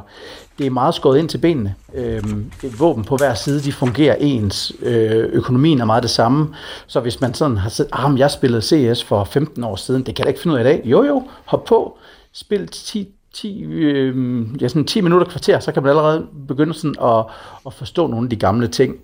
det 0.58 0.65
er 0.65 0.70
meget 0.70 0.96
skåret 0.96 1.20
ind 1.20 1.30
til 1.30 1.38
benene. 1.38 1.76
Øhm, 1.94 2.52
et 2.63 2.80
våben 2.80 3.04
på 3.04 3.17
hver 3.17 3.34
side, 3.34 3.62
de 3.62 3.72
fungerer 3.72 4.15
ens. 4.20 4.74
Øh, 4.82 5.30
økonomien 5.34 5.82
er 5.82 5.86
meget 5.86 6.04
det 6.04 6.12
samme. 6.12 6.56
Så 6.88 7.00
hvis 7.00 7.22
man 7.22 7.34
sådan 7.34 7.58
har 7.58 7.70
sagt, 7.70 7.89
ah, 7.91 8.20
jeg 8.20 8.32
spillede 8.32 8.62
CS 8.62 9.04
for 9.04 9.24
15 9.24 9.63
år 9.63 9.76
siden, 9.76 10.04
det 10.06 10.15
kan 10.15 10.20
jeg 10.20 10.26
da 10.26 10.30
ikke 10.30 10.41
finde 10.41 10.54
ud 10.54 10.60
af 10.60 10.63
i 10.63 10.67
dag. 10.67 10.82
Jo 10.86 11.04
jo, 11.04 11.24
hop 11.46 11.65
på, 11.65 11.98
spil 12.34 12.67
10, 12.67 13.10
10, 13.34 13.63
øh, 13.63 14.46
ja, 14.62 14.67
sådan 14.67 14.86
10 14.86 15.02
minutter 15.02 15.28
kvarter, 15.28 15.60
så 15.60 15.72
kan 15.72 15.84
man 15.84 15.89
allerede 15.89 16.28
begynde 16.48 16.74
sådan 16.74 16.96
at, 17.04 17.26
at 17.65 17.74
forstå 17.74 18.08
nogle 18.08 18.26
af 18.26 18.30
de 18.30 18.36
gamle 18.36 18.67
ting. 18.67 18.96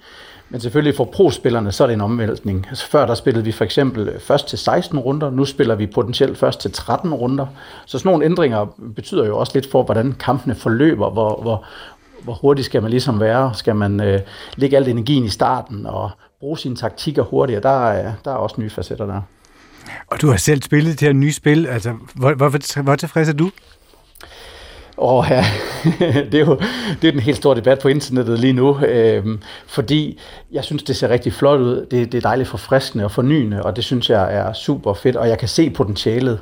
Men 0.50 0.62
selvfølgelig 0.62 0.96
for 0.96 1.06
pro-spillerne, 1.06 1.72
så 1.72 1.84
er 1.84 1.88
det 1.88 1.94
en 1.94 2.02
omvæltning. 2.02 2.66
Altså 2.70 2.86
før 2.86 3.06
der 3.06 3.16
spillede 3.16 3.46
vi 3.46 3.52
for 3.52 3.66
eksempel 3.66 4.20
først 4.20 4.48
til 4.48 4.58
16 4.58 5.00
runder, 5.00 5.30
nu 5.30 5.46
spiller 5.46 5.76
vi 5.76 5.88
potentielt 5.88 6.38
først 6.38 6.60
til 6.60 6.72
13 6.72 7.13
runder. 7.13 7.46
Så 7.86 8.00
sådan 8.00 8.10
nogle 8.10 8.26
ændringer 8.26 8.66
betyder 8.96 9.26
jo 9.26 9.38
også 9.38 9.52
lidt 9.56 9.72
for, 9.72 9.84
hvordan 9.84 10.16
kampene 10.20 10.56
forløber, 10.56 11.10
hvor, 11.10 11.42
hvor, 11.42 11.66
hvor 12.24 12.34
hurtigt 12.34 12.66
skal 12.66 12.82
man 12.82 12.92
ligesom 12.92 13.20
være, 13.20 13.54
skal 13.54 13.76
man 13.76 14.00
øh, 14.00 14.20
lægge 14.56 14.78
al 14.78 14.90
energien 14.90 15.26
i 15.26 15.30
starten 15.30 15.86
og 15.86 16.10
bruge 16.40 16.58
sine 16.58 16.76
taktikker 16.76 17.24
hurtigere, 17.24 17.62
der 17.62 17.90
er, 17.90 18.13
der 18.26 18.32
er 18.32 18.36
også 18.36 18.56
nye 18.60 18.70
facetter 18.70 19.06
der. 19.06 19.22
Og 20.08 20.22
du 20.22 20.30
har 20.30 20.38
selv 20.38 20.62
spillet 20.62 21.00
det 21.00 21.08
her 21.08 21.13
nye 21.13 21.34
spil, 21.34 21.68
altså 21.68 21.94
hvor, 22.16 22.34
hvor, 22.34 22.82
hvor 22.82 22.96
tilfreds 22.96 23.30
er 23.30 23.34
du? 23.34 23.52
Åh 24.98 25.26
ja, 25.30 25.46
det 26.32 26.34
er 26.34 26.46
jo 26.46 26.60
det 27.02 27.08
er 27.08 27.12
den 27.12 27.20
helt 27.20 27.38
store 27.38 27.56
debat 27.56 27.80
på 27.80 27.88
internettet 27.88 28.40
lige 28.40 28.54
nu, 28.54 28.80
øh, 28.80 29.26
fordi 29.68 30.20
jeg 30.52 30.64
synes, 30.64 30.84
det 30.84 30.96
ser 30.96 31.10
rigtig 31.10 31.34
flot 31.34 31.60
ud. 31.60 31.86
Det, 31.92 32.12
det 32.12 32.18
er 32.18 32.22
dejligt 32.22 32.50
forfriskende 32.50 33.06
og 33.06 33.12
fornyende, 33.12 33.64
og 33.64 33.76
det 33.76 33.84
synes 33.84 34.10
jeg 34.10 34.36
er 34.36 34.54
super 34.54 34.94
fedt, 34.94 35.16
og 35.16 35.30
jeg 35.30 35.38
kan 35.38 35.48
se 35.48 35.70
potentialet. 35.70 36.40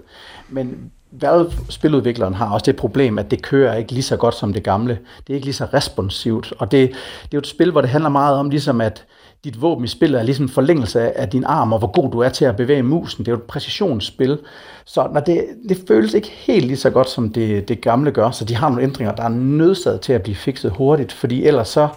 Men 0.50 0.92
Valve, 1.12 1.52
spiludvikleren, 1.70 2.34
har 2.34 2.50
også 2.54 2.66
det 2.66 2.76
problem, 2.76 3.20
at 3.20 3.32
det 3.32 3.42
kører 3.42 3.76
ikke 3.76 3.92
lige 3.92 4.04
så 4.04 4.18
godt 4.18 4.36
som 4.36 4.54
det 4.54 4.64
gamle. 4.64 5.00
Det 5.18 5.30
er 5.30 5.36
ikke 5.36 5.46
lige 5.46 5.54
så 5.54 5.68
responsivt, 5.74 6.54
og 6.60 6.72
det, 6.72 6.90
det 6.90 6.96
er 7.24 7.28
jo 7.34 7.40
et 7.40 7.48
spil, 7.48 7.72
hvor 7.72 7.82
det 7.82 7.90
handler 7.90 8.10
meget 8.10 8.38
om 8.38 8.50
ligesom 8.50 8.82
at 8.82 9.06
dit 9.46 9.62
våben 9.62 9.86
i 9.86 9.88
spillet 9.88 10.20
er 10.20 10.24
ligesom 10.24 10.50
forlængelse 10.50 10.76
forlængelse 10.76 11.18
af 11.18 11.30
din 11.30 11.44
arm, 11.44 11.74
og 11.74 11.80
hvor 11.80 11.88
god 11.88 12.12
du 12.12 12.20
er 12.20 12.30
til 12.30 12.46
at 12.46 12.56
bevæge 12.56 12.84
musen. 12.84 13.26
Det 13.26 13.32
er 13.32 13.36
jo 13.36 13.38
et 13.38 13.44
præcisionsspil. 13.44 14.38
Så 14.86 15.10
når 15.14 15.20
det, 15.20 15.46
det 15.70 15.78
føles 15.88 16.14
ikke 16.14 16.28
helt 16.28 16.66
lige 16.66 16.78
så 16.78 16.90
godt, 16.90 17.10
som 17.10 17.30
det, 17.30 17.68
det 17.68 17.82
gamle 17.82 18.12
gør, 18.12 18.32
så 18.32 18.46
de 18.46 18.56
har 18.56 18.70
nogle 18.70 18.84
ændringer, 18.84 19.16
der 19.16 19.24
er 19.24 19.30
nødsaget 19.30 20.02
til 20.02 20.14
at 20.14 20.24
blive 20.24 20.36
fikset 20.36 20.72
hurtigt, 20.72 21.12
fordi 21.12 21.46
ellers 21.46 21.68
så, 21.68 21.88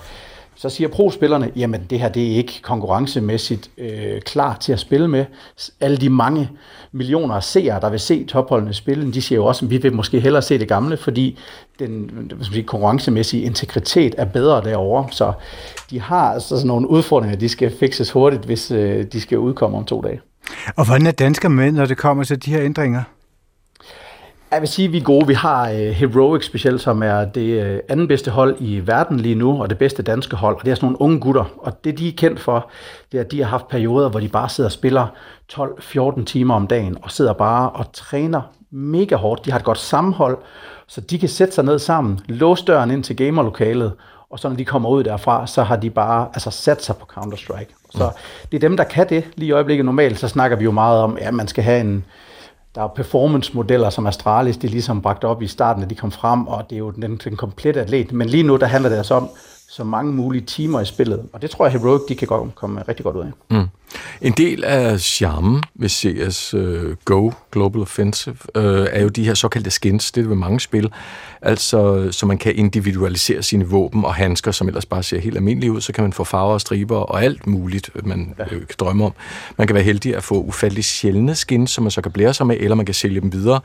så 0.59 0.69
siger 0.69 0.89
pro-spillerne, 0.89 1.51
jamen 1.57 1.83
det 1.91 2.01
her 2.01 2.09
det 2.09 2.33
er 2.33 2.37
ikke 2.37 2.61
konkurrencemæssigt 2.63 3.71
øh, 3.79 4.21
klar 4.21 4.57
til 4.61 4.73
at 4.73 4.81
spille 4.81 5.09
med. 5.09 5.25
Alle 5.81 5.97
de 5.97 6.11
mange 6.11 6.51
millioner 6.93 7.35
af 7.35 7.43
seere, 7.43 7.81
der 7.81 7.91
vil 7.91 8.01
se 8.01 8.25
topholdene 8.25 8.75
spille, 8.75 9.13
de 9.13 9.23
siger 9.23 9.37
jo 9.37 9.45
også, 9.45 9.65
at 9.65 9.71
vi 9.71 9.77
vil 9.77 9.93
måske 9.93 10.21
hellere 10.21 10.43
se 10.43 10.59
det 10.59 10.69
gamle, 10.69 10.97
fordi 10.97 11.39
den 11.79 12.11
sige, 12.43 12.63
konkurrencemæssige 12.63 13.43
integritet 13.43 14.15
er 14.19 14.25
bedre 14.25 14.65
derovre. 14.65 15.09
Så 15.11 15.33
de 15.91 16.01
har 16.01 16.33
altså 16.33 16.49
sådan 16.49 16.67
nogle 16.67 16.91
udfordringer, 16.91 17.37
de 17.37 17.49
skal 17.49 17.73
fikses 17.81 18.11
hurtigt, 18.11 18.45
hvis 18.45 18.71
øh, 18.71 19.05
de 19.13 19.21
skal 19.21 19.39
udkomme 19.39 19.79
om 19.79 19.85
to 19.85 20.01
dage. 20.01 20.21
Og 20.77 20.87
hvordan 20.87 21.07
er 21.07 21.11
danskere 21.11 21.51
med, 21.51 21.73
når 21.73 21.87
det 21.87 21.97
kommer 21.97 22.25
til 22.25 22.45
de 22.45 22.51
her 22.51 22.63
ændringer? 22.63 23.03
Jeg 24.51 24.61
vil 24.61 24.69
sige, 24.69 24.87
at 24.87 24.93
vi 24.93 24.99
er 24.99 25.03
gode. 25.03 25.27
Vi 25.27 25.35
har 25.35 25.71
uh, 25.71 25.77
Heroic 25.77 26.45
specielt, 26.45 26.81
som 26.81 27.03
er 27.03 27.25
det 27.25 27.75
uh, 27.75 27.79
anden 27.89 28.09
bedste 28.09 28.31
hold 28.31 28.57
i 28.61 28.87
verden 28.87 29.21
lige 29.21 29.35
nu, 29.35 29.63
og 29.63 29.71
det 29.71 29.79
bedste 29.79 30.03
danske 30.03 30.37
hold. 30.37 30.57
Og 30.57 30.65
det 30.65 30.71
er 30.71 30.75
sådan 30.75 30.87
nogle 30.87 31.01
unge 31.01 31.21
gutter. 31.21 31.45
Og 31.59 31.85
det, 31.85 31.99
de 31.99 32.09
er 32.09 32.13
kendt 32.17 32.41
for, 32.41 32.71
det 33.13 33.19
er, 33.19 33.25
at 33.25 33.31
de 33.33 33.39
har 33.39 33.47
haft 33.47 33.69
perioder, 33.69 34.09
hvor 34.09 34.21
de 34.21 34.29
bare 34.29 34.49
sidder 34.49 34.69
og 34.69 34.73
spiller 34.73 35.07
12-14 35.53 36.25
timer 36.25 36.55
om 36.55 36.67
dagen, 36.67 36.99
og 37.03 37.11
sidder 37.11 37.33
bare 37.33 37.71
og 37.71 37.93
træner 37.93 38.41
mega 38.71 39.17
hårdt. 39.17 39.45
De 39.45 39.51
har 39.51 39.59
et 39.59 39.65
godt 39.65 39.79
sammenhold, 39.79 40.39
så 40.87 41.01
de 41.01 41.19
kan 41.19 41.29
sætte 41.29 41.55
sig 41.55 41.65
ned 41.65 41.79
sammen, 41.79 42.21
låse 42.27 42.65
døren 42.65 42.91
ind 42.91 43.05
til 43.05 43.17
gamerlokalet, 43.17 43.93
og 44.31 44.39
så 44.39 44.49
når 44.49 44.57
de 44.57 44.65
kommer 44.65 44.89
ud 44.89 45.05
derfra, 45.05 45.47
så 45.47 45.63
har 45.63 45.77
de 45.77 45.91
bare 45.91 46.29
altså, 46.35 46.51
sat 46.51 46.85
sig 46.85 46.97
på 46.97 47.07
Counter-Strike. 47.13 47.75
Så 47.91 48.11
det 48.53 48.57
er 48.57 48.61
dem, 48.61 48.77
der 48.77 48.85
kan 48.85 49.09
det 49.09 49.25
lige 49.37 49.49
i 49.49 49.53
øjeblikket. 49.53 49.85
Normalt 49.85 50.19
så 50.19 50.29
snakker 50.29 50.57
vi 50.57 50.65
jo 50.65 50.71
meget 50.71 51.01
om, 51.01 51.19
at 51.21 51.35
man 51.35 51.49
skal 51.49 51.65
have 51.65 51.81
en, 51.81 52.05
der 52.79 52.85
er 52.85 52.89
performance-modeller, 52.89 53.91
som 53.91 54.07
Astralis 54.07 54.57
de 54.57 54.67
ligesom 54.67 55.03
bragte 55.03 55.25
op 55.25 55.43
i 55.43 55.47
starten, 55.47 55.83
da 55.83 55.89
de 55.89 55.95
kom 55.95 56.13
frem, 56.13 56.47
og 56.47 56.65
det 56.71 56.77
er 56.77 56.79
jo 56.79 56.91
den, 56.91 57.17
den 57.25 57.37
komplette 57.37 57.81
atlet. 57.81 58.13
Men 58.13 58.29
lige 58.29 58.43
nu, 58.43 58.57
der 58.57 58.67
handler 58.67 58.91
det 58.91 58.97
altså 58.97 59.15
om 59.15 59.29
så 59.69 59.85
mange 59.85 60.13
mulige 60.13 60.45
timer 60.45 60.81
i 60.81 60.85
spillet, 60.85 61.29
og 61.33 61.43
det 61.43 61.51
tror 61.51 61.65
jeg, 61.65 61.73
Heroic 61.73 62.03
de 62.09 62.15
kan 62.15 62.29
godt, 62.29 62.55
komme 62.55 62.83
rigtig 62.89 63.05
godt 63.05 63.17
ud 63.17 63.21
af. 63.21 63.31
Mm. 63.51 63.69
En 64.21 64.33
del 64.33 64.65
af 64.65 65.01
charmen 65.01 65.63
ved 65.75 65.89
CS 65.89 66.55
øh, 66.55 66.97
Go, 67.05 67.31
Global 67.53 67.83
Offensive, 67.83 68.37
uh, 68.55 68.63
er 68.65 69.03
jo 69.03 69.09
de 69.09 69.25
her 69.25 69.35
såkaldte 69.35 69.71
skins, 69.71 70.13
det 70.13 70.21
er 70.21 70.23
det 70.23 70.31
ved 70.31 70.37
mange 70.37 70.61
spil, 70.61 70.91
altså 71.43 72.09
så 72.11 72.27
man 72.27 72.39
kan 72.39 72.57
individualisere 72.57 73.43
sine 73.43 73.67
våben 73.67 74.05
og 74.05 74.15
handsker, 74.15 74.51
som 74.51 74.69
ellers 74.69 74.87
bare 74.87 75.03
ser 75.03 75.19
helt 75.19 75.37
almindelige 75.37 75.73
ud, 75.73 75.81
så 75.81 75.93
kan 75.93 76.05
man 76.05 76.13
få 76.13 76.25
farver 76.25 76.53
og 76.53 76.61
striber 76.61 76.97
og 76.97 77.25
alt 77.25 77.47
muligt, 77.47 77.91
man 78.07 78.35
ja. 78.39 78.45
øh, 78.45 78.51
kan 78.51 78.77
drømme 78.79 79.05
om. 79.05 79.13
Man 79.57 79.67
kan 79.67 79.75
være 79.75 79.85
heldig 79.85 80.17
at 80.17 80.23
få 80.23 80.35
ufattelig 80.43 80.85
sjældne 80.85 81.35
skins, 81.35 81.71
som 81.71 81.85
man 81.85 81.91
så 81.91 82.01
kan 82.01 82.13
blære 82.13 82.35
sig 82.35 82.47
med, 82.47 82.57
eller 82.61 82.75
man 82.75 82.87
kan 82.87 82.95
sælge 82.95 83.21
dem 83.21 83.33
videre. 83.33 83.61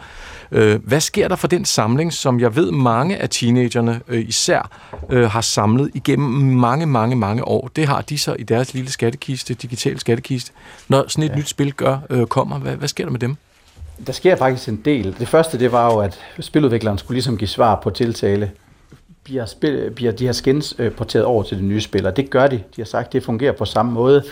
Uh, 0.52 0.60
hvad 0.60 1.00
sker 1.00 1.28
der 1.28 1.36
for 1.36 1.48
den 1.48 1.66
samling, 1.66 2.14
som 2.14 2.40
jeg 2.40 2.56
ved 2.56 2.72
mange 2.72 3.18
af 3.18 3.30
teenagerne 3.30 4.02
uh, 4.10 4.20
især 4.20 4.70
uh, 5.14 5.18
har 5.18 5.42
samlet 5.42 5.92
igennem 5.94 6.30
mange, 6.58 6.86
mange, 6.86 7.16
mange 7.16 7.48
år? 7.48 7.72
Det 7.76 7.88
har 7.88 8.02
de 8.02 8.18
så 8.18 8.36
i 8.40 8.44
deres 8.44 8.74
lille 8.74 8.92
skattekiste, 8.92 9.54
digital 9.54 10.00
skattekiste. 10.00 10.13
Når 10.88 11.06
sådan 11.08 11.24
et 11.24 11.30
ja. 11.30 11.36
nyt 11.36 11.50
spil 11.50 11.74
gør, 11.74 11.98
øh, 12.10 12.26
kommer, 12.26 12.60
hvad, 12.60 12.76
hvad 12.76 12.88
sker 12.88 13.04
der 13.04 13.12
med 13.12 13.20
dem? 13.20 13.36
Der 14.08 14.14
sker 14.14 14.36
faktisk 14.36 14.70
en 14.70 14.82
del. 14.86 15.16
Det 15.20 15.28
første, 15.28 15.60
det 15.60 15.72
var 15.72 15.94
jo, 15.94 16.00
at 16.00 16.20
spiludvikleren 16.40 16.98
skulle 16.98 17.16
ligesom 17.16 17.38
give 17.38 17.48
svar 17.48 17.80
på 17.84 17.90
tiltale. 17.90 18.52
Bliver, 19.24 19.46
spil, 19.46 19.92
bliver 19.96 20.12
de 20.12 20.26
her 20.26 20.32
skins 20.32 20.76
øh, 20.80 20.92
porteret 20.92 21.26
over 21.26 21.44
til 21.44 21.58
det 21.58 21.66
nye 21.66 21.82
spil, 21.82 22.06
og 22.06 22.18
det 22.18 22.30
gør 22.30 22.48
de. 22.48 22.56
De 22.56 22.64
har 22.78 22.86
sagt, 22.86 23.08
at 23.08 23.14
det 23.14 23.24
fungerer 23.24 23.52
på 23.52 23.66
samme 23.66 23.92
måde. 23.92 24.24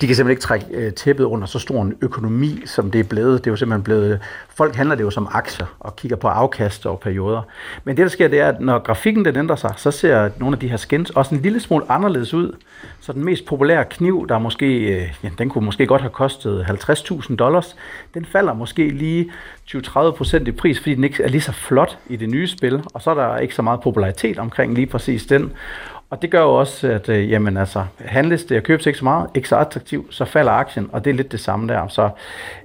De 0.00 0.06
kan 0.06 0.16
simpelthen 0.16 0.30
ikke 0.30 0.42
trække 0.42 0.66
øh, 0.70 0.92
tæppet 0.92 1.24
under 1.24 1.46
så 1.46 1.58
stor 1.58 1.82
en 1.82 1.94
økonomi, 2.00 2.62
som 2.66 2.90
det 2.90 2.98
er 2.98 3.04
blevet. 3.04 3.44
Det 3.44 3.46
er 3.46 3.52
jo 3.52 3.56
simpelthen 3.56 3.82
blevet... 3.82 4.20
Folk 4.48 4.74
handler 4.74 4.94
det 4.94 5.04
jo 5.04 5.10
som 5.10 5.28
aktier 5.32 5.66
og 5.80 5.96
kigger 5.96 6.16
på 6.16 6.28
afkast 6.28 6.86
og 6.86 7.00
perioder. 7.00 7.42
Men 7.84 7.96
det, 7.96 8.02
der 8.02 8.08
sker, 8.08 8.28
det 8.28 8.40
er, 8.40 8.48
at 8.48 8.60
når 8.60 8.78
grafikken 8.78 9.24
den 9.24 9.36
ændrer 9.36 9.56
sig, 9.56 9.74
så 9.76 9.90
ser 9.90 10.30
nogle 10.38 10.54
af 10.54 10.60
de 10.60 10.68
her 10.68 10.76
skins 10.76 11.10
også 11.10 11.34
en 11.34 11.40
lille 11.40 11.60
smule 11.60 11.84
anderledes 11.88 12.34
ud. 12.34 12.52
Så 13.00 13.12
den 13.12 13.24
mest 13.24 13.46
populære 13.46 13.84
kniv, 13.84 14.26
der 14.28 14.38
måske, 14.38 14.66
øh, 14.66 15.14
ja, 15.24 15.30
den 15.38 15.48
kunne 15.48 15.64
måske 15.64 15.86
godt 15.86 16.00
have 16.00 16.10
kostet 16.10 16.64
50.000 16.64 17.36
dollars, 17.36 17.76
den 18.14 18.24
falder 18.24 18.54
måske 18.54 18.88
lige 18.88 19.30
20-30% 19.74 20.48
i 20.48 20.50
pris, 20.50 20.78
fordi 20.78 20.94
den 20.94 21.04
ikke 21.04 21.22
er 21.22 21.28
lige 21.28 21.40
så 21.40 21.52
flot 21.52 21.98
i 22.08 22.16
det 22.16 22.30
nye 22.30 22.46
spil, 22.46 22.82
og 22.94 23.02
så 23.02 23.10
er 23.10 23.14
der 23.14 23.36
ikke 23.36 23.54
så 23.54 23.62
meget 23.62 23.80
popularitet 23.80 24.38
omkring 24.38 24.74
lige 24.74 24.86
præcis 24.86 25.26
den. 25.26 25.52
Og 26.10 26.22
det 26.22 26.30
gør 26.30 26.40
jo 26.40 26.54
også, 26.54 26.88
at 26.88 27.08
øh, 27.08 27.30
jamen, 27.30 27.56
altså, 27.56 27.84
handles 27.98 28.44
det 28.44 28.56
og 28.56 28.62
købes 28.62 28.86
ikke 28.86 28.98
så 28.98 29.04
meget, 29.04 29.30
ikke 29.34 29.48
så 29.48 29.56
attraktivt, 29.56 30.14
så 30.14 30.24
falder 30.24 30.52
aktien, 30.52 30.90
og 30.92 31.04
det 31.04 31.10
er 31.10 31.14
lidt 31.14 31.32
det 31.32 31.40
samme 31.40 31.68
der. 31.68 31.88
Så 31.88 32.10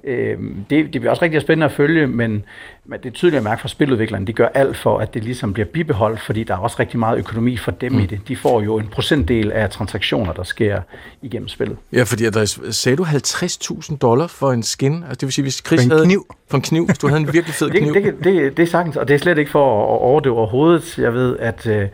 øh, 0.04 0.38
det, 0.70 0.92
det 0.92 1.00
bliver 1.00 1.10
også 1.10 1.22
rigtig 1.22 1.40
spændende 1.40 1.66
at 1.66 1.72
følge, 1.72 2.06
men, 2.06 2.44
men 2.88 3.00
det 3.02 3.08
er 3.08 3.12
tydeligt 3.12 3.36
at 3.38 3.44
mærke 3.44 3.60
fra 3.60 3.68
spiludviklerne, 3.68 4.26
de 4.26 4.32
gør 4.32 4.48
alt 4.54 4.76
for, 4.76 4.98
at 4.98 5.14
det 5.14 5.24
ligesom 5.24 5.52
bliver 5.52 5.66
bibeholdt, 5.66 6.20
fordi 6.20 6.44
der 6.44 6.54
er 6.54 6.58
også 6.58 6.76
rigtig 6.78 6.98
meget 6.98 7.18
økonomi 7.18 7.56
for 7.56 7.70
dem 7.70 7.92
mm. 7.92 7.98
i 7.98 8.06
det. 8.06 8.20
De 8.28 8.36
får 8.36 8.60
jo 8.60 8.78
en 8.78 8.88
procentdel 8.88 9.52
af 9.52 9.70
transaktioner, 9.70 10.32
der 10.32 10.42
sker 10.42 10.80
igennem 11.22 11.48
spillet. 11.48 11.76
Ja, 11.92 12.02
fordi 12.02 12.30
der, 12.30 12.70
sagde 12.70 12.96
du 12.96 13.04
50.000 13.04 13.96
dollar 13.96 14.26
for 14.26 14.52
en 14.52 14.62
skin? 14.62 14.94
Altså, 14.94 15.14
det 15.14 15.22
vil 15.22 15.32
sige, 15.32 15.42
hvis 15.42 15.62
Chris 15.66 15.80
for 15.80 15.84
en 15.84 15.90
havde, 15.90 16.04
kniv? 16.04 16.26
For 16.48 16.56
en 16.56 16.62
kniv, 16.62 16.86
hvis 16.86 16.98
du 16.98 17.08
havde 17.08 17.20
en 17.20 17.32
virkelig 17.32 17.54
fed 17.54 17.70
kniv. 17.80 17.94
det, 17.94 18.04
det, 18.04 18.24
det, 18.24 18.56
det 18.56 18.62
er 18.62 18.66
sagtens, 18.66 18.96
og 18.96 19.08
det 19.08 19.14
er 19.14 19.18
slet 19.18 19.38
ikke 19.38 19.50
for 19.50 19.94
at 19.94 20.00
overdøve 20.00 20.36
overhovedet. 20.36 20.98
Jeg 20.98 21.14
ved, 21.14 21.36
at 21.38 21.66
øh, 21.66 21.88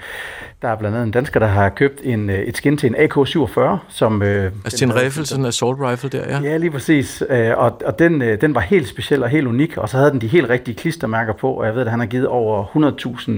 der 0.63 0.69
er 0.69 0.77
blandt 0.77 0.97
andet 0.97 1.07
en 1.07 1.13
dansker, 1.13 1.41
der 1.41 1.47
har 1.47 1.69
købt 1.69 2.01
en, 2.05 2.31
øh, 2.31 2.39
et 2.39 2.57
skin 2.57 2.77
til 2.77 2.87
en 2.87 2.95
AK-47, 2.97 3.61
som... 3.89 4.23
Øh, 4.23 4.53
altså 4.65 4.79
til 4.79 4.85
en 4.85 4.97
rifle, 4.97 5.27
sådan 5.27 5.45
en 5.45 5.49
assault 5.49 5.81
rifle 5.81 6.09
der, 6.11 6.25
ja? 6.29 6.41
Ja, 6.41 6.57
lige 6.57 6.71
præcis. 6.71 7.23
Øh, 7.29 7.59
og 7.59 7.83
og 7.85 7.99
den, 7.99 8.23
øh, 8.23 8.41
den 8.41 8.55
var 8.55 8.61
helt 8.61 8.89
speciel 8.89 9.23
og 9.23 9.29
helt 9.29 9.47
unik, 9.47 9.77
og 9.77 9.89
så 9.89 9.97
havde 9.97 10.11
den 10.11 10.21
de 10.21 10.27
helt 10.27 10.49
rigtige 10.49 10.75
klistermærker 10.75 11.33
på, 11.33 11.53
og 11.53 11.67
jeg 11.67 11.75
ved, 11.75 11.83
at 11.83 11.91
han 11.91 12.01
har 12.01 12.07
givet 12.07 12.27
over 12.27 12.65
100.000 12.65 13.33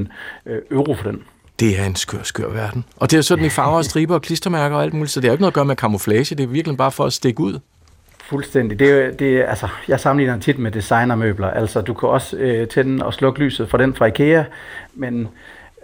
øh, 0.47 0.59
euro 0.71 0.95
for 0.95 1.11
den. 1.11 1.23
Det 1.61 1.81
er 1.81 1.85
en 1.85 1.97
skør, 1.97 2.23
skør 2.23 2.49
verden. 2.49 2.85
Og 2.97 3.11
det 3.11 3.17
er 3.17 3.23
sådan 3.23 3.45
i 3.45 3.49
farver 3.49 3.77
og 3.77 3.85
striber 3.85 4.15
og 4.15 4.23
klistermærker 4.23 4.77
og 4.77 4.83
alt 4.83 4.95
muligt, 4.95 5.11
så 5.11 5.21
det 5.21 5.27
er 5.27 5.31
jo 5.31 5.35
ikke 5.35 5.43
noget 5.43 5.51
at 5.51 5.55
gøre 5.55 5.65
med 5.65 5.77
camouflage, 5.77 6.35
det 6.35 6.41
er 6.41 6.47
virkelig 6.47 6.77
bare 6.77 6.91
for 6.91 7.05
at 7.05 7.13
stikke 7.13 7.41
ud. 7.41 7.59
Fuldstændig. 8.25 8.79
Det 8.79 8.91
er, 8.91 9.11
det 9.11 9.45
altså, 9.49 9.69
jeg 9.89 10.01
sammenligner 10.01 10.41
tit 10.41 10.59
med 10.59 10.71
designermøbler. 10.71 11.51
Altså, 11.51 11.81
du 11.81 11.95
kan 11.95 12.09
også 12.09 12.37
øh, 12.37 12.69
tænde 12.69 13.07
og 13.07 13.15
slukke 13.15 13.41
lyset 13.41 13.69
for 13.69 13.79
den 13.79 13.95
fra 13.95 14.07
IKEA, 14.07 14.45
men 14.95 15.29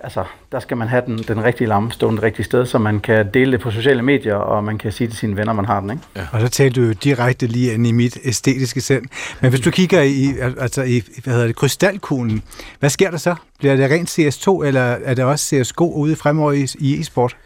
altså, 0.00 0.24
der 0.52 0.60
skal 0.60 0.76
man 0.76 0.88
have 0.88 1.02
den, 1.06 1.18
den 1.18 1.44
rigtige 1.44 1.68
lampe 1.68 1.94
stående 1.94 2.16
det 2.16 2.24
rigtige 2.24 2.44
sted, 2.44 2.66
så 2.66 2.78
man 2.78 3.00
kan 3.00 3.30
dele 3.34 3.52
det 3.52 3.60
på 3.60 3.70
sociale 3.70 4.02
medier, 4.02 4.34
og 4.34 4.64
man 4.64 4.78
kan 4.78 4.92
sige 4.92 5.08
til 5.08 5.18
sine 5.18 5.36
venner, 5.36 5.52
man 5.52 5.64
har 5.64 5.80
den. 5.80 5.90
Ikke? 5.90 6.02
Ja. 6.16 6.26
Og 6.32 6.40
så 6.40 6.48
talte 6.48 6.80
du 6.80 6.86
jo 6.86 6.92
direkte 6.92 7.46
lige 7.46 7.74
ind 7.74 7.86
i 7.86 7.92
mit 7.92 8.18
æstetiske 8.24 8.80
sind. 8.80 9.06
Men 9.40 9.50
hvis 9.50 9.60
du 9.60 9.70
kigger 9.70 10.02
i, 10.02 10.34
altså 10.58 10.82
i 10.82 11.02
hvad 11.24 11.34
hedder 11.34 11.46
det, 11.46 11.56
krystalkuglen, 11.56 12.42
hvad 12.80 12.90
sker 12.90 13.10
der 13.10 13.18
så? 13.18 13.34
Bliver 13.58 13.76
det 13.76 13.90
rent 13.90 14.18
CS2, 14.18 14.66
eller 14.66 14.80
er 14.80 15.14
det 15.14 15.24
også 15.24 15.44
CSGO 15.46 15.92
ude 15.92 16.16
fremover 16.16 16.52
i, 16.52 16.66
i 16.78 17.00
e-sport? 17.00 17.36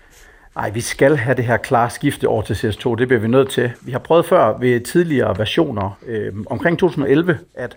Nej, 0.56 0.70
vi 0.70 0.80
skal 0.80 1.16
have 1.16 1.36
det 1.36 1.44
her 1.44 1.56
klare 1.56 1.90
skifte 1.90 2.28
over 2.28 2.42
til 2.42 2.54
CS2. 2.54 2.94
Det 2.94 3.08
bliver 3.08 3.20
vi 3.20 3.28
nødt 3.28 3.50
til. 3.50 3.72
Vi 3.80 3.92
har 3.92 3.98
prøvet 3.98 4.26
før 4.26 4.58
ved 4.58 4.80
tidligere 4.80 5.38
versioner, 5.38 5.98
øh, 6.06 6.32
omkring 6.46 6.78
2011, 6.78 7.38
at 7.54 7.76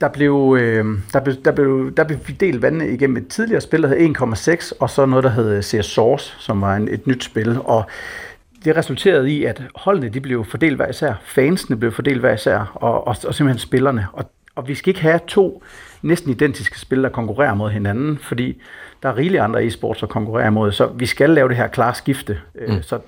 der 0.00 0.08
blev, 0.08 0.56
øh, 0.60 0.84
der, 1.12 1.20
blev, 1.20 1.34
der, 1.44 1.52
blev, 1.52 1.92
der 1.96 2.04
blev 2.04 2.18
delt 2.40 2.62
vandene 2.62 2.90
igennem 2.90 3.16
et 3.16 3.28
tidligere 3.28 3.60
spil, 3.60 3.82
der 3.82 3.88
hed 3.88 4.16
1,6, 4.16 4.72
og 4.80 4.90
så 4.90 5.06
noget, 5.06 5.24
der 5.24 5.30
hed 5.30 5.62
CS 5.62 5.86
Source, 5.86 6.34
som 6.38 6.60
var 6.60 6.76
en, 6.76 6.88
et 6.88 7.06
nyt 7.06 7.24
spil. 7.24 7.58
Og 7.64 7.84
det 8.64 8.76
resulterede 8.76 9.30
i, 9.30 9.44
at 9.44 9.62
holdene 9.74 10.08
de 10.08 10.20
blev 10.20 10.44
fordelt 10.44 10.76
hver 10.76 10.88
især, 10.88 11.14
fansene 11.24 11.76
blev 11.76 11.92
fordelt 11.92 12.20
hver 12.20 12.34
især, 12.34 12.72
og, 12.74 13.06
og, 13.06 13.16
og 13.26 13.34
simpelthen 13.34 13.58
spillerne. 13.58 14.06
Og, 14.12 14.30
og 14.54 14.68
vi 14.68 14.74
skal 14.74 14.90
ikke 14.90 15.00
have 15.00 15.20
to 15.26 15.62
næsten 16.02 16.30
identiske 16.30 16.78
spil, 16.78 17.02
der 17.02 17.08
konkurrerer 17.08 17.54
mod 17.54 17.70
hinanden, 17.70 18.18
fordi 18.18 18.62
der 19.02 19.08
er 19.08 19.16
rigeligt 19.16 19.42
andre 19.42 19.66
e-sports 19.66 20.02
at 20.02 20.08
konkurrere 20.08 20.50
mod, 20.50 20.72
så 20.72 20.86
vi 20.86 21.06
skal 21.06 21.30
lave 21.30 21.48
det 21.48 21.56
her 21.56 21.66
klare 21.66 21.94
skifte. 21.94 22.40
Øh, 22.54 22.74
mm. 22.74 22.82
Så 22.82 22.98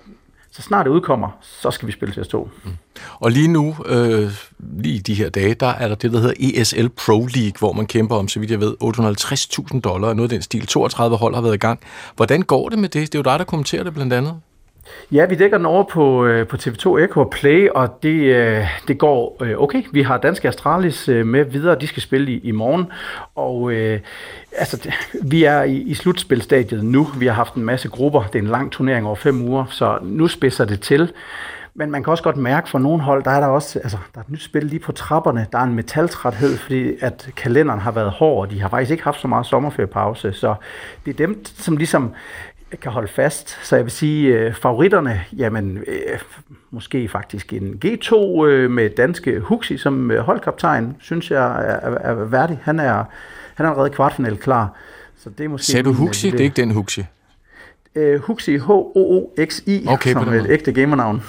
så 0.51 0.62
snart 0.62 0.86
det 0.86 0.92
udkommer, 0.92 1.28
så 1.40 1.70
skal 1.70 1.86
vi 1.88 1.92
spille 1.92 2.14
til 2.14 2.20
PS2. 2.20 2.49
Mm. 2.64 2.70
Og 3.14 3.30
lige 3.30 3.49
nu, 3.49 3.76
øh, 3.86 4.32
lige 4.59 5.01
de 5.01 5.14
her 5.14 5.28
dage, 5.28 5.55
der 5.55 5.66
er 5.66 5.88
der 5.88 5.94
det, 5.94 6.12
der 6.12 6.18
hedder 6.18 6.61
ESL 6.61 6.88
Pro 6.88 7.26
League, 7.34 7.59
hvor 7.59 7.72
man 7.72 7.86
kæmper 7.86 8.16
om, 8.16 8.28
så 8.28 8.40
vidt 8.40 8.51
jeg 8.51 8.61
ved, 8.61 8.74
850.000 8.84 9.80
dollar, 9.80 10.12
noget 10.14 10.32
af 10.32 10.36
den 10.36 10.42
stil. 10.42 10.66
32 10.66 11.16
hold 11.16 11.34
har 11.34 11.42
været 11.42 11.55
i 11.55 11.59
gang. 11.59 11.80
Hvordan 12.16 12.42
går 12.42 12.68
det 12.68 12.78
med 12.78 12.88
det? 12.88 13.12
Det 13.12 13.14
er 13.14 13.18
jo 13.18 13.32
dig, 13.32 13.38
der 13.38 13.44
kommenterer 13.44 13.84
det 13.84 13.94
blandt 13.94 14.12
andet. 14.12 14.40
Ja, 15.12 15.26
vi 15.26 15.35
dækker 15.35 15.57
den 15.57 15.66
over 15.66 15.85
på, 15.85 16.26
øh, 16.26 16.47
på 16.47 16.57
TV2 16.57 16.99
Echo 16.99 17.24
Play, 17.24 17.68
og 17.68 17.99
det, 18.03 18.37
øh, 18.37 18.66
det 18.89 18.99
går 18.99 19.37
øh, 19.43 19.62
okay. 19.62 19.83
Vi 19.93 20.03
har 20.03 20.18
Danske 20.18 20.49
Astralis 20.49 21.09
øh, 21.09 21.26
med 21.26 21.45
videre, 21.45 21.79
de 21.81 21.87
skal 21.87 22.03
spille 22.03 22.33
i, 22.33 22.39
i 22.39 22.51
morgen, 22.51 22.87
og 23.35 23.72
øh, 23.72 24.01
altså, 24.57 24.91
vi 25.22 25.45
er 25.45 25.62
i, 25.62 25.76
i 25.76 25.95
slutspilstadiet 25.95 26.85
nu. 26.85 27.09
Vi 27.18 27.26
har 27.26 27.35
haft 27.35 27.55
en 27.55 27.64
masse 27.64 27.89
grupper, 27.89 28.22
det 28.22 28.35
er 28.35 28.43
en 28.43 28.49
lang 28.49 28.72
turnering 28.72 29.07
over 29.07 29.16
fem 29.16 29.43
uger, 29.43 29.64
så 29.70 29.99
nu 30.03 30.29
spidser 30.29 30.64
det 30.64 30.81
til. 30.81 31.12
Men 31.74 31.91
man 31.91 32.03
kan 32.03 32.11
også 32.11 32.22
godt 32.22 32.37
mærke 32.37 32.68
for 32.68 32.79
nogle 32.79 33.03
hold, 33.03 33.24
der 33.24 33.31
er 33.31 33.41
der 33.41 33.47
også, 33.47 33.79
altså, 33.79 33.99
der 34.14 34.20
er 34.20 34.24
et 34.24 34.31
nyt 34.31 34.43
spil 34.43 34.64
lige 34.64 34.81
på 34.81 34.93
trapperne. 34.93 35.47
Der 35.53 35.59
er 35.59 35.62
en 35.62 35.74
metaltræthed, 35.74 36.57
fordi 36.57 36.93
at 37.01 37.29
kalenderen 37.37 37.81
har 37.81 37.91
været 37.91 38.11
hård, 38.11 38.47
og 38.47 38.51
de 38.51 38.61
har 38.61 38.68
faktisk 38.68 38.91
ikke 38.91 39.05
haft 39.05 39.20
så 39.20 39.29
meget 39.29 39.47
sommerferiepause. 39.47 40.33
Så 40.33 40.55
det 41.05 41.11
er 41.11 41.26
dem, 41.26 41.45
som 41.45 41.76
ligesom 41.76 42.12
kan 42.77 42.93
holde 42.93 43.09
fast. 43.09 43.59
Så 43.62 43.77
jeg 43.77 43.85
vil 43.85 43.93
sige, 43.93 44.39
øh, 44.39 44.55
favoritterne, 44.55 45.25
jamen 45.37 45.79
øh, 45.79 46.19
måske 46.71 47.09
faktisk 47.09 47.53
en 47.53 47.81
G2 47.85 48.45
øh, 48.45 48.71
med 48.71 48.91
danske 48.91 49.41
Huxi 49.41 49.77
som 49.77 50.11
øh, 50.11 50.21
holdkaptajn, 50.21 50.97
synes 51.01 51.31
jeg 51.31 51.45
er, 51.45 51.91
er, 51.91 51.99
er 51.99 52.14
værdig. 52.14 52.59
Han 52.62 52.81
er, 52.81 53.05
han 53.55 53.66
er 53.66 53.71
allerede 53.71 53.91
kvartfinal 53.91 54.37
klar. 54.37 54.75
Så 55.19 55.31
det 55.31 55.45
er 55.45 55.49
måske 55.49 55.66
Sagde 55.66 55.83
du 55.83 55.93
Huxi? 55.93 56.31
Det 56.31 56.41
er 56.41 56.45
ikke 56.45 56.57
den 56.57 56.71
Huxi? 56.71 57.05
Øh, 57.95 58.21
Huxi, 58.21 58.57
H-O-O-X-I, 58.57 59.87
okay, 59.89 60.12
som 60.12 60.29
er 60.29 60.33
et 60.33 60.51
ægte 60.51 60.73
gamernavn. 60.73 61.23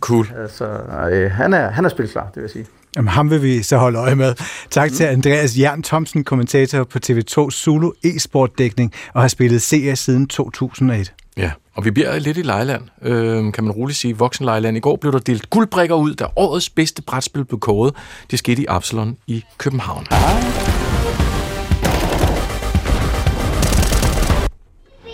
Cool. 0.00 0.26
Altså, 0.36 0.64
øh, 1.12 1.30
han, 1.30 1.54
er, 1.54 1.70
han 1.70 1.84
er 1.84 1.88
spilklar, 1.88 2.24
det 2.26 2.36
vil 2.36 2.42
jeg 2.42 2.50
sige. 2.50 2.66
Jamen, 2.96 3.08
ham 3.08 3.30
vil 3.30 3.42
vi 3.42 3.62
så 3.62 3.76
holde 3.76 3.98
øje 3.98 4.14
med. 4.14 4.34
Tak 4.70 4.90
mm. 4.90 4.96
til 4.96 5.04
Andreas 5.04 5.58
Jern 5.58 5.82
Thomsen, 5.82 6.24
kommentator 6.24 6.84
på 6.84 6.98
TV2 7.06 7.50
Zulu 7.50 7.92
e-sport-dækning, 8.04 8.92
og 9.14 9.20
har 9.20 9.28
spillet 9.28 9.62
CS 9.62 9.98
siden 9.98 10.26
2001. 10.26 11.12
Ja, 11.36 11.50
og 11.74 11.84
vi 11.84 11.90
bliver 11.90 12.18
lidt 12.18 12.38
i 12.38 12.42
Lejland, 12.42 12.82
øh, 13.02 13.52
kan 13.52 13.64
man 13.64 13.70
roligt 13.70 13.98
sige. 13.98 14.18
Voksen 14.18 14.44
Lejland. 14.44 14.76
I 14.76 14.80
går 14.80 14.96
blev 14.96 15.12
der 15.12 15.18
delt 15.18 15.50
guldbrikker 15.50 15.94
ud, 15.94 16.14
da 16.14 16.26
årets 16.36 16.70
bedste 16.70 17.02
brætspil 17.02 17.44
blev 17.44 17.60
kåret. 17.60 17.94
Det 18.30 18.38
skete 18.38 18.62
i 18.62 18.66
Absalon 18.68 19.16
i 19.26 19.44
København. 19.58 20.06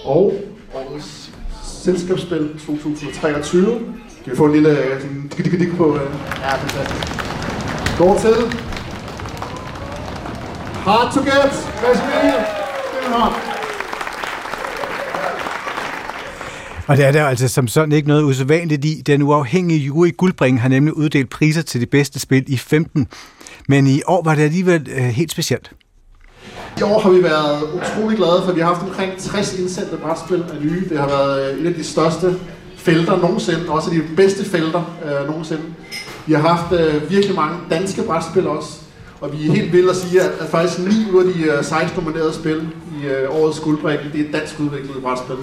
Og 0.04 0.34
årets 0.74 1.30
selskabsspil 1.84 2.50
2023. 2.66 3.64
Kan 4.24 4.32
vi 4.32 4.36
få 4.36 4.46
en 4.46 4.52
lille 4.52 4.76
sådan, 5.00 5.30
dik, 5.36 5.44
dik, 5.44 5.60
dik 5.60 5.76
på? 5.76 5.96
Øh? 5.96 6.02
Ja, 6.40 6.56
fantastisk 6.56 7.31
går 7.98 8.18
til 8.18 8.34
Hard 10.84 11.12
to 11.14 11.20
get. 11.20 11.52
Værsgo. 11.82 12.42
Og 16.86 16.96
det 16.96 17.04
er 17.04 17.12
der 17.12 17.26
altså 17.26 17.48
som 17.48 17.68
sådan 17.68 17.92
ikke 17.92 18.08
noget 18.08 18.22
usædvanligt 18.22 18.84
i. 18.84 19.02
Den 19.06 19.22
uafhængige 19.22 19.80
jury 19.80 20.16
Guldbring 20.16 20.62
har 20.62 20.68
nemlig 20.68 20.96
uddelt 20.96 21.30
priser 21.30 21.62
til 21.62 21.80
det 21.80 21.90
bedste 21.90 22.18
spil 22.18 22.44
i 22.46 22.56
15. 22.56 23.08
Men 23.68 23.86
i 23.86 24.02
år 24.06 24.22
var 24.24 24.34
det 24.34 24.42
alligevel 24.42 24.88
øh, 24.96 25.04
helt 25.04 25.30
specielt. 25.30 25.72
I 26.78 26.82
år 26.82 27.00
har 27.00 27.10
vi 27.10 27.22
været 27.22 27.62
utrolig 27.62 28.18
glade, 28.18 28.42
for 28.44 28.52
vi 28.52 28.60
har 28.60 28.74
haft 28.74 28.82
omkring 28.82 29.12
60 29.18 29.58
indsendte 29.58 29.96
brætspil 29.96 30.44
af 30.54 30.60
nye. 30.64 30.88
Det 30.88 30.98
har 30.98 31.06
været 31.06 31.52
øh, 31.52 31.60
et 31.60 31.66
af 31.66 31.74
de 31.74 31.84
største 31.84 32.34
felter 32.76 33.16
nogensinde, 33.16 33.68
også 33.68 33.90
de 33.90 34.02
bedste 34.16 34.44
felter 34.44 34.96
øh, 35.04 35.28
nogensinde. 35.28 35.62
Vi 36.26 36.32
har 36.32 36.40
haft 36.40 36.72
øh, 36.72 37.10
virkelig 37.10 37.36
mange 37.36 37.58
danske 37.70 38.02
brætspil 38.02 38.46
også, 38.46 38.68
og 39.20 39.32
vi 39.32 39.48
er 39.48 39.52
helt 39.52 39.72
vilde 39.72 39.90
at 39.90 39.96
sige, 39.96 40.22
at, 40.22 40.30
at 40.40 40.48
faktisk 40.48 40.78
9 40.78 40.84
ud 41.12 41.24
af 41.26 41.34
de 41.34 41.42
øh, 41.42 41.64
16 41.64 42.04
nominerede 42.04 42.34
spil 42.34 42.68
i 43.02 43.06
øh, 43.06 43.30
årets 43.30 43.60
guldbrække, 43.60 44.04
det 44.12 44.28
er 44.28 44.32
dansk 44.32 44.60
udviklet 44.60 45.02
brætspil. 45.02 45.36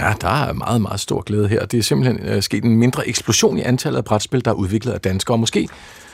Ja, 0.00 0.12
der 0.20 0.28
er 0.28 0.52
meget, 0.52 0.80
meget 0.80 1.00
stor 1.00 1.20
glæde 1.20 1.48
her. 1.48 1.66
Det 1.66 1.78
er 1.78 1.82
simpelthen 1.82 2.28
øh, 2.28 2.42
sket 2.42 2.64
en 2.64 2.76
mindre 2.76 3.08
eksplosion 3.08 3.58
i 3.58 3.62
antallet 3.62 3.98
af 3.98 4.04
brætspil, 4.04 4.44
der 4.44 4.50
er 4.50 4.54
udviklet 4.54 4.92
af 4.92 5.00
danskere, 5.00 5.34
og 5.34 5.40
måske 5.40 5.68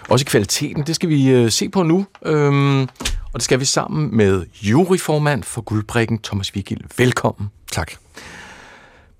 også 0.08 0.22
i 0.22 0.28
kvaliteten. 0.30 0.82
Det 0.86 0.94
skal 0.94 1.08
vi 1.08 1.30
øh, 1.30 1.50
se 1.50 1.68
på 1.68 1.82
nu, 1.82 2.06
øhm, 2.26 2.82
og 2.82 3.34
det 3.34 3.42
skal 3.42 3.60
vi 3.60 3.64
sammen 3.64 4.16
med 4.16 4.44
juryformand 4.62 5.42
for 5.42 5.60
Guldbrækken, 5.60 6.18
Thomas 6.18 6.54
Vigil. 6.54 6.84
Velkommen. 6.96 7.50
Tak. 7.72 7.92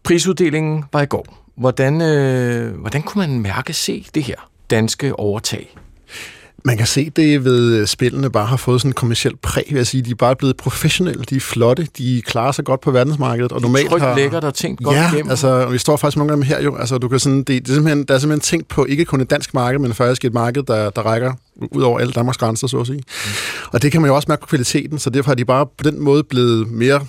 Prisuddelingen 0.02 0.84
var 0.92 1.02
i 1.02 1.06
går. 1.06 1.26
Hvordan, 1.56 2.00
øh, 2.00 2.80
hvordan 2.80 3.02
kunne 3.02 3.26
man 3.26 3.40
mærke 3.40 3.72
se 3.72 4.06
det 4.14 4.22
her 4.22 4.51
danske 4.76 5.18
overtag? 5.18 5.76
Man 6.64 6.76
kan 6.76 6.86
se 6.86 7.10
det 7.10 7.44
ved 7.44 7.86
spillene 7.86 8.30
bare 8.30 8.46
har 8.46 8.56
fået 8.56 8.80
sådan 8.80 8.90
en 8.90 8.94
kommersiel 8.94 9.36
præg, 9.36 9.64
vil 9.68 9.76
jeg 9.76 9.86
sige. 9.86 10.02
De 10.02 10.10
er 10.10 10.14
bare 10.14 10.36
blevet 10.36 10.56
professionelle, 10.56 11.24
de 11.30 11.36
er 11.36 11.40
flotte, 11.40 11.88
de 11.98 12.22
klarer 12.26 12.52
sig 12.52 12.64
godt 12.64 12.80
på 12.80 12.90
verdensmarkedet. 12.90 13.52
Og 13.52 13.60
de 13.60 13.62
normalt 13.62 13.88
trygt, 13.88 14.02
har... 14.02 14.16
lækkert 14.16 14.44
og 14.44 14.54
tænkt 14.54 14.84
godt 14.84 14.96
ja, 14.96 15.12
igennem. 15.12 15.30
altså, 15.30 15.66
vi 15.66 15.78
står 15.78 15.96
faktisk 15.96 16.16
nogle 16.16 16.32
af 16.32 16.36
dem 16.36 16.42
her 16.42 16.62
jo. 16.62 16.76
Altså, 16.76 16.98
du 16.98 17.08
kan 17.08 17.18
sådan, 17.18 17.38
det, 17.38 17.46
det 17.46 17.68
er 17.68 17.74
simpelthen, 17.74 18.04
der 18.04 18.14
er 18.14 18.18
simpelthen 18.18 18.40
tænkt 18.40 18.68
på 18.68 18.84
ikke 18.84 19.04
kun 19.04 19.20
et 19.20 19.30
dansk 19.30 19.54
marked, 19.54 19.78
men 19.78 19.94
faktisk 19.94 20.24
et 20.24 20.34
marked, 20.34 20.62
der, 20.62 20.90
der 20.90 21.02
rækker 21.02 21.32
ud 21.60 21.82
over 21.82 21.98
alle 21.98 22.12
Danmarks 22.12 22.38
grænser, 22.38 22.66
så 22.66 22.78
at 22.78 22.86
sige. 22.86 23.02
Mm. 23.06 23.30
Og 23.72 23.82
det 23.82 23.92
kan 23.92 24.00
man 24.00 24.08
jo 24.08 24.14
også 24.14 24.26
mærke 24.28 24.40
på 24.40 24.46
kvaliteten, 24.46 24.98
så 24.98 25.10
derfor 25.10 25.30
har 25.30 25.34
de 25.34 25.44
bare 25.44 25.66
på 25.66 25.82
den 25.84 26.00
måde 26.00 26.24
blevet 26.24 26.70
mere 26.70 27.00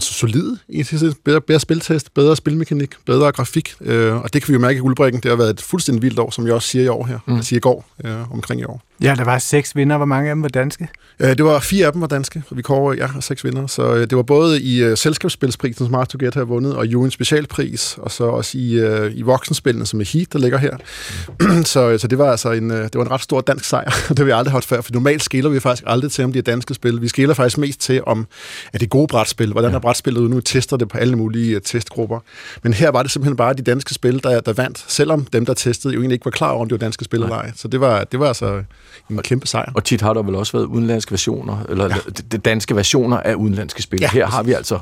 solid 0.00 0.56
i 0.68 0.84
bedre, 1.24 1.40
bedre 1.40 1.60
spiltest, 1.60 2.14
bedre 2.14 2.36
spilmekanik, 2.36 2.90
bedre 3.06 3.32
grafik, 3.32 3.74
øh, 3.80 4.16
og 4.16 4.32
det 4.34 4.42
kan 4.42 4.48
vi 4.48 4.54
jo 4.54 4.60
mærke 4.60 4.76
i 4.76 4.80
guldbrikken. 4.80 5.22
Det 5.22 5.28
har 5.28 5.36
været 5.36 5.50
et 5.50 5.60
fuldstændig 5.60 6.02
vildt 6.02 6.18
år, 6.18 6.30
som 6.30 6.46
jeg 6.46 6.54
også 6.54 6.68
siger 6.68 6.84
i 6.84 6.88
år 6.88 7.06
her, 7.06 7.18
mm. 7.26 7.36
jeg 7.36 7.44
siger 7.44 7.58
i 7.58 7.60
går, 7.60 7.84
øh, 8.04 8.32
omkring 8.32 8.60
i 8.60 8.64
år. 8.64 8.82
Ja, 9.02 9.14
der 9.18 9.24
var 9.24 9.38
seks 9.38 9.76
vinder. 9.76 9.96
Hvor 9.96 10.06
mange 10.06 10.30
af 10.30 10.34
dem 10.34 10.42
var 10.42 10.48
danske? 10.48 10.88
Det 11.20 11.44
var 11.44 11.60
fire 11.60 11.86
af 11.86 11.92
dem 11.92 12.00
var 12.00 12.06
danske, 12.06 12.42
og 12.50 12.56
vi 12.56 12.62
kårer 12.62 12.94
ja, 12.94 13.08
seks 13.20 13.44
vinder. 13.44 13.66
Så 13.66 13.94
øh, 13.94 14.00
det 14.00 14.16
var 14.16 14.22
både 14.22 14.62
i 14.62 14.82
øh, 14.82 14.96
selskabsspilsprisen, 14.96 15.78
som 15.78 15.86
Smart 15.86 16.08
to 16.08 16.18
Get 16.20 16.34
har 16.34 16.44
vundet, 16.44 16.76
og 16.76 16.86
Juens 16.86 17.14
specialpris, 17.14 17.98
og 17.98 18.10
så 18.10 18.24
også 18.24 18.58
i, 18.58 18.72
øh, 18.72 19.12
i 19.14 19.22
voksenspillene, 19.22 19.86
som 19.86 20.00
er 20.00 20.04
Heat, 20.12 20.32
der 20.32 20.38
ligger 20.38 20.58
her. 20.58 20.76
Så, 21.64 21.98
så 21.98 22.08
det 22.08 22.18
var 22.18 22.30
altså 22.30 22.50
en, 22.50 22.70
øh, 22.70 22.82
det 22.82 22.94
var 22.94 23.04
en 23.04 23.10
ret 23.10 23.20
stor 23.20 23.40
dansk 23.40 23.64
sejr. 23.64 23.90
det 24.08 24.18
har 24.18 24.24
vi 24.24 24.30
aldrig 24.30 24.52
haft 24.52 24.64
før, 24.64 24.80
for 24.80 24.92
normalt 24.92 25.22
skiller 25.22 25.50
vi 25.50 25.60
faktisk 25.60 25.82
aldrig 25.86 26.12
til, 26.12 26.24
om 26.24 26.32
det 26.32 26.38
er 26.38 26.52
danske 26.52 26.74
spil. 26.74 27.02
Vi 27.02 27.08
skiller 27.08 27.34
faktisk 27.34 27.58
mest 27.58 27.80
til, 27.80 28.04
om 28.06 28.26
er 28.72 28.78
det 28.78 28.90
gode 28.90 29.06
brætspil, 29.06 29.52
hvordan 29.52 29.74
er 29.74 29.78
brætspillet 29.78 30.30
nu, 30.30 30.40
tester 30.40 30.76
det 30.76 30.88
på 30.88 30.98
alle 30.98 31.16
mulige 31.16 31.56
uh, 31.56 31.62
testgrupper. 31.64 32.18
Men 32.62 32.74
her 32.74 32.90
var 32.90 33.02
det 33.02 33.10
simpelthen 33.10 33.36
bare 33.36 33.54
de 33.54 33.62
danske 33.62 33.94
spil, 33.94 34.22
der, 34.22 34.40
der 34.40 34.52
vandt, 34.52 34.84
selvom 34.88 35.24
dem, 35.24 35.46
der 35.46 35.54
testede, 35.54 35.94
jo 35.94 36.00
egentlig 36.00 36.14
ikke 36.14 36.24
var 36.24 36.30
klar 36.30 36.50
over, 36.50 36.60
om 36.60 36.68
det 36.68 36.80
var 36.80 36.86
danske 36.86 37.04
spil 37.04 37.22
eller 37.22 37.36
ej. 37.36 37.52
Så 37.56 37.68
det 37.68 37.80
var, 37.80 38.04
det 38.04 38.20
var 38.20 38.26
altså 38.26 38.62
en 39.10 39.18
kæmpe 39.22 39.46
sejr. 39.46 39.72
Og 39.74 39.84
tit 39.84 40.00
har 40.00 40.14
der 40.14 40.22
vel 40.22 40.34
også 40.34 40.52
været 40.52 40.64
udenlandske 40.64 41.12
versioner, 41.12 41.64
eller 41.68 41.96
ja. 42.32 42.36
danske 42.36 42.76
versioner 42.76 43.16
af 43.16 43.34
udenlandske 43.34 43.82
spil. 43.82 44.00
Ja, 44.00 44.10
Her 44.10 44.26
har 44.26 44.42
vi 44.42 44.52
altså 44.52 44.80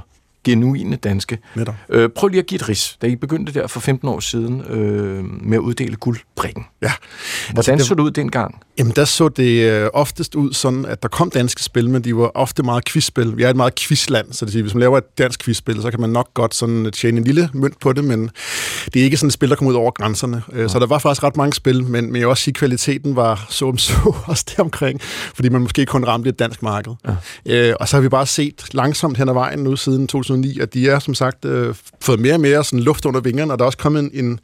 genuine 0.49 0.97
danske. 0.97 1.39
Øh, 1.89 2.09
prøv 2.09 2.29
lige 2.29 2.41
at 2.41 2.47
give 2.47 2.57
et 2.57 2.69
ris. 2.69 2.97
Da 3.03 3.07
I 3.07 3.17
begyndte 3.17 3.55
der 3.55 3.67
for 3.67 3.81
15 3.81 4.09
år 4.09 4.21
siden 4.21 4.61
øh, 4.61 5.25
med 5.25 5.57
at 5.57 5.61
uddele 5.61 5.97
guldbrikken. 5.97 6.65
Ja. 6.83 6.93
Hvordan 7.53 7.59
altså, 7.59 7.73
det, 7.73 7.87
så 7.87 7.95
det 7.95 8.01
ud 8.01 8.11
dengang? 8.11 8.61
Jamen, 8.79 8.93
der 8.97 9.05
så 9.05 9.29
det 9.29 9.71
øh, 9.71 9.91
oftest 9.93 10.35
ud 10.35 10.53
sådan, 10.53 10.85
at 10.85 11.03
der 11.03 11.09
kom 11.09 11.31
danske 11.31 11.63
spil, 11.63 11.91
men 11.91 12.05
de 12.05 12.17
var 12.17 12.31
ofte 12.35 12.63
meget 12.63 12.85
quizspil. 12.85 13.37
Vi 13.37 13.43
er 13.43 13.51
et 13.51 13.57
meget 13.57 13.75
quizland, 13.75 14.33
så 14.33 14.45
det 14.45 14.53
siger, 14.53 14.63
hvis 14.63 14.75
man 14.75 14.81
laver 14.81 14.99
et 14.99 15.19
dansk 15.19 15.45
quizspil, 15.45 15.83
så 15.83 15.91
kan 15.91 16.01
man 16.01 16.11
nok 16.11 16.35
godt 16.35 16.55
sådan 16.55 16.93
tjene 16.93 17.19
en 17.19 17.25
lille 17.25 17.51
mønt 17.53 17.81
på 17.81 17.93
det, 17.93 18.05
men 18.05 18.31
det 18.95 19.01
er 19.01 19.05
ikke 19.05 19.17
sådan 19.17 19.27
et 19.27 19.33
spil, 19.33 19.51
der 19.51 19.57
kommer 19.57 19.71
ud 19.71 19.77
over 19.77 19.91
grænserne. 19.91 20.43
Øh, 20.53 20.63
ja. 20.63 20.69
Så 20.69 20.79
der 20.79 20.87
var 20.87 20.99
faktisk 20.99 21.23
ret 21.23 21.37
mange 21.37 21.53
spil, 21.53 21.85
men, 21.85 22.13
men 22.13 22.21
jeg 22.21 22.29
også 22.29 22.43
sige, 22.43 22.53
at 22.53 22.57
kvaliteten 22.57 23.17
var 23.17 23.47
så 23.51 23.69
om 23.69 23.79
så 23.79 23.93
også 24.27 24.45
deromkring, 24.57 25.01
fordi 25.35 25.49
man 25.49 25.61
måske 25.61 25.87
kun 25.87 26.05
ramte 26.05 26.29
et 26.31 26.39
dansk 26.39 26.63
marked. 26.63 26.93
Ja. 27.47 27.69
Øh, 27.69 27.75
og 27.81 27.89
så 27.89 27.97
har 27.97 28.03
vi 28.03 28.09
bare 28.09 28.27
set 28.27 28.75
langsomt 28.75 29.19
hen 29.19 29.29
ad 29.29 29.35
vejen 29.35 29.59
nu 29.59 29.77
siden 29.77 30.07
2009 30.07 30.38
2009, 30.43 30.61
at 30.61 30.75
de 30.75 30.89
er 30.89 30.99
som 30.99 31.15
sagt 31.15 31.45
øh, 31.45 31.75
fået 32.01 32.21
mere 32.21 32.35
og 32.35 32.41
mere 32.41 32.65
sådan 32.65 32.81
luft 32.81 33.07
under 33.07 33.21
vingerne, 33.21 33.53
og 33.53 33.59
der 33.59 33.65
er 33.65 33.67
også 33.67 33.79
kommet 33.79 34.01
en, 34.03 34.11
en, 34.25 34.31
jeg 34.31 34.39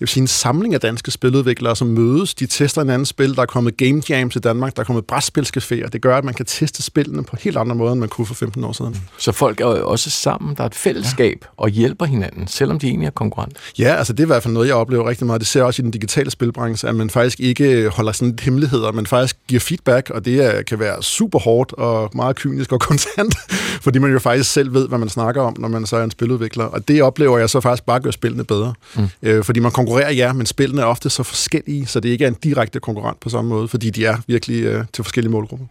vil 0.00 0.08
sige, 0.08 0.20
en 0.20 0.26
samling 0.26 0.74
af 0.74 0.80
danske 0.80 1.10
spiludviklere, 1.10 1.76
som 1.76 1.88
mødes. 1.88 2.34
De 2.34 2.46
tester 2.46 2.82
en 2.82 2.90
anden 2.90 3.06
spil. 3.06 3.36
Der 3.36 3.42
er 3.42 3.46
kommet 3.46 3.76
Game 3.76 4.02
Jams 4.08 4.36
i 4.36 4.38
Danmark, 4.38 4.76
der 4.76 4.80
er 4.80 4.84
kommet 4.84 5.04
brætspilscaféer. 5.12 5.88
Det 5.88 6.02
gør, 6.02 6.18
at 6.18 6.24
man 6.24 6.34
kan 6.34 6.46
teste 6.46 6.82
spillene 6.82 7.24
på 7.24 7.36
helt 7.40 7.56
andre 7.56 7.76
måder, 7.76 7.92
end 7.92 8.00
man 8.00 8.08
kunne 8.08 8.26
for 8.26 8.34
15 8.34 8.64
år 8.64 8.72
siden. 8.72 8.96
Så 9.18 9.32
folk 9.32 9.60
er 9.60 9.66
jo 9.66 9.88
også 9.88 10.10
sammen, 10.10 10.56
der 10.56 10.62
er 10.62 10.66
et 10.66 10.74
fællesskab 10.74 11.38
ja. 11.42 11.46
og 11.56 11.68
hjælper 11.68 12.06
hinanden, 12.06 12.46
selvom 12.46 12.78
de 12.78 12.86
egentlig 12.86 13.06
er 13.06 13.10
konkurrent. 13.10 13.56
Ja, 13.78 13.94
altså 13.94 14.12
det 14.12 14.20
er 14.20 14.24
i 14.24 14.26
hvert 14.26 14.42
fald 14.42 14.54
noget, 14.54 14.68
jeg 14.68 14.74
oplever 14.74 15.08
rigtig 15.08 15.26
meget. 15.26 15.40
Det 15.40 15.48
ser 15.48 15.60
jeg 15.60 15.66
også 15.66 15.82
i 15.82 15.84
den 15.84 15.90
digitale 15.90 16.30
spilbranche, 16.30 16.88
at 16.88 16.94
man 16.94 17.10
faktisk 17.10 17.40
ikke 17.40 17.88
holder 17.88 18.12
sådan 18.12 18.28
lidt 18.28 18.40
hemmeligheder, 18.40 18.92
men 18.92 19.06
faktisk 19.06 19.36
giver 19.48 19.60
feedback, 19.60 20.10
og 20.10 20.24
det 20.24 20.44
er, 20.44 20.62
kan 20.62 20.78
være 20.78 21.02
super 21.02 21.38
hårdt 21.38 21.72
og 21.72 22.10
meget 22.14 22.36
kynisk 22.36 22.72
og 22.72 22.80
kontant, 22.80 23.34
fordi 23.84 23.98
man 23.98 24.12
jo 24.12 24.18
faktisk 24.18 24.52
selv 24.52 24.74
ved, 24.74 24.88
hvad 24.88 24.98
man 24.98 25.08
snakker 25.08 25.29
om, 25.36 25.56
når 25.58 25.68
man 25.68 25.86
så 25.86 25.96
er 25.96 26.04
en 26.04 26.10
spiludvikler. 26.10 26.64
Og 26.64 26.88
det 26.88 27.02
oplever 27.02 27.38
jeg 27.38 27.50
så 27.50 27.60
faktisk 27.60 27.84
bare 27.86 28.00
gør 28.00 28.10
spillene 28.10 28.44
bedre. 28.44 28.74
Mm. 28.96 29.08
Øh, 29.22 29.44
fordi 29.44 29.60
man 29.60 29.72
konkurrerer, 29.72 30.10
ja, 30.10 30.32
men 30.32 30.46
spillene 30.46 30.82
er 30.82 30.86
ofte 30.86 31.10
så 31.10 31.22
forskellige, 31.22 31.86
så 31.86 32.00
det 32.00 32.08
ikke 32.08 32.24
er 32.24 32.28
en 32.28 32.36
direkte 32.44 32.80
konkurrent 32.80 33.20
på 33.20 33.28
samme 33.28 33.48
måde, 33.50 33.68
fordi 33.68 33.90
de 33.90 34.06
er 34.06 34.16
virkelig 34.26 34.64
øh, 34.64 34.84
til 34.92 35.04
forskellige 35.04 35.32
målgrupper. 35.32 35.66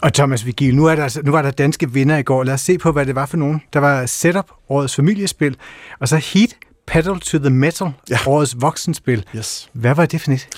Og 0.00 0.12
Thomas 0.14 0.46
Vigil, 0.46 0.74
nu, 0.74 0.86
er 0.86 0.94
der, 0.94 1.02
altså- 1.02 1.22
nu 1.24 1.30
var 1.30 1.42
der 1.42 1.50
danske 1.50 1.92
vinder 1.92 2.18
i 2.18 2.22
går. 2.22 2.44
Lad 2.44 2.54
os 2.54 2.60
se 2.60 2.78
på, 2.78 2.92
hvad 2.92 3.06
det 3.06 3.14
var 3.14 3.26
for 3.26 3.36
nogen. 3.36 3.62
Der 3.72 3.80
var 3.80 4.06
Setup, 4.06 4.50
årets 4.68 4.96
familiespil, 4.96 5.56
og 5.98 6.08
så 6.08 6.16
Heat, 6.16 6.50
Pedal 6.92 7.20
to 7.20 7.38
the 7.38 7.50
Metal, 7.50 7.88
ja. 8.10 8.18
årets 8.26 8.56
voksenspil. 8.60 9.24
Yes. 9.36 9.68
Hvad 9.72 9.94
var 9.94 10.06
det 10.06 10.20
for 10.20 10.30
net? 10.30 10.48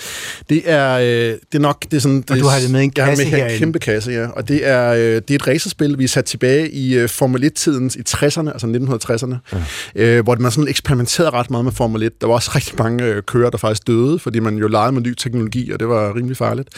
Det 0.49 0.63
er, 0.71 0.99
øh, 0.99 1.05
det 1.07 1.39
er 1.55 1.59
nok... 1.59 1.85
Det 1.91 1.95
er 1.95 2.01
sådan, 2.01 2.21
det, 2.21 2.31
og 2.31 2.39
du 2.39 2.47
har 2.47 2.59
det 2.59 2.71
med 2.71 2.81
en 2.81 2.91
kasse 2.91 3.25
med 3.25 3.31
her. 3.31 3.47
en 3.47 3.59
kæmpe 3.59 3.79
kasse, 3.79 4.11
ja. 4.11 4.27
Og 4.27 4.49
det 4.49 4.69
er, 4.69 4.93
øh, 4.93 4.99
det 4.99 5.31
er 5.31 5.35
et 5.35 5.47
racerspil, 5.47 5.99
vi 5.99 6.05
er 6.05 6.09
sat 6.09 6.25
tilbage 6.25 6.71
i 6.71 6.95
øh, 6.95 7.09
Formel 7.09 7.45
1-tidens, 7.45 7.97
i 7.97 8.01
60'erne, 8.09 8.53
altså 8.53 8.67
1960'erne, 8.67 9.59
ja. 9.97 10.17
øh, 10.17 10.25
hvor 10.25 10.37
man 10.37 10.51
sådan 10.51 10.69
eksperimenterede 10.69 11.31
ret 11.31 11.51
meget 11.51 11.65
med 11.65 11.73
Formel 11.73 12.03
1. 12.03 12.21
Der 12.21 12.27
var 12.27 12.35
også 12.35 12.51
rigtig 12.57 12.75
mange 12.79 13.05
øh, 13.05 13.23
kører, 13.23 13.51
der 13.51 13.59
faktisk 13.59 13.87
døde, 13.87 14.19
fordi 14.19 14.41
man 14.41 14.57
jo 14.57 14.69
legede 14.69 14.93
med 14.93 15.03
ny 15.03 15.15
teknologi, 15.15 15.73
og 15.73 15.81
det 15.81 15.89
var 15.89 16.17
rimelig 16.17 16.37
farligt. 16.37 16.69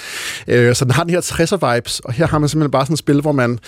Øh, 0.49 0.75
så 0.75 0.85
den 0.85 0.93
har 0.93 1.05
den 1.05 1.13
her 1.13 1.21
60'er-vibes, 1.21 2.01
og 2.05 2.13
her 2.13 2.27
har 2.27 2.39
man 2.39 2.49
simpelthen 2.49 2.71
bare 2.71 2.85
sådan 2.85 2.95
et 2.95 2.99
spil, 2.99 3.21
hvor 3.21 3.33
man 3.33 3.59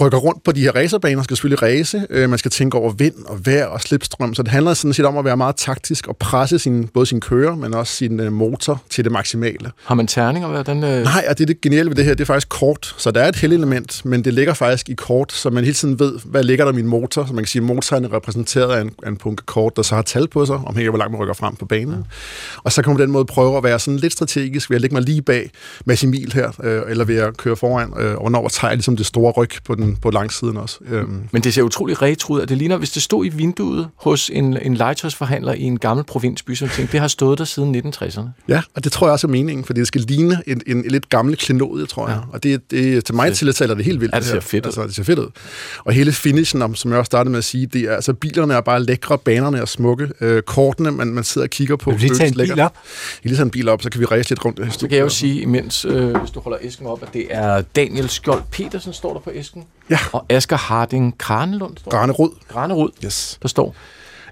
rykker 0.00 0.18
rundt 0.18 0.44
på 0.44 0.52
de 0.52 0.60
her 0.60 0.72
racerbaner, 0.76 1.22
skal 1.22 1.36
selvfølgelig 1.36 1.62
race, 1.62 2.06
øh, 2.10 2.30
man 2.30 2.38
skal 2.38 2.50
tænke 2.50 2.78
over 2.78 2.92
vind 2.92 3.14
og 3.26 3.46
vejr 3.46 3.66
og 3.66 3.80
slipstrøm, 3.80 4.34
så 4.34 4.42
det 4.42 4.50
handler 4.50 4.74
sådan 4.74 4.92
set 4.92 5.06
om 5.06 5.15
at 5.18 5.24
være 5.24 5.36
meget 5.36 5.56
taktisk 5.56 6.06
og 6.06 6.16
presse 6.16 6.58
sin, 6.58 6.88
både 6.88 7.06
sin 7.06 7.20
kører, 7.20 7.54
men 7.54 7.74
også 7.74 7.92
sin 7.92 8.20
øh, 8.20 8.32
motor 8.32 8.82
til 8.90 9.04
det 9.04 9.12
maksimale. 9.12 9.72
Har 9.84 9.94
man 9.94 10.06
terninger? 10.06 10.48
Hvordan, 10.48 10.84
øh... 10.84 11.02
Nej, 11.02 11.24
og 11.28 11.38
det 11.38 11.44
er 11.44 11.46
det 11.46 11.60
geniale 11.60 11.88
ved 11.88 11.96
det 11.96 12.04
her, 12.04 12.14
det 12.14 12.20
er 12.20 12.26
faktisk 12.26 12.48
kort, 12.48 12.94
så 12.98 13.10
der 13.10 13.20
er 13.20 13.28
et 13.28 13.44
element, 13.44 14.04
men 14.04 14.24
det 14.24 14.34
ligger 14.34 14.54
faktisk 14.54 14.88
i 14.88 14.94
kort, 14.94 15.32
så 15.32 15.50
man 15.50 15.64
hele 15.64 15.74
tiden 15.74 15.98
ved, 15.98 16.18
hvad 16.24 16.42
ligger 16.42 16.64
der 16.64 16.72
i 16.72 16.74
min 16.74 16.86
motor, 16.86 17.24
så 17.24 17.32
man 17.32 17.44
kan 17.44 17.48
sige, 17.48 17.62
at 17.62 17.66
motoren 17.66 18.04
er 18.04 18.12
repræsenteret 18.12 18.72
af 18.72 18.80
en, 18.80 18.90
af 19.02 19.08
en 19.08 19.16
punkt 19.16 19.46
kort, 19.46 19.76
der 19.76 19.82
så 19.82 19.94
har 19.94 20.02
tal 20.02 20.28
på 20.28 20.46
sig, 20.46 20.56
om 20.56 20.74
hvor 20.74 20.96
langt 20.96 21.12
man 21.12 21.20
rykker 21.20 21.34
frem 21.34 21.56
på 21.56 21.64
banen. 21.66 21.94
Ja. 21.94 22.00
Og 22.62 22.72
så 22.72 22.82
kan 22.82 22.90
man 22.90 22.96
på 22.96 23.02
den 23.02 23.10
måde 23.10 23.24
prøve 23.24 23.56
at 23.56 23.64
være 23.64 23.78
sådan 23.78 23.98
lidt 23.98 24.12
strategisk 24.12 24.70
ved 24.70 24.74
at 24.74 24.80
lægge 24.80 24.94
mig 24.94 25.02
lige 25.02 25.22
bag 25.22 25.50
Massimil 25.84 26.32
her, 26.32 26.52
øh, 26.62 26.82
eller 26.88 27.04
ved 27.04 27.16
at 27.16 27.36
køre 27.36 27.56
foran, 27.56 27.92
øh, 27.98 28.14
og 28.14 28.30
når 28.30 28.48
tager 28.48 28.70
jeg 28.70 28.76
ligesom 28.76 28.96
det 28.96 29.06
store 29.06 29.32
ryg 29.32 29.50
på, 29.64 29.74
den, 29.74 29.96
på 29.96 30.10
langsiden 30.10 30.56
også. 30.56 30.78
Øhm. 30.88 31.28
Men 31.32 31.42
det 31.42 31.54
ser 31.54 31.62
utrolig 31.62 32.02
retro 32.02 32.34
ud, 32.34 32.46
det 32.46 32.58
ligner, 32.58 32.76
hvis 32.76 32.90
det 32.90 33.02
stod 33.02 33.26
i 33.26 33.28
vinduet 33.28 33.88
hos 33.96 34.30
en, 34.34 34.58
en 34.62 34.74
legetøjsforhandler 34.96 35.52
i 35.52 35.62
en 35.62 35.78
gammel 35.78 36.04
provinsby, 36.04 36.54
som 36.54 36.68
tænkte, 36.68 36.92
det 36.92 37.00
har 37.00 37.08
stået 37.08 37.38
der 37.38 37.44
siden 37.44 37.76
1960'erne. 37.76 38.28
Ja, 38.48 38.62
og 38.74 38.84
det 38.84 38.92
tror 38.92 39.06
jeg 39.06 39.12
også 39.12 39.26
er 39.26 39.30
meningen, 39.30 39.64
fordi 39.64 39.80
det 39.80 39.88
skal 39.88 40.00
ligne 40.00 40.42
en, 40.46 40.62
en, 40.66 40.76
en 40.76 40.90
lidt 40.90 41.08
gammel 41.08 41.36
klenod, 41.36 41.86
tror 41.86 42.08
jeg. 42.08 42.16
Ja. 42.16 42.32
Og 42.32 42.42
det, 42.42 42.70
det, 42.70 43.04
til 43.04 43.14
mig 43.14 43.32
tiltaler 43.32 43.74
det 43.74 43.84
helt 43.84 44.00
vildt. 44.00 44.14
Ja, 44.14 44.18
det 44.18 44.26
ser 44.26 44.40
fedt 44.40 44.66
ud. 44.66 44.68
Altså, 44.68 44.82
det 44.82 44.94
ser 44.94 45.02
fedt 45.02 45.18
ud. 45.18 45.28
Og 45.84 45.92
hele 45.92 46.12
finishen, 46.12 46.74
som 46.74 46.90
jeg 46.90 46.98
også 46.98 47.06
startede 47.06 47.30
med 47.30 47.38
at 47.38 47.44
sige, 47.44 47.66
det 47.66 47.82
er, 47.82 47.94
altså 47.94 48.12
bilerne 48.12 48.54
er 48.54 48.60
bare 48.60 48.82
lækre, 48.82 49.18
banerne 49.18 49.58
er 49.58 49.64
smukke, 49.64 50.08
øh, 50.20 50.42
kortene, 50.42 50.90
man, 50.90 51.06
man 51.08 51.24
sidder 51.24 51.46
og 51.46 51.50
kigger 51.50 51.76
på. 51.76 51.90
Vil 51.90 52.00
lige 52.00 52.14
tage 52.14 52.28
en 52.28 52.34
bil 52.34 52.52
op? 52.52 52.58
Jeg 52.58 52.70
lige 53.22 53.36
tage 53.36 53.44
en 53.44 53.50
bil 53.50 53.68
op, 53.68 53.82
så 53.82 53.90
kan 53.90 54.00
vi 54.00 54.04
ræse 54.04 54.28
lidt 54.28 54.44
rundt. 54.44 54.72
Så 54.72 54.88
kan 54.88 54.96
jeg 54.96 55.04
jo 55.04 55.08
sige, 55.08 55.40
imens, 55.40 55.84
øh, 55.84 56.16
hvis 56.16 56.30
du 56.30 56.40
holder 56.40 56.58
æsken 56.62 56.86
op, 56.86 57.02
at 57.02 57.08
det 57.12 57.26
er 57.30 57.60
Daniel 57.60 58.08
Skjold 58.08 58.42
Petersen, 58.50 58.92
står 58.92 59.12
der 59.12 59.20
på 59.20 59.30
æsken. 59.34 59.64
Ja. 59.90 59.98
Og 60.12 60.26
Asger 60.28 60.56
Harding 60.56 61.18
Kranelund. 61.18 61.76
Står 61.76 61.90
Granerud. 61.90 62.30
Granerud, 62.48 62.90
yes. 63.04 63.38
der 63.42 63.48
står. 63.48 63.74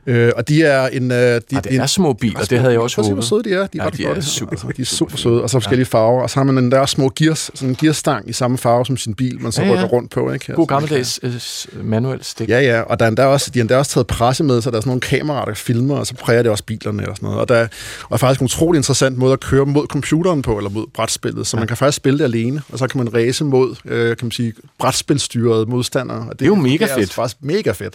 Øh, 0.07 0.33
og 0.37 0.49
de 0.49 0.63
er 0.63 0.87
en... 0.87 1.11
Øh, 1.11 1.17
de, 1.19 1.41
ah, 1.57 1.65
det 1.65 1.77
er 1.77 1.87
små 1.87 2.13
biler, 2.13 2.41
det 2.41 2.59
havde 2.59 2.73
jeg 2.73 2.81
også 2.81 2.97
håbet. 2.97 3.09
Prøv 3.09 3.15
hvor 3.15 3.23
søde 3.23 3.43
de 3.43 3.55
er. 3.55 3.67
De 3.67 3.79
er 3.79 3.83
ja, 3.83 3.87
ret 3.87 3.93
de 3.93 3.97
flotte. 3.97 4.19
Er 4.19 4.23
super, 4.23 4.53
altså, 4.53 4.67
de 4.77 4.83
er 4.83 4.87
super 4.87 5.17
søde, 5.17 5.43
og 5.43 5.51
så 5.51 5.55
forskellige 5.55 5.89
ja. 5.93 5.99
farver. 5.99 6.23
Og 6.23 6.31
så 6.31 6.37
har 6.37 6.45
man 6.45 6.57
den 6.57 6.71
der 6.71 6.87
små 6.87 7.13
gears, 7.17 7.51
sådan 7.55 7.69
en 7.69 7.77
gearstang 7.77 8.29
i 8.29 8.33
samme 8.33 8.59
farve 8.59 8.87
som 8.87 8.97
sin 8.97 9.15
bil, 9.15 9.41
man 9.41 9.53
så 9.53 9.63
ja, 9.63 9.69
ja. 9.69 9.75
rykker 9.75 9.87
rundt 9.87 10.11
på. 10.11 10.33
Ikke? 10.33 10.53
God 10.53 10.67
gammeldags 10.67 11.21
uh, 11.23 11.85
manuel 11.85 12.25
stik. 12.25 12.49
Ja, 12.49 12.61
ja, 12.61 12.81
og 12.81 12.99
der 12.99 13.05
er 13.05 13.09
endda 13.09 13.25
også, 13.25 13.51
de 13.51 13.59
har 13.59 13.63
endda 13.63 13.77
også 13.77 13.91
taget 13.91 14.07
presse 14.07 14.45
med, 14.45 14.63
så 14.63 14.71
der 14.71 14.77
er 14.77 14.81
sådan 14.81 14.89
nogle 14.89 15.01
kameraer, 15.01 15.45
der 15.45 15.55
filmer, 15.55 15.97
og 15.97 16.07
så 16.07 16.15
præger 16.15 16.43
det 16.43 16.51
også 16.51 16.65
bilerne 16.65 17.09
og 17.09 17.17
sådan 17.17 17.27
noget. 17.27 17.41
Og 17.41 17.49
der 17.49 17.69
er 18.11 18.17
faktisk 18.17 18.41
en 18.41 18.45
utrolig 18.45 18.79
interessant 18.79 19.19
måde 19.19 19.33
at 19.33 19.41
køre 19.41 19.67
mod 19.67 19.87
computeren 19.87 20.43
på, 20.43 20.57
eller 20.57 20.71
mod 20.71 20.87
brætspillet, 20.95 21.47
så 21.47 21.57
ja. 21.57 21.61
man 21.61 21.69
kan 21.69 21.77
faktisk 21.77 21.97
spille 21.97 22.19
det 22.19 22.25
alene, 22.25 22.63
og 22.73 22.79
så 22.79 22.87
kan 22.87 22.99
man 22.99 23.15
race 23.15 23.45
mod, 23.45 23.77
øh, 23.85 24.17
kan 24.17 24.27
man 24.27 24.31
sige, 24.31 24.53
brætspilstyrede 24.79 25.67
modstandere. 25.67 26.19
Og 26.19 26.31
det, 26.31 26.39
det 26.39 26.45
er 26.45 26.49
jo 26.49 26.55
mega 26.55 26.73
det 26.73 26.83
er 26.83 26.87
fedt. 26.87 26.99
Altså 26.99 27.15
faktisk 27.15 27.37
mega 27.41 27.73
fedt. 27.73 27.95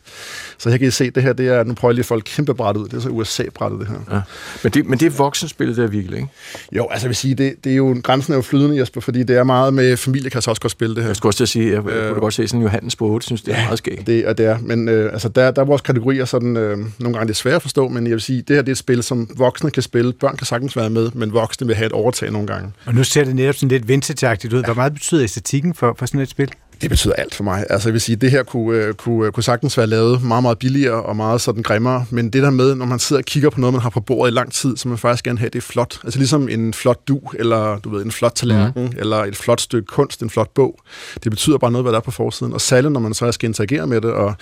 Så 0.58 0.70
her 0.70 0.78
kan 0.78 0.88
I 0.88 0.92
se, 0.92 1.12
det 1.12 1.24
her, 1.24 1.34
det 1.34 1.48
er, 1.48 1.64
nu 1.64 1.74
prøver 1.74 1.99
jeg 2.00 2.06
få 2.06 2.16
et 2.16 2.24
kæmpe 2.24 2.54
bræt 2.54 2.78
ud, 2.78 2.88
det 2.88 2.94
er 2.94 3.00
så 3.00 3.10
USA-brættet, 3.10 3.80
det 3.80 3.88
her. 3.88 4.16
Ja. 4.16 4.22
Men, 4.64 4.72
det, 4.72 4.86
men 4.86 5.00
det 5.00 5.06
er 5.06 5.10
voksenspillet, 5.10 5.78
der 5.78 5.88
virkelig, 5.88 6.18
ikke? 6.18 6.30
Jo, 6.72 6.88
altså 6.92 7.06
jeg 7.06 7.10
vil 7.10 7.16
sige, 7.16 7.36
det, 7.36 7.56
det 7.64 7.72
er 7.72 7.76
jo, 7.76 8.02
grænsen 8.04 8.34
er 8.34 8.38
jo 8.38 8.42
flydende, 8.42 8.80
Jesper, 8.80 9.02
fordi 9.02 9.24
det 9.24 9.38
er 9.38 9.44
meget 9.44 9.74
med 9.74 9.98
familie, 9.98 10.30
kan 10.30 10.42
så 10.42 10.52
også 10.52 10.62
godt 10.62 10.72
spille 10.72 10.96
det 10.96 11.04
her. 11.04 11.10
Jeg 11.10 11.16
skulle 11.16 11.30
også 11.30 11.38
til 11.38 11.44
at 11.44 11.50
sige, 11.50 11.72
jeg 11.72 11.88
øh, 11.88 12.10
kunne 12.10 12.20
godt 12.20 12.34
se 12.34 12.48
sådan 12.48 12.62
Johannes 12.62 12.96
på 12.96 13.06
8, 13.06 13.26
synes 13.26 13.42
det 13.42 13.54
er 13.54 13.60
ja, 13.60 13.66
meget 13.66 13.78
skægt. 13.78 14.08
Det, 14.08 14.26
og 14.26 14.38
det 14.38 14.46
er, 14.46 14.58
men 14.62 14.90
øh, 14.90 15.14
altså 15.14 15.30
der, 15.30 15.52
der 15.52 15.62
er 15.62 15.66
vores 15.66 15.82
kategorier 15.82 16.26
sådan, 16.26 16.58
øh, 16.58 16.78
nogle 16.78 17.18
gange 17.18 17.28
det 17.28 17.30
er 17.30 17.34
svært 17.34 17.56
at 17.56 17.62
forstå, 17.62 17.88
men 17.88 18.04
jeg 18.04 18.12
vil 18.12 18.22
sige, 18.22 18.42
det 18.42 18.56
her 18.56 18.62
det 18.62 18.70
er 18.70 18.72
et 18.72 18.78
spil, 18.78 19.04
som 19.04 19.30
voksne 19.38 19.72
kan 19.72 19.84
spille, 19.84 20.14
børn 20.14 20.38
kan 20.38 20.48
sagtens 20.48 20.76
være 20.76 20.90
med, 20.90 21.12
men 21.14 21.34
voksne 21.34 21.68
vil 21.68 21.76
have 21.76 21.86
et 21.86 21.92
overtag 21.92 22.32
nogle 22.32 22.48
gange. 22.48 22.72
Og 22.86 22.96
nu 22.96 23.04
ser 23.04 23.24
det 23.24 23.36
netop 23.36 23.56
sådan 23.56 23.70
lidt 23.70 23.88
vintage 23.88 24.56
ud. 24.56 24.60
Ja. 24.60 24.66
Hvor 24.66 24.74
meget 24.74 24.94
betyder 24.94 25.24
æstetikken 25.24 25.74
for, 25.74 25.96
for 25.98 26.06
sådan 26.06 26.20
et 26.20 26.30
spil? 26.30 26.52
Det 26.82 26.90
betyder 26.90 27.14
alt 27.14 27.36
for 27.36 27.44
mig. 27.44 27.66
Altså 27.70 27.90
jeg 27.90 27.94
vil 27.94 28.02
sige, 28.02 28.16
det 28.16 28.32
her 28.32 28.44
kunne, 28.44 28.78
øh, 28.78 28.94
kunne, 28.94 29.32
kunne 29.32 29.44
sagtens 29.44 29.78
være 29.78 29.88
lavet 29.88 30.24
meget, 30.24 30.44
meget 30.44 30.60
billigere 30.60 31.04
og 31.04 31.16
meget 31.16 31.42
sådan 31.42 31.64
grimmere, 31.64 32.06
men 32.10 32.30
det 32.30 32.44
der 32.44 32.50
med, 32.50 32.76
når 32.76 32.86
man 32.86 33.00
sidder 33.00 33.22
og 33.22 33.26
kigger 33.26 33.50
på 33.50 33.60
noget, 33.60 33.74
man 33.74 33.82
har 33.82 33.90
på 33.90 34.00
bordet 34.00 34.32
i 34.32 34.36
lang 34.36 34.52
tid, 34.52 34.78
så 34.78 34.88
man 34.88 34.98
faktisk 34.98 35.24
gerne 35.24 35.40
have 35.40 35.50
det 35.50 35.60
er 35.60 35.62
flot. 35.62 36.00
Altså 36.04 36.20
ligesom 36.20 36.50
en 36.50 36.74
flot 36.74 37.08
du, 37.08 37.22
eller 37.40 37.80
du 37.80 37.90
ved, 37.90 38.06
en 38.06 38.12
flot 38.12 38.32
tallerken, 38.36 38.86
mm. 38.86 38.92
eller 38.98 39.18
et 39.18 39.36
flot 39.36 39.62
stykke 39.62 39.86
kunst, 39.86 40.22
en 40.22 40.30
flot 40.30 40.50
bog. 40.50 40.80
Det 41.24 41.32
betyder 41.32 41.58
bare 41.58 41.72
noget, 41.72 41.86
hvad 41.86 41.92
der 41.92 42.00
er 42.00 42.04
på 42.04 42.12
forsiden. 42.12 42.54
Og 42.54 42.62
særligt, 42.62 42.92
når 42.92 43.00
man 43.00 43.14
så 43.14 43.32
skal 43.32 43.48
interagere 43.48 43.88
med 43.88 44.02
det, 44.02 44.12
og 44.12 44.36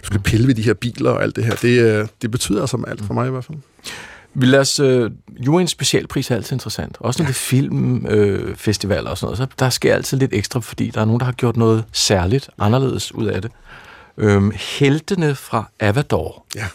du 0.00 0.06
skal 0.06 0.20
pille 0.20 0.46
ved 0.46 0.54
de 0.54 0.62
her 0.62 0.74
biler 0.74 1.10
og 1.10 1.22
alt 1.22 1.36
det 1.36 1.44
her, 1.44 1.54
det, 1.54 1.80
øh, 1.80 2.06
det 2.22 2.30
betyder 2.30 2.60
altså 2.60 2.84
alt 2.88 3.04
for 3.06 3.14
mig 3.14 3.26
i 3.26 3.30
hvert 3.30 3.44
fald. 3.44 3.58
Vi 4.34 4.46
lader 4.46 4.60
os, 4.60 4.80
øh, 4.80 5.10
juryens 5.46 5.70
specialpris 5.70 6.30
er 6.30 6.34
altid 6.34 6.52
interessant. 6.52 6.96
Også 7.00 7.22
når 7.22 7.24
ja. 7.24 7.28
det 7.28 7.34
er 7.34 7.40
filmfestivaler 7.40 9.04
øh, 9.04 9.10
og 9.10 9.18
sådan 9.18 9.26
noget, 9.26 9.38
så 9.38 9.46
der 9.58 9.70
sker 9.70 9.94
altid 9.94 10.18
lidt 10.18 10.34
ekstra, 10.34 10.60
fordi 10.60 10.90
der 10.90 11.00
er 11.00 11.04
nogen, 11.04 11.20
der 11.20 11.24
har 11.24 11.32
gjort 11.32 11.56
noget 11.56 11.84
særligt, 11.92 12.50
anderledes 12.58 13.14
ud 13.14 13.26
af 13.26 13.42
det. 13.42 13.50
Øhm, 14.18 14.52
heltene 14.54 15.34
fra 15.34 15.70
Avador. 15.80 16.46
Ja. 16.56 16.66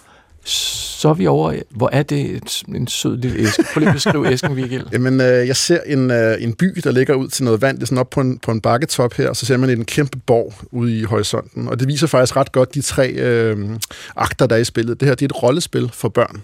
Så 0.46 1.10
er 1.10 1.14
vi 1.14 1.28
over, 1.28 1.54
hvor 1.70 1.90
er 1.92 2.04
det 2.04 2.42
en 2.68 2.88
sød 2.88 3.18
lille 3.18 3.38
æske? 3.40 3.66
Prøv 3.74 3.80
lige 3.80 3.90
at 3.90 3.96
beskrive 3.96 4.28
æsken, 4.34 4.56
Vigil. 4.56 4.84
Jamen, 4.92 5.22
øh, 5.22 5.48
jeg 5.48 5.56
ser 5.56 5.80
en, 5.86 6.12
øh, 6.12 6.44
en 6.44 6.54
by, 6.54 6.80
der 6.84 6.92
ligger 6.92 7.14
ud 7.14 7.28
til 7.28 7.44
noget 7.44 7.62
vand. 7.62 7.78
Det 7.78 7.84
er 7.84 7.86
sådan 7.86 7.98
op 7.98 8.10
på 8.10 8.22
en, 8.22 8.40
på 8.40 8.52
en 8.52 8.62
bakketop 8.62 9.14
her, 9.14 9.30
og 9.30 9.36
så 9.36 9.46
ser 9.46 9.58
man 9.58 9.70
en 9.70 9.86
kæmpe 9.86 10.18
borg 10.26 10.54
ude 10.72 11.00
i 11.00 11.04
horisonten. 11.04 11.68
Og 11.68 11.80
det 11.80 11.88
viser 11.88 12.08
faktisk 12.08 12.36
ret 12.36 12.52
godt 12.52 12.74
de 12.76 12.82
tre 12.82 13.10
øh, 13.12 13.70
akter, 14.16 14.48
der 14.48 14.56
er 14.56 14.60
i 14.60 14.64
spillet. 14.64 15.00
Det 15.00 15.08
her 15.08 15.16
det 15.16 15.22
er 15.22 15.36
et 15.36 15.44
rollespil 15.44 15.90
for 15.94 16.10
børn. 16.10 16.42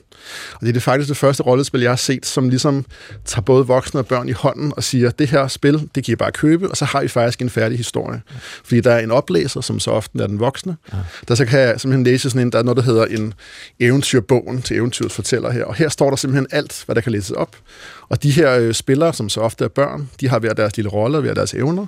Og 0.54 0.62
det 0.62 0.70
er 0.70 0.74
det 0.74 0.84
faktisk 0.84 1.10
det 1.10 1.18
første 1.18 1.44
rollespil, 1.44 1.82
jeg 1.82 1.92
har 1.92 1.96
set, 1.96 2.26
som 2.26 2.50
ligesom 2.50 2.86
tager 3.26 3.42
både 3.42 3.68
voksne 3.68 4.00
og 4.00 4.06
børn 4.06 4.30
i 4.30 4.32
hånden 4.32 4.74
og 4.78 4.84
siger, 4.84 5.12
det 5.12 5.28
her 5.28 5.48
spil, 5.48 5.90
det 5.96 6.04
kan 6.04 6.12
I 6.12 6.16
bare 6.16 6.32
købe, 6.32 6.70
og 6.70 6.78
så 6.78 6.86
har 6.86 7.02
I 7.02 7.08
faktisk 7.08 7.42
en 7.42 7.50
færdig 7.50 7.78
historie. 7.78 8.22
Fordi 8.64 8.82
der 8.82 8.92
er 8.92 9.00
en 9.00 9.12
oplæser, 9.12 9.62
som 9.62 9.80
så 9.80 9.92
ofte 9.92 10.24
er 10.24 10.28
den 10.28 10.40
voksne, 10.40 10.78
ja. 10.94 10.98
der 11.28 11.36
så 11.36 11.46
kan 11.46 11.60
jeg 11.60 11.82
simpelthen 11.82 12.04
læse 12.04 12.30
sådan 12.30 12.48
en, 12.48 12.52
der 12.52 12.60
er 12.60 12.64
noget, 12.64 12.78
der 12.78 12.84
hedder 12.84 13.06
en 13.06 13.34
eventyrbogen 13.92 14.62
til 14.62 14.78
eventyrets 14.78 15.16
fortæller 15.16 15.52
her. 15.52 15.66
Og 15.66 15.76
her 15.76 15.90
står 15.90 16.10
der 16.10 16.16
simpelthen 16.16 16.48
alt, 16.52 16.84
hvad 16.86 16.96
der 16.96 17.02
kan 17.02 17.12
læses 17.12 17.32
op. 17.32 17.56
Og 18.12 18.24
de 18.24 18.32
her 18.32 18.58
øh, 18.58 18.74
spillere, 18.74 19.14
som 19.14 19.30
så 19.30 19.42
ofte 19.42 19.64
er 19.64 19.70
børn, 19.70 20.10
de 20.20 20.30
har 20.30 20.40
hver 20.40 20.54
deres 20.54 20.78
lille 20.78 20.90
roller, 20.90 21.20
hver 21.20 21.34
deres 21.34 21.54
evner. 21.54 21.86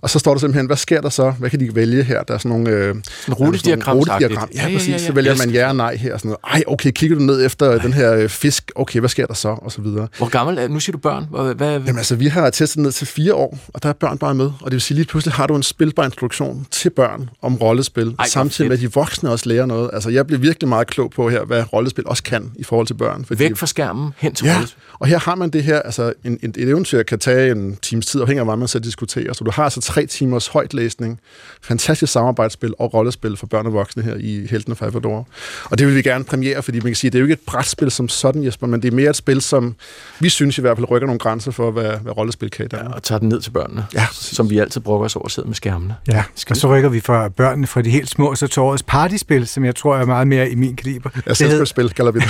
Og 0.00 0.10
så 0.10 0.18
står 0.18 0.32
der 0.32 0.38
simpelthen, 0.38 0.66
hvad 0.66 0.76
sker 0.76 1.00
der 1.00 1.08
så? 1.08 1.30
Hvad 1.30 1.50
kan 1.50 1.60
de 1.60 1.74
vælge 1.74 2.02
her? 2.02 2.22
Der 2.22 2.34
er 2.34 2.38
sådan 2.38 2.48
nogle... 2.48 2.70
Øh, 2.70 2.94
en 3.28 3.34
rutediagram. 3.34 3.98
Ja, 3.98 4.18
ja, 4.20 4.28
ja, 4.54 4.62
præcis. 4.64 4.88
Ja, 4.88 4.92
ja, 4.92 4.98
ja. 5.00 5.06
Så 5.06 5.12
vælger 5.12 5.36
man 5.36 5.50
ja 5.50 5.68
og 5.68 5.76
nej 5.76 5.96
her. 5.96 6.14
Og 6.14 6.20
sådan 6.20 6.28
noget. 6.28 6.54
Ej, 6.54 6.62
okay, 6.66 6.90
kigger 6.90 7.16
du 7.18 7.22
ned 7.22 7.46
efter 7.46 7.70
Ej. 7.70 7.78
den 7.78 7.92
her 7.92 8.14
øh, 8.14 8.28
fisk? 8.28 8.72
Okay, 8.74 9.00
hvad 9.00 9.08
sker 9.08 9.26
der 9.26 9.34
så? 9.34 9.48
Og 9.48 9.72
så 9.72 9.80
videre. 9.80 10.08
Hvor 10.18 10.28
gammel 10.28 10.58
er 10.58 10.68
Nu 10.68 10.80
siger 10.80 10.92
du 10.92 10.98
børn. 10.98 11.26
Hvad, 11.30 11.54
hvad? 11.54 11.72
Jamen 11.72 11.98
altså, 11.98 12.16
vi 12.16 12.26
har 12.26 12.50
testet 12.50 12.82
ned 12.82 12.92
til 12.92 13.06
fire 13.06 13.34
år, 13.34 13.58
og 13.74 13.82
der 13.82 13.88
er 13.88 13.92
børn 13.92 14.18
bare 14.18 14.34
med. 14.34 14.46
Og 14.46 14.64
det 14.64 14.72
vil 14.72 14.80
sige, 14.80 14.96
lige 14.96 15.06
pludselig 15.06 15.34
har 15.34 15.46
du 15.46 15.56
en 15.56 15.62
spilbar 15.62 16.04
introduktion 16.04 16.66
til 16.70 16.90
børn 16.90 17.30
om 17.42 17.56
rollespil, 17.56 18.14
Ej, 18.18 18.26
samtidig 18.26 18.68
med, 18.68 18.76
at 18.76 18.82
de 18.82 18.92
voksne 18.92 19.30
også 19.30 19.48
lærer 19.48 19.66
noget. 19.66 19.90
Altså, 19.92 20.10
jeg 20.10 20.26
blev 20.26 20.42
virkelig 20.42 20.68
meget 20.68 20.86
klog 20.86 21.10
på 21.10 21.30
her, 21.30 21.44
hvad 21.44 21.72
rollespil 21.72 22.06
også 22.06 22.22
kan 22.22 22.52
i 22.56 22.64
forhold 22.64 22.86
til 22.86 22.94
børn. 22.94 23.24
Fordi, 23.24 23.42
Væk 23.42 23.56
fra 23.56 23.66
skærmen, 23.66 24.12
hen 24.16 24.34
til 24.34 24.46
ja, 24.46 24.54
rollespil. 24.54 24.82
og 24.98 25.06
her 25.06 25.18
har 25.18 25.34
man 25.34 25.50
det 25.50 25.62
her, 25.66 25.82
altså 25.82 26.12
en, 26.24 26.38
en, 26.42 26.50
et 26.50 26.68
eventyr 26.68 27.02
kan 27.02 27.18
tage 27.18 27.52
en 27.52 27.76
times 27.82 28.06
tid, 28.06 28.20
afhængig 28.20 28.40
af, 28.40 28.46
hvad 28.46 28.56
man 28.56 28.68
så 28.68 28.78
diskuterer. 28.78 29.32
Så 29.32 29.44
du 29.44 29.50
har 29.50 29.64
altså 29.64 29.80
tre 29.80 30.06
timers 30.06 30.46
højtlæsning, 30.46 31.20
fantastisk 31.62 32.12
samarbejdsspil 32.12 32.74
og 32.78 32.94
rollespil 32.94 33.36
for 33.36 33.46
børn 33.46 33.66
og 33.66 33.72
voksne 33.72 34.02
her 34.02 34.14
i 34.18 34.46
Helten 34.50 34.72
af 34.72 34.76
Fador. 34.78 35.28
Og 35.64 35.78
det 35.78 35.86
vil 35.86 35.96
vi 35.96 36.02
gerne 36.02 36.24
premiere, 36.24 36.62
fordi 36.62 36.78
man 36.78 36.86
kan 36.86 36.94
sige, 36.94 37.10
det 37.10 37.18
er 37.18 37.20
jo 37.20 37.24
ikke 37.24 37.32
et 37.32 37.40
brætspil 37.46 37.90
som 37.90 38.08
sådan, 38.08 38.44
Jesper, 38.44 38.66
men 38.66 38.82
det 38.82 38.92
er 38.92 38.96
mere 38.96 39.10
et 39.10 39.16
spil, 39.16 39.42
som 39.42 39.74
vi 40.20 40.28
synes 40.28 40.58
i 40.58 40.60
hvert 40.60 40.76
fald 40.76 40.90
rykker 40.90 41.06
nogle 41.06 41.18
grænser 41.18 41.50
for, 41.50 41.70
hvad, 41.70 41.96
hvad 42.02 42.16
rollespil 42.16 42.50
kan 42.50 42.64
i 42.64 42.68
Danmark. 42.68 42.90
Ja, 42.90 42.94
og 42.96 43.02
tager 43.02 43.18
den 43.18 43.28
ned 43.28 43.40
til 43.40 43.50
børnene, 43.50 43.86
ja, 43.94 44.06
som 44.12 44.50
vi 44.50 44.58
altid 44.58 44.80
bruger 44.80 45.04
os 45.04 45.16
over 45.16 45.26
at 45.26 45.32
sidde 45.32 45.48
med 45.48 45.54
skærmene. 45.54 45.94
Ja, 46.08 46.24
og 46.50 46.56
så 46.56 46.68
rykker 46.68 46.88
vi 46.88 47.00
fra 47.00 47.28
børnene 47.28 47.66
fra 47.66 47.82
de 47.82 47.90
helt 47.90 48.08
små, 48.08 48.34
så 48.34 48.46
til 48.46 48.62
årets 48.62 48.82
partyspil, 48.82 49.46
som 49.46 49.64
jeg 49.64 49.74
tror 49.76 49.96
er 49.96 50.04
meget 50.04 50.28
mere 50.28 50.50
i 50.50 50.54
min 50.54 50.76
kaliber. 50.76 51.10
Ja, 51.26 51.34
selskabsspil 51.34 51.90
kalder 51.90 52.12
vi 52.12 52.20
det. 52.20 52.28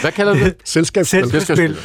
Hvad 0.00 0.12
kalder 0.12 0.34
du 0.34 0.40
det? 0.40 0.54
Selskabsspil. 0.64 1.30
Selskabsspil. 1.30 1.76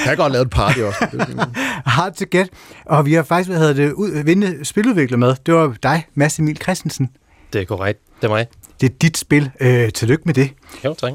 Vi 0.00 0.04
kan 0.04 0.16
godt 0.16 0.32
lave 0.32 0.42
et 0.42 0.50
party 0.50 0.78
også. 0.78 1.26
Hard 1.96 2.14
to 2.14 2.24
get. 2.30 2.48
Og 2.86 3.06
vi 3.06 3.12
har 3.12 3.22
faktisk, 3.22 3.50
hvad 3.50 3.58
hedder 3.58 3.74
det, 3.74 3.92
ud, 3.92 4.22
vinde 4.24 4.64
spiludvikler 4.64 5.18
med. 5.18 5.34
Det 5.46 5.54
var 5.54 5.76
dig, 5.82 6.06
Mads 6.14 6.38
Emil 6.38 6.56
Christensen. 6.56 7.10
Det 7.52 7.60
er 7.60 7.64
korrekt. 7.64 8.00
Det 8.20 8.24
er 8.24 8.28
mig. 8.28 8.46
Det 8.80 8.90
er 8.90 8.94
dit 9.02 9.18
spil. 9.18 9.50
Øh, 9.60 9.92
tillykke 9.92 10.22
med 10.26 10.34
det. 10.34 10.50
Jo, 10.84 10.94
tak. 10.94 11.12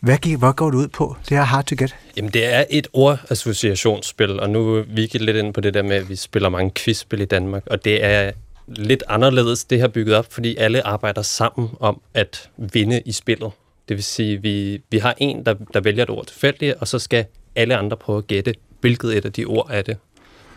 Hvad, 0.00 0.18
gik, 0.18 0.38
hvad 0.38 0.52
går 0.52 0.70
det 0.70 0.78
ud 0.78 0.88
på, 0.88 1.16
det 1.28 1.36
her 1.36 1.44
Hard 1.44 1.64
to 1.64 1.76
Get? 1.78 1.96
Jamen, 2.16 2.30
det 2.30 2.54
er 2.54 2.64
et 2.70 2.88
ordassociationsspil, 2.92 4.40
og 4.40 4.50
nu 4.50 4.76
er 4.76 4.82
vi 4.88 5.08
lidt 5.14 5.36
ind 5.36 5.54
på 5.54 5.60
det 5.60 5.74
der 5.74 5.82
med, 5.82 5.96
at 5.96 6.08
vi 6.08 6.16
spiller 6.16 6.48
mange 6.48 6.70
quizspil 6.74 7.20
i 7.20 7.24
Danmark, 7.24 7.62
og 7.66 7.84
det 7.84 8.04
er 8.04 8.30
lidt 8.66 9.04
anderledes, 9.08 9.64
det 9.64 9.78
her 9.78 9.88
bygget 9.88 10.16
op, 10.16 10.32
fordi 10.32 10.56
alle 10.56 10.86
arbejder 10.86 11.22
sammen 11.22 11.68
om 11.80 12.00
at 12.14 12.50
vinde 12.56 13.02
i 13.04 13.12
spillet. 13.12 13.50
Det 13.88 13.96
vil 13.96 14.04
sige, 14.04 14.42
vi, 14.42 14.82
vi 14.90 14.98
har 14.98 15.14
en, 15.18 15.46
der, 15.46 15.54
der 15.74 15.80
vælger 15.80 16.02
et 16.02 16.10
ord 16.10 16.26
tilfældigt, 16.26 16.74
og 16.80 16.88
så 16.88 16.98
skal 16.98 17.24
alle 17.56 17.76
andre 17.76 17.96
prøve 17.96 18.18
at 18.18 18.26
gætte, 18.26 18.54
hvilket 18.80 19.16
et 19.16 19.24
af 19.24 19.32
de 19.32 19.44
ord 19.44 19.68
er 19.70 19.82
det. 19.82 19.96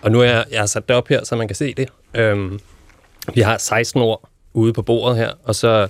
Og 0.01 0.11
nu 0.11 0.19
er 0.19 0.25
jeg, 0.25 0.45
jeg 0.51 0.59
har 0.59 0.65
sat 0.65 0.87
det 0.87 0.95
op 0.95 1.07
her, 1.07 1.23
så 1.23 1.35
man 1.35 1.47
kan 1.47 1.55
se 1.55 1.73
det. 1.73 1.89
Øhm, 2.13 2.59
vi 3.33 3.41
har 3.41 3.57
16 3.57 4.01
ord 4.01 4.29
ude 4.53 4.73
på 4.73 4.81
bordet 4.81 5.17
her, 5.17 5.31
og 5.43 5.55
så 5.55 5.87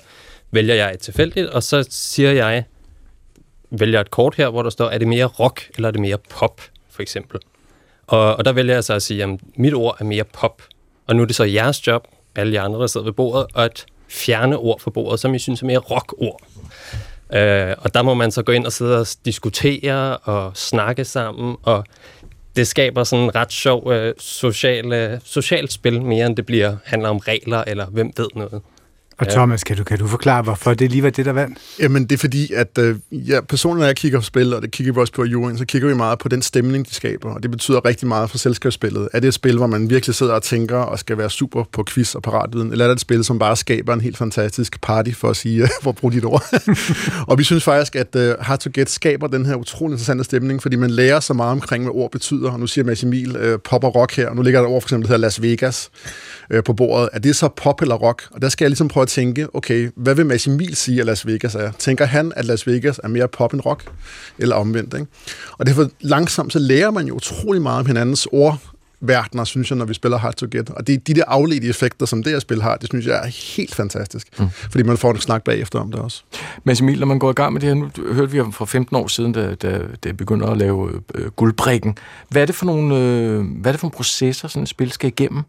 vælger 0.52 0.76
jeg 0.76 0.94
et 0.94 1.00
tilfældigt, 1.00 1.48
og 1.48 1.64
så 1.64 1.88
siger 1.90 2.32
jeg, 2.32 2.64
vælger 3.72 4.02
et 4.02 4.12
kort 4.12 4.36
her, 4.36 4.50
hvor 4.50 4.64
der 4.64 4.70
står, 4.70 4.90
er 4.90 4.98
det 4.98 5.08
mere 5.08 5.26
rock, 5.26 5.70
eller 5.76 5.88
er 5.88 5.92
det 5.92 6.02
mere 6.02 6.18
pop, 6.30 6.62
for 6.90 7.02
eksempel. 7.02 7.40
Og, 8.08 8.36
og 8.36 8.46
der 8.46 8.52
vælger 8.52 8.74
jeg 8.74 8.84
så 8.84 8.94
at 8.94 9.02
sige, 9.02 9.24
at 9.24 9.30
mit 9.56 9.74
ord 9.74 9.98
er 10.00 10.04
mere 10.04 10.24
pop. 10.24 10.62
Og 11.08 11.16
nu 11.16 11.22
er 11.22 11.26
det 11.26 11.36
så 11.36 11.44
jeres 11.44 11.88
job, 11.88 12.08
alle 12.36 12.54
de 12.54 12.60
andre, 12.60 12.80
der 12.80 12.88
sidder 12.88 13.04
ved 13.04 13.14
bordet, 13.14 13.48
at 13.56 13.86
fjerne 14.10 14.58
ord 14.58 14.80
fra 14.80 14.92
bordet, 14.92 15.20
som 15.20 15.36
I 15.36 15.40
synes 15.40 15.62
er 15.62 15.66
mere 15.66 15.78
rock-ord. 15.78 16.42
Øh, 17.34 17.74
og 17.78 17.94
der 17.94 18.02
må 18.02 18.14
man 18.14 18.32
så 18.32 18.44
gå 18.44 18.52
ind 18.52 18.66
og 18.66 18.72
sidde 18.72 19.00
og 19.00 19.08
diskutere 19.26 20.18
og 20.18 20.58
snakke 20.58 21.06
sammen, 21.06 21.56
og 21.64 21.86
det 22.56 22.68
skaber 22.68 23.04
sådan 23.04 23.26
en 23.26 23.36
ret 23.36 23.52
sjov 23.52 23.92
øh, 23.92 24.14
social, 24.20 24.94
øh, 24.94 25.20
socialt 25.24 25.72
spil, 25.72 26.02
mere 26.02 26.26
end 26.26 26.36
det 26.36 26.46
bliver 26.46 26.78
handler 26.86 27.10
om 27.10 27.18
regler, 27.18 27.64
eller 27.68 27.86
hvem 27.86 28.12
ved 28.18 28.28
noget. 28.36 28.62
Og 29.18 29.30
Thomas, 29.30 29.64
kan 29.64 29.78
du, 29.78 29.84
kan 29.84 30.00
du 30.00 30.08
forklare, 30.08 30.42
hvorfor 30.42 30.74
det 30.74 30.92
lige 30.92 31.04
var 31.04 31.10
det, 31.10 31.26
der 31.26 31.32
vandt? 31.32 31.58
Jamen, 31.80 32.04
det 32.04 32.12
er 32.12 32.18
fordi, 32.18 32.54
at 32.54 32.78
øh, 32.78 32.96
ja, 33.12 33.42
personerne, 33.42 33.80
når 33.80 33.86
jeg 33.86 33.96
kigger 33.96 34.20
på 34.20 34.26
spil, 34.26 34.54
og 34.54 34.62
det 34.62 34.72
kigger 34.72 34.94
vi 34.94 35.00
også 35.00 35.14
på 35.14 35.24
i 35.24 35.28
juryen, 35.28 35.58
så 35.58 35.66
kigger 35.66 35.88
vi 35.88 35.94
meget 35.94 36.20
på 36.20 36.30
den 36.30 36.42
stemning, 36.42 36.90
de 36.90 36.94
skaber, 36.94 37.34
og 37.34 37.44
det 37.44 37.52
betyder 37.52 37.86
rigtig 37.86 38.08
meget 38.08 38.30
for 38.30 38.38
selskabsspillet. 38.38 39.10
Er 39.14 39.20
det 39.20 39.28
et 39.28 39.34
spil, 39.34 39.58
hvor 39.58 39.68
man 39.68 39.90
virkelig 39.90 40.16
sidder 40.16 40.34
og 40.34 40.44
tænker 40.44 40.78
og 40.78 41.00
skal 41.00 41.18
være 41.18 41.30
super 41.30 41.64
på 41.72 41.84
quiz 41.90 42.16
og 42.16 42.22
paratviden, 42.22 42.72
eller 42.72 42.86
er 42.86 42.90
det 42.90 42.96
et 42.96 43.02
spil, 43.02 43.24
som 43.24 43.40
bare 43.40 43.56
skaber 43.56 43.94
en 43.94 44.02
helt 44.02 44.18
fantastisk 44.18 44.82
party, 44.82 45.12
for 45.12 45.30
at 45.30 45.36
sige, 45.36 45.70
hvor 45.82 45.92
brug 45.92 46.12
dit 46.12 46.26
ord? 46.26 46.44
og 47.30 47.38
vi 47.38 47.44
synes 47.44 47.64
faktisk, 47.64 47.96
at 47.96 48.16
uh, 48.16 48.22
Hard 48.40 48.60
to 48.60 48.70
Get 48.74 48.90
skaber 48.90 49.28
den 49.28 49.46
her 49.46 49.56
utrolig 49.56 49.94
interessante 49.94 50.24
stemning, 50.24 50.62
fordi 50.62 50.76
man 50.76 50.90
lærer 50.90 51.20
så 51.20 51.34
meget 51.34 51.52
omkring, 51.52 51.84
hvad 51.84 51.94
ord 51.96 52.12
betyder, 52.12 52.52
og 52.52 52.60
nu 52.60 52.68
siger 52.68 52.86
Mads 52.86 53.04
Emil 53.04 53.54
uh, 53.54 53.60
pop 53.60 53.84
og 53.84 53.96
rock 53.96 54.16
her, 54.16 54.30
og 54.30 54.36
nu 54.36 54.42
ligger 54.42 54.62
der 54.62 54.70
ord 54.70 54.82
for 54.82 54.88
eksempel, 54.88 55.08
der 55.08 55.14
hedder 55.14 55.28
Las 55.28 55.42
Vegas 55.42 55.90
uh, 56.54 56.64
på 56.66 56.74
bordet. 56.74 57.10
Er 57.14 57.20
det 57.20 57.36
så 57.36 57.48
pop 57.48 57.82
eller 57.82 57.96
rock? 57.96 58.24
Og 58.32 58.42
der 58.42 58.50
skal 58.50 58.66
jeg 58.66 58.70
ligesom 58.70 58.88
prøve 58.88 59.05
at 59.06 59.10
tænke, 59.10 59.56
okay, 59.56 59.92
hvad 59.96 60.16
vil 60.16 60.26
Mads 60.26 60.48
Emil 60.48 60.76
sige, 60.76 61.00
at 61.00 61.06
Las 61.06 61.28
Vegas 61.28 61.56
er? 61.56 61.72
Tænker 61.72 62.06
han, 62.06 62.34
at 62.36 62.46
Las 62.46 62.68
Vegas 62.68 63.00
er 63.04 63.08
mere 63.08 63.28
pop 63.28 63.54
end 63.54 63.62
rock? 63.66 63.92
Eller 64.38 64.56
omvendt, 64.56 64.94
ikke? 64.94 65.08
Og 65.58 65.66
derfor 65.66 65.90
langsomt, 66.02 66.54
så 66.54 66.60
lærer 66.60 66.92
man 66.92 67.08
jo 67.08 67.16
utrolig 67.16 67.62
meget 67.62 67.80
om 67.80 67.86
hinandens 67.86 68.28
ord, 68.32 68.60
verdener, 69.08 69.44
synes 69.44 69.70
jeg, 69.70 69.78
når 69.78 69.86
vi 69.86 69.94
spiller 69.94 70.18
Hard 70.18 70.34
to 70.34 70.48
Get. 70.52 70.70
Og 70.70 70.88
det 70.88 71.08
de 71.08 71.14
der 71.14 71.24
afledte 71.28 71.68
effekter, 71.68 72.06
som 72.06 72.24
det 72.24 72.32
her 72.32 72.40
spil 72.40 72.62
har, 72.62 72.78
det 72.78 72.90
synes 72.90 73.06
jeg 73.06 73.26
er 73.26 73.56
helt 73.56 73.76
fantastisk. 73.76 74.40
Mm. 74.40 74.50
Fordi 74.50 74.84
man 74.84 74.98
får 74.98 75.12
en 75.12 75.20
snak 75.20 75.44
bagefter 75.44 75.80
om 75.80 75.92
det 75.92 76.00
også. 76.00 76.24
Mads 76.64 76.82
Emil, 76.82 77.00
når 77.00 77.08
man 77.08 77.20
går 77.20 77.30
i 77.30 77.34
gang 77.34 77.54
med 77.54 77.62
det 77.62 77.68
her, 77.70 77.76
nu 77.76 77.90
hørte 78.14 78.32
vi 78.32 78.40
om 78.40 78.54
for 78.54 78.66
15 78.66 78.96
år 78.96 79.08
siden, 79.08 79.32
da, 79.32 79.56
da, 79.56 79.82
da 80.04 80.12
begynder 80.12 80.48
at 80.48 80.58
lave 80.58 81.02
øh, 81.16 81.32
guldbrikken. 81.32 81.98
Hvad 82.30 82.42
er 82.42 82.46
det 82.46 82.56
for 82.56 82.66
nogle, 82.66 82.98
øh, 82.98 83.44
hvad 83.62 83.70
er 83.70 83.74
det 83.74 83.80
for 83.80 83.88
nogle 83.88 83.96
processer, 83.96 84.48
sådan 84.48 84.64
et 84.64 84.70
spil 84.70 84.92
skal 84.92 85.08
igennem? 85.08 85.44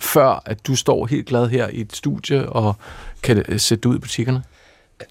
Før 0.00 0.42
at 0.46 0.66
du 0.66 0.76
står 0.76 1.06
helt 1.06 1.26
glad 1.26 1.48
her 1.48 1.68
i 1.68 1.80
et 1.80 1.96
studie 1.96 2.48
og 2.48 2.74
kan 3.22 3.58
sætte 3.58 3.82
det 3.82 3.88
ud 3.88 3.96
i 3.96 3.98
butikkerne? 3.98 4.42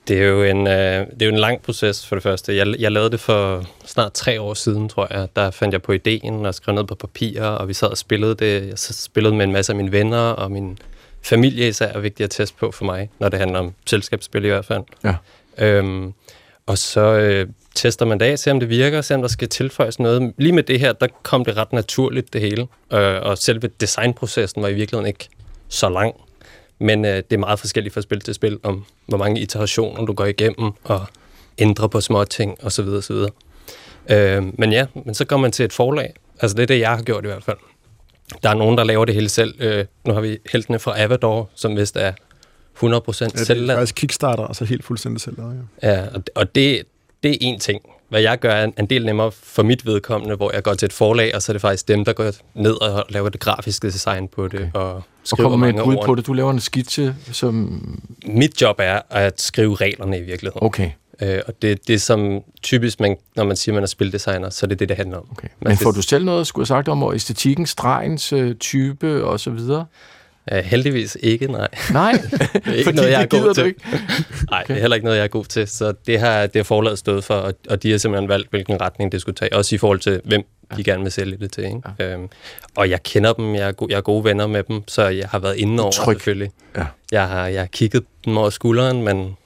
Det 0.08 0.22
er 0.22 0.28
jo 0.28 0.44
en, 0.44 0.68
øh, 0.68 1.08
det 1.08 1.22
er 1.22 1.26
jo 1.26 1.32
en 1.32 1.40
lang 1.40 1.62
proces 1.62 2.08
for 2.08 2.16
det 2.16 2.24
første. 2.24 2.56
Jeg, 2.56 2.76
jeg 2.80 2.92
lavede 2.92 3.10
det 3.10 3.20
for 3.20 3.64
snart 3.86 4.14
tre 4.14 4.42
år 4.42 4.54
siden, 4.54 4.90
tror 4.90 5.08
jeg. 5.10 5.28
Der 5.36 5.52
fandt 5.52 5.74
jeg 5.74 5.82
på 5.82 5.92
ideen 5.92 6.46
og 6.46 6.56
skrev 6.56 6.76
ned 6.76 6.84
på 6.84 6.96
papir, 6.96 7.42
og 7.42 7.68
vi 7.68 7.74
sad 7.74 7.88
og 7.88 7.98
spillede 7.98 8.36
det. 8.36 8.68
Jeg 8.68 8.78
spillede 8.78 9.36
med 9.36 9.46
en 9.46 9.52
masse 9.52 9.72
af 9.72 9.76
mine 9.76 9.92
venner, 9.92 10.30
og 10.30 10.52
min 10.52 10.78
familie 11.22 11.68
især 11.68 11.88
er 11.88 12.00
vigtigt 12.00 12.26
at 12.26 12.30
teste 12.30 12.58
på 12.58 12.72
for 12.72 12.86
mig, 12.86 13.10
når 13.20 13.30
det 13.30 13.40
handler 13.40 13.60
om 13.60 13.74
selskabsspil 13.86 14.46
i 14.46 14.48
hvert 14.48 14.66
fald. 14.66 14.84
Ja. 15.04 15.16
Øhm, 15.58 16.14
og 16.66 16.78
så 16.78 17.02
øh, 17.02 17.48
tester 17.76 18.06
man 18.06 18.20
det 18.20 18.26
af, 18.26 18.40
ser 18.40 18.52
om 18.52 18.60
det 18.60 18.70
virker, 18.70 19.02
ser 19.02 19.16
om 19.16 19.22
der 19.22 19.28
skal 19.28 19.50
tilføjes 19.50 20.00
noget. 20.00 20.34
Lige 20.38 20.52
med 20.52 20.64
det 20.64 20.80
her, 20.80 20.94
der 20.94 21.08
kom 21.24 21.46
det 21.46 21.58
ret 21.58 21.74
naturligt, 21.74 22.34
det 22.34 22.42
hele. 22.42 22.68
Øh, 22.94 23.22
og 23.22 23.38
selve 23.38 23.70
designprocessen 23.80 24.62
var 24.62 24.68
i 24.68 24.74
virkeligheden 24.74 25.08
ikke 25.08 25.30
så 25.68 25.90
lang. 25.90 26.16
Men 26.80 27.06
øh, 27.06 27.16
det 27.16 27.34
er 27.34 27.38
meget 27.38 27.60
forskelligt 27.60 27.94
fra 27.94 28.02
spil 28.02 28.22
til 28.22 28.34
spil, 28.34 28.60
om 28.64 28.86
hvor 29.06 29.18
mange 29.18 29.42
iterationer 29.42 30.06
du 30.06 30.14
går 30.14 30.26
igennem, 30.26 30.72
og 30.84 31.06
ændrer 31.58 31.88
på 31.88 32.02
små 32.02 32.24
ting, 32.24 32.64
osv. 32.64 32.88
osv. 32.88 33.16
Øh, 34.10 34.44
men 34.60 34.72
ja, 34.72 34.86
men 35.06 35.16
så 35.16 35.26
går 35.26 35.38
man 35.38 35.52
til 35.52 35.66
et 35.66 35.74
forlag. 35.74 36.14
Altså 36.40 36.58
det 36.58 36.64
er 36.64 36.68
det, 36.68 36.80
jeg 36.80 36.90
har 36.90 37.02
gjort 37.02 37.24
i 37.24 37.28
hvert 37.28 37.44
fald. 37.44 37.58
Der 38.44 38.50
er 38.50 38.54
nogen, 38.54 38.78
der 38.78 38.84
laver 38.84 39.06
det 39.06 39.16
hele 39.16 39.30
selv. 39.30 39.54
Øh, 39.60 39.86
nu 40.06 40.14
har 40.14 40.22
vi 40.22 40.38
heltene 40.52 40.80
fra 40.80 41.02
Avador, 41.02 41.50
som 41.56 41.78
vist 41.78 41.98
er 41.98 42.12
100% 42.12 42.14
ja, 42.84 43.44
selv. 43.44 43.62
Det 43.62 43.70
er 43.70 43.76
faktisk 43.76 43.96
Kickstarter, 43.96 44.44
altså 44.44 44.66
helt 44.66 44.84
fuldstændig 44.84 45.22
selv. 45.22 45.36
Ja, 45.84 45.90
ja 45.90 46.08
og, 46.14 46.24
og 46.36 46.56
det, 46.56 46.84
det 47.24 47.32
er 47.32 47.38
en 47.42 47.60
ting. 47.60 47.82
Hvad 48.10 48.22
jeg 48.22 48.40
gør 48.40 48.52
er 48.52 48.72
en 48.80 48.86
del 48.86 49.06
nemmere 49.06 49.32
for 49.32 49.64
mit 49.64 49.86
vedkommende, 49.86 50.36
hvor 50.36 50.52
jeg 50.54 50.64
går 50.64 50.74
til 50.74 50.86
et 50.86 50.94
forlag, 50.94 51.36
og 51.36 51.42
så 51.42 51.52
er 51.52 51.54
det 51.54 51.62
faktisk 51.62 51.88
dem, 51.88 52.06
der 52.06 52.14
går 52.14 52.32
ned 52.56 52.74
og 52.74 53.06
laver 53.10 53.30
det 53.30 53.40
grafiske 53.40 53.88
design 53.88 54.28
på 54.28 54.48
det. 54.48 54.60
Okay. 54.60 54.72
Og, 54.74 55.02
skriver 55.24 55.48
og 55.48 55.52
kommer 55.52 55.68
med 55.68 55.80
et 55.80 55.84
bud 55.84 55.98
på 56.06 56.16
det. 56.16 56.28
Du 56.28 56.34
laver 56.34 56.52
en 56.52 56.60
skitse, 56.60 57.16
som... 57.32 57.82
Mit 58.26 58.62
job 58.62 58.76
er 58.80 59.02
at 59.10 59.42
skrive 59.42 59.76
reglerne 59.76 60.18
i 60.18 60.22
virkeligheden. 60.22 60.66
Okay. 60.66 60.92
Øh, 61.22 61.42
og 61.48 61.62
det 61.62 61.72
er 61.72 61.76
det, 61.88 62.02
som 62.02 62.42
typisk, 62.64 63.00
man, 63.00 63.18
når 63.36 63.44
man 63.44 63.56
siger, 63.56 63.74
man 63.74 63.84
er 63.84 63.88
spildesigner, 63.88 64.50
så 64.50 64.66
er 64.66 64.68
det 64.68 64.80
det, 64.80 64.90
det 64.90 64.98
handler 64.98 65.18
om. 65.18 65.28
Okay. 65.32 65.48
Men 65.60 65.78
får 65.78 65.92
du 65.92 66.02
selv 66.02 66.26
noget, 66.26 66.48
skulle 66.48 66.62
have 66.62 66.68
sagt 66.68 66.88
om 66.88 67.14
æstetikken, 67.14 67.66
stregens 67.66 68.34
øh, 68.34 68.56
type 68.56 69.24
og 69.24 69.40
så 69.40 69.50
videre? 69.50 69.86
Uh, 70.52 70.58
heldigvis 70.58 71.18
ikke, 71.24 71.48
nej. 71.48 71.68
Nej, 71.92 72.12
det 72.54 72.68
er 72.68 72.72
ikke 72.74 72.92
noget, 72.92 73.12
jeg 73.12 73.22
er 73.22 73.26
god 73.26 73.54
til. 73.54 73.66
Ikke? 73.66 73.80
nej, 74.52 74.62
okay. 74.64 74.74
det 74.74 74.78
er 74.78 74.82
heller 74.82 74.96
ikke 74.96 75.06
noget, 75.06 75.18
jeg 75.18 75.24
er 75.24 75.28
god 75.28 75.46
til. 75.46 75.68
Så 75.68 75.94
det 76.08 76.20
har 76.20 76.42
det 76.48 76.56
har 76.56 76.64
forladet 76.64 77.00
stået 77.00 77.24
for, 77.24 77.34
og, 77.36 77.54
og 77.70 77.84
de 77.84 77.92
har 77.92 77.98
simpelthen 77.98 78.30
valgt, 78.30 78.50
hvilken 78.50 78.82
retning 78.82 79.12
det 79.12 79.22
skulle 79.22 79.36
tage. 79.36 79.54
Også 79.56 79.76
i 79.76 79.78
forhold 79.78 80.00
til, 80.00 80.22
hvem 80.26 80.42
ja. 80.72 80.76
de 80.76 80.84
gerne 80.84 81.04
vil 81.04 81.12
sælge 81.12 81.38
det 81.38 81.52
til. 81.52 81.64
Ikke? 81.64 81.82
Ja. 82.00 82.14
Øhm, 82.14 82.28
og 82.76 82.90
jeg 82.90 83.04
kender 83.04 83.34
dem, 83.34 83.56
jeg 83.56 83.68
er, 83.68 83.72
go- 83.72 83.88
jeg 83.90 83.98
er 83.98 84.02
gode 84.02 84.24
venner 84.24 84.48
med 84.48 84.64
dem, 84.64 84.82
så 84.88 85.08
jeg 85.08 85.30
har 85.30 85.40
været 85.40 85.58
inde 85.58 85.84
over 85.84 85.92
Tryk. 85.92 86.16
selvfølgelig. 86.16 86.52
Ja. 86.78 86.86
Jeg, 87.12 87.28
har, 87.28 87.48
jeg 87.48 87.62
har 87.62 87.68
kigget 87.68 88.04
dem 88.26 88.38
over 88.38 88.50
skulderen, 88.50 89.04
men 89.04 89.38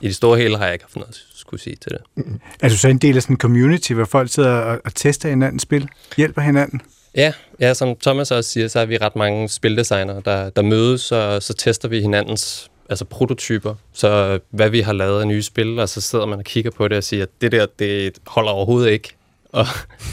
i 0.00 0.06
det 0.06 0.16
store 0.16 0.38
hele 0.38 0.56
har 0.56 0.64
jeg 0.64 0.72
ikke 0.72 0.84
haft 0.84 0.96
noget 0.96 1.24
skulle 1.34 1.60
sige 1.62 1.76
til 1.76 1.92
det. 1.92 2.00
Mm. 2.16 2.40
Er 2.62 2.68
du 2.68 2.76
så 2.76 2.88
en 2.88 2.98
del 2.98 3.16
af 3.16 3.22
sådan 3.22 3.34
en 3.34 3.40
community, 3.40 3.92
hvor 3.92 4.04
folk 4.04 4.30
sidder 4.30 4.50
og, 4.54 4.80
og 4.84 4.94
tester 4.94 5.28
hinandens 5.28 5.62
spil? 5.62 5.88
Hjælper 6.16 6.42
hinanden? 6.42 6.80
Ja, 7.14 7.32
ja, 7.60 7.74
som 7.74 7.96
Thomas 7.96 8.30
også 8.30 8.50
siger, 8.50 8.68
så 8.68 8.80
er 8.80 8.86
vi 8.86 8.96
ret 8.96 9.16
mange 9.16 9.48
spildesignere, 9.48 10.22
der, 10.24 10.50
der 10.50 10.62
mødes, 10.62 11.12
og 11.12 11.42
så 11.42 11.54
tester 11.54 11.88
vi 11.88 12.00
hinandens 12.00 12.70
altså 12.90 13.04
prototyper. 13.04 13.74
Så 13.92 14.38
hvad 14.50 14.70
vi 14.70 14.80
har 14.80 14.92
lavet 14.92 15.20
af 15.20 15.26
nye 15.26 15.42
spil, 15.42 15.78
og 15.78 15.88
så 15.88 16.00
sidder 16.00 16.26
man 16.26 16.38
og 16.38 16.44
kigger 16.44 16.70
på 16.70 16.88
det 16.88 16.96
og 16.96 17.04
siger, 17.04 17.22
at 17.22 17.28
det 17.40 17.52
der, 17.52 17.66
det 17.78 18.18
holder 18.26 18.50
overhovedet 18.50 18.90
ikke. 18.90 19.14
Og, 19.52 19.66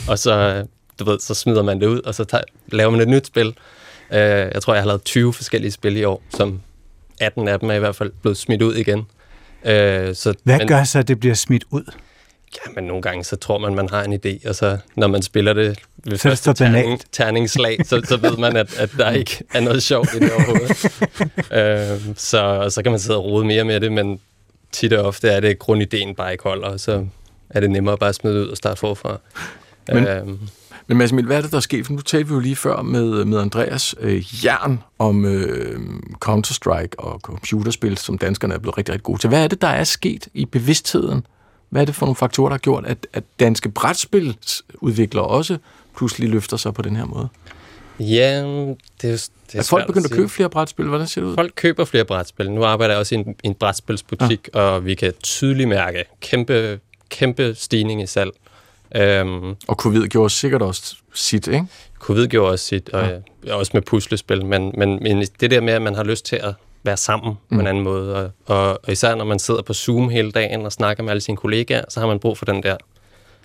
og 0.07 0.19
så, 0.19 0.65
du 0.99 1.03
ved, 1.05 1.19
så 1.19 1.33
smider 1.33 1.63
man 1.63 1.81
det 1.81 1.87
ud, 1.87 2.01
og 2.01 2.15
så 2.15 2.23
tager, 2.23 2.43
laver 2.67 2.91
man 2.91 3.01
et 3.01 3.07
nyt 3.07 3.27
spil. 3.27 3.47
Uh, 3.47 4.15
jeg 4.17 4.61
tror, 4.61 4.73
jeg 4.73 4.83
har 4.83 4.87
lavet 4.87 5.03
20 5.03 5.33
forskellige 5.33 5.71
spil 5.71 5.97
i 5.97 6.03
år, 6.03 6.23
som 6.29 6.61
18 7.19 7.47
af 7.47 7.59
dem 7.59 7.69
er 7.69 7.73
i 7.73 7.79
hvert 7.79 7.95
fald 7.95 8.11
blevet 8.21 8.37
smidt 8.37 8.61
ud 8.61 8.75
igen. 8.75 8.99
Uh, 8.99 9.05
så, 10.13 10.33
Hvad 10.43 10.57
men, 10.57 10.67
gør 10.67 10.83
så, 10.83 10.99
at 10.99 11.07
det 11.07 11.19
bliver 11.19 11.35
smidt 11.35 11.63
ud? 11.71 11.91
Ja, 12.55 12.71
men 12.75 12.83
nogle 12.83 13.01
gange 13.01 13.23
så 13.23 13.35
tror 13.35 13.57
man, 13.57 13.75
man 13.75 13.89
har 13.89 14.03
en 14.03 14.13
idé, 14.13 14.49
og 14.49 14.55
så 14.55 14.77
når 14.95 15.07
man 15.07 15.21
spiller 15.21 15.53
det 15.53 15.79
ved 16.03 16.17
så 16.17 16.29
første 16.29 16.53
terning, 16.53 17.01
terningsslag, 17.11 17.77
så, 17.85 18.01
så 18.05 18.17
ved 18.17 18.37
man, 18.37 18.55
at, 18.55 18.79
at 18.79 18.89
der 18.97 19.11
ikke 19.11 19.43
er 19.53 19.59
noget 19.59 19.83
sjovt 19.83 20.13
i 20.13 20.19
det 20.19 20.31
overhovedet. 20.33 20.85
øh, 22.09 22.15
så, 22.15 22.41
og 22.41 22.71
så 22.71 22.83
kan 22.83 22.91
man 22.91 22.99
sidde 22.99 23.17
og 23.17 23.25
rode 23.25 23.45
mere 23.45 23.63
med 23.63 23.79
det, 23.79 23.91
men 23.91 24.19
tit 24.71 24.93
og 24.93 25.05
ofte 25.05 25.29
er 25.29 25.39
det 25.39 25.59
grundideen 25.59 26.15
bare 26.15 26.31
ikke 26.31 26.43
holder, 26.43 26.67
og 26.67 26.79
så 26.79 27.07
er 27.49 27.59
det 27.59 27.71
nemmere 27.71 27.97
bare 27.97 28.09
at 28.09 28.15
smide 28.15 28.41
ud 28.41 28.47
og 28.47 28.57
starte 28.57 28.79
forfra. 28.79 29.19
Men, 29.93 30.07
øhm. 30.07 30.39
men 30.87 30.97
Mads 30.97 31.11
hvad 31.11 31.37
er 31.37 31.41
det, 31.41 31.51
der 31.51 31.57
er 31.57 31.61
sket? 31.61 31.85
For 31.85 31.93
nu 31.93 32.01
talte 32.01 32.27
vi 32.27 32.33
jo 32.33 32.39
lige 32.39 32.55
før 32.55 32.81
med, 32.81 33.25
med 33.25 33.39
Andreas 33.39 33.95
øh, 33.99 34.45
Jern 34.45 34.83
om 34.99 35.25
øh, 35.25 35.79
Counter-Strike 36.25 36.95
og 36.97 37.19
computerspil, 37.19 37.97
som 37.97 38.17
danskerne 38.17 38.53
er 38.53 38.59
blevet 38.59 38.77
rigtig, 38.77 38.93
rigtig 38.93 39.03
gode 39.03 39.21
til. 39.21 39.27
Hvad 39.27 39.43
er 39.43 39.47
det, 39.47 39.61
der 39.61 39.67
er 39.67 39.83
sket 39.83 40.27
i 40.33 40.45
bevidstheden? 40.45 41.25
Hvad 41.69 41.81
er 41.81 41.85
det 41.85 41.95
for 41.95 42.05
nogle 42.05 42.15
faktorer, 42.15 42.49
der 42.49 42.53
har 42.53 42.59
gjort, 42.59 42.85
at, 42.85 43.07
at 43.13 43.23
danske 43.39 43.69
brætspilsudviklere 43.69 45.25
også 45.25 45.57
pludselig 45.97 46.29
løfter 46.29 46.57
sig 46.57 46.73
på 46.73 46.81
den 46.81 46.95
her 46.95 47.05
måde? 47.05 47.29
Ja, 47.99 48.41
det 48.41 49.11
er, 49.11 49.29
det 49.47 49.55
er, 49.55 49.59
er 49.59 49.63
folk 49.63 49.87
begyndt 49.87 50.05
at, 50.05 50.11
at 50.11 50.15
købe 50.15 50.29
flere 50.29 50.49
brætspil? 50.49 50.85
Hvordan 50.87 51.07
ser 51.07 51.21
det 51.21 51.27
ud? 51.27 51.35
Folk 51.35 51.51
køber 51.55 51.85
flere 51.85 52.05
brætspil. 52.05 52.51
Nu 52.51 52.63
arbejder 52.63 52.93
jeg 52.93 52.99
også 52.99 53.15
i 53.15 53.17
en, 53.17 53.35
en 53.43 53.53
brætspilsbutik, 53.53 54.49
ja. 54.53 54.59
og 54.59 54.85
vi 54.85 54.95
kan 54.95 55.13
tydeligt 55.23 55.69
mærke 55.69 56.03
kæmpe, 56.21 56.79
kæmpe 57.09 57.55
stigning 57.55 58.01
i 58.01 58.07
salg. 58.07 58.31
Um, 59.21 59.55
og 59.67 59.75
covid 59.75 60.07
gjorde 60.07 60.29
sikkert 60.29 60.61
også 60.61 60.95
sit, 61.13 61.47
ikke? 61.47 61.65
Covid 61.99 62.27
gjorde 62.27 62.51
også 62.51 62.65
sit, 62.65 62.89
og 62.89 63.21
ja. 63.45 63.55
også 63.55 63.71
med 63.73 63.81
puslespil, 63.81 64.45
men, 64.45 64.73
men, 64.77 64.99
men 65.03 65.27
det 65.39 65.51
der 65.51 65.61
med, 65.61 65.73
at 65.73 65.81
man 65.81 65.95
har 65.95 66.03
lyst 66.03 66.25
til 66.25 66.35
at 66.35 66.53
være 66.87 66.97
sammen 66.97 67.29
mm. 67.29 67.55
på 67.57 67.59
en 67.59 67.61
mm. 67.61 67.67
anden 67.67 67.83
måde, 67.83 68.15
og, 68.15 68.31
og, 68.45 68.79
og 68.83 68.91
især 68.91 69.15
når 69.15 69.25
man 69.25 69.39
sidder 69.39 69.61
på 69.61 69.73
Zoom 69.73 70.09
hele 70.09 70.31
dagen 70.31 70.65
og 70.65 70.71
snakker 70.71 71.03
med 71.03 71.11
alle 71.11 71.21
sine 71.21 71.37
kollegaer, 71.37 71.83
så 71.89 71.99
har 71.99 72.07
man 72.07 72.19
brug 72.19 72.37
for 72.37 72.45
den 72.45 72.63
der 72.63 72.77